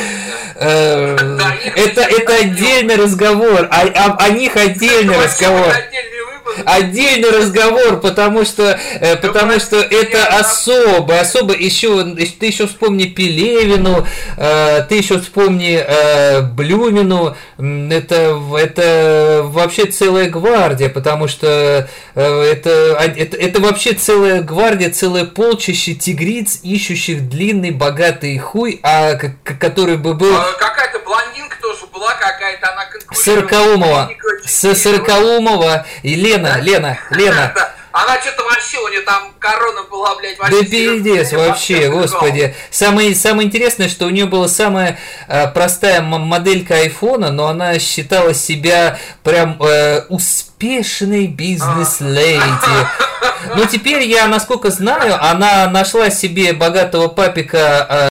Э, 0.56 1.16
это, 1.74 2.34
отдельный 2.34 2.96
разговор, 2.96 3.68
о, 3.70 3.86
о, 3.86 4.16
о 4.18 4.28
них 4.28 4.54
отдельный 4.54 5.16
разговор. 5.16 5.74
Отдельный 6.64 7.30
разговор, 7.30 8.00
потому 8.00 8.44
что, 8.44 8.78
э, 9.00 9.16
потому 9.16 9.60
что 9.60 9.76
это 9.76 10.26
особо, 10.38 11.20
особо 11.20 11.54
еще, 11.54 12.04
ты 12.38 12.46
еще 12.46 12.66
вспомни 12.66 13.04
Пелевину, 13.04 14.06
э, 14.36 14.82
ты 14.88 14.96
еще 14.96 15.20
вспомни 15.20 15.78
Блюмину, 16.54 17.36
это, 17.58 18.42
это 18.58 19.42
вообще 19.44 19.86
целая 19.86 20.28
гвардия, 20.28 20.88
потому 20.88 21.28
что 21.28 21.88
это, 22.14 22.57
это, 22.66 23.36
это 23.36 23.61
вообще 23.61 23.92
целая 23.94 24.42
гвардия, 24.42 24.90
целое 24.90 25.24
полчище 25.24 25.94
тигриц, 25.94 26.61
ищущих 26.62 27.28
длинный 27.28 27.70
богатый 27.70 28.36
хуй, 28.38 28.80
а 28.82 29.14
который 29.14 29.96
бы 29.96 30.14
был... 30.14 30.34
А, 30.34 30.52
какая-то 30.59 30.98
блондинка 31.00 31.56
тоже 31.61 31.86
была 31.92 32.14
какая-то, 32.14 32.72
она 32.72 32.84
Сорокаумова. 33.12 34.11
С 34.44 34.74
Сорокаумова. 34.74 35.86
И 36.02 36.14
Лена, 36.14 36.61
Лена, 36.61 36.98
Лена. 37.11 37.54
Она 38.03 38.20
что-то 38.20 38.44
вообще, 38.44 38.78
у 38.78 38.88
нее 38.88 39.01
там 39.01 39.32
корона 39.40 39.82
была, 39.90 40.14
блядь, 40.14 40.38
вообще. 40.38 40.62
Да 40.62 40.68
пиздец, 40.68 41.32
вообще, 41.32 41.88
господи. 41.88 42.55
Самое, 42.70 43.12
самое 43.14 43.49
интересное, 43.49 43.88
что 43.88 44.07
у 44.07 44.11
нее 44.11 44.26
была 44.26 44.46
самая 44.46 45.01
э, 45.26 45.49
простая 45.49 46.01
моделька 46.01 46.76
айфона, 46.76 47.32
но 47.32 47.49
она 47.49 47.78
считала 47.80 48.34
себя 48.34 48.99
прям 49.24 49.61
э, 49.61 50.03
успешной 50.11 51.26
бизнес-леди. 51.26 52.40
Но 53.57 53.64
теперь 53.64 54.03
я, 54.03 54.26
насколько 54.26 54.70
знаю, 54.70 55.16
она 55.20 55.68
нашла 55.68 56.11
себе 56.11 56.53
богатого 56.53 57.09
папика 57.09 57.86
э, 57.88 58.07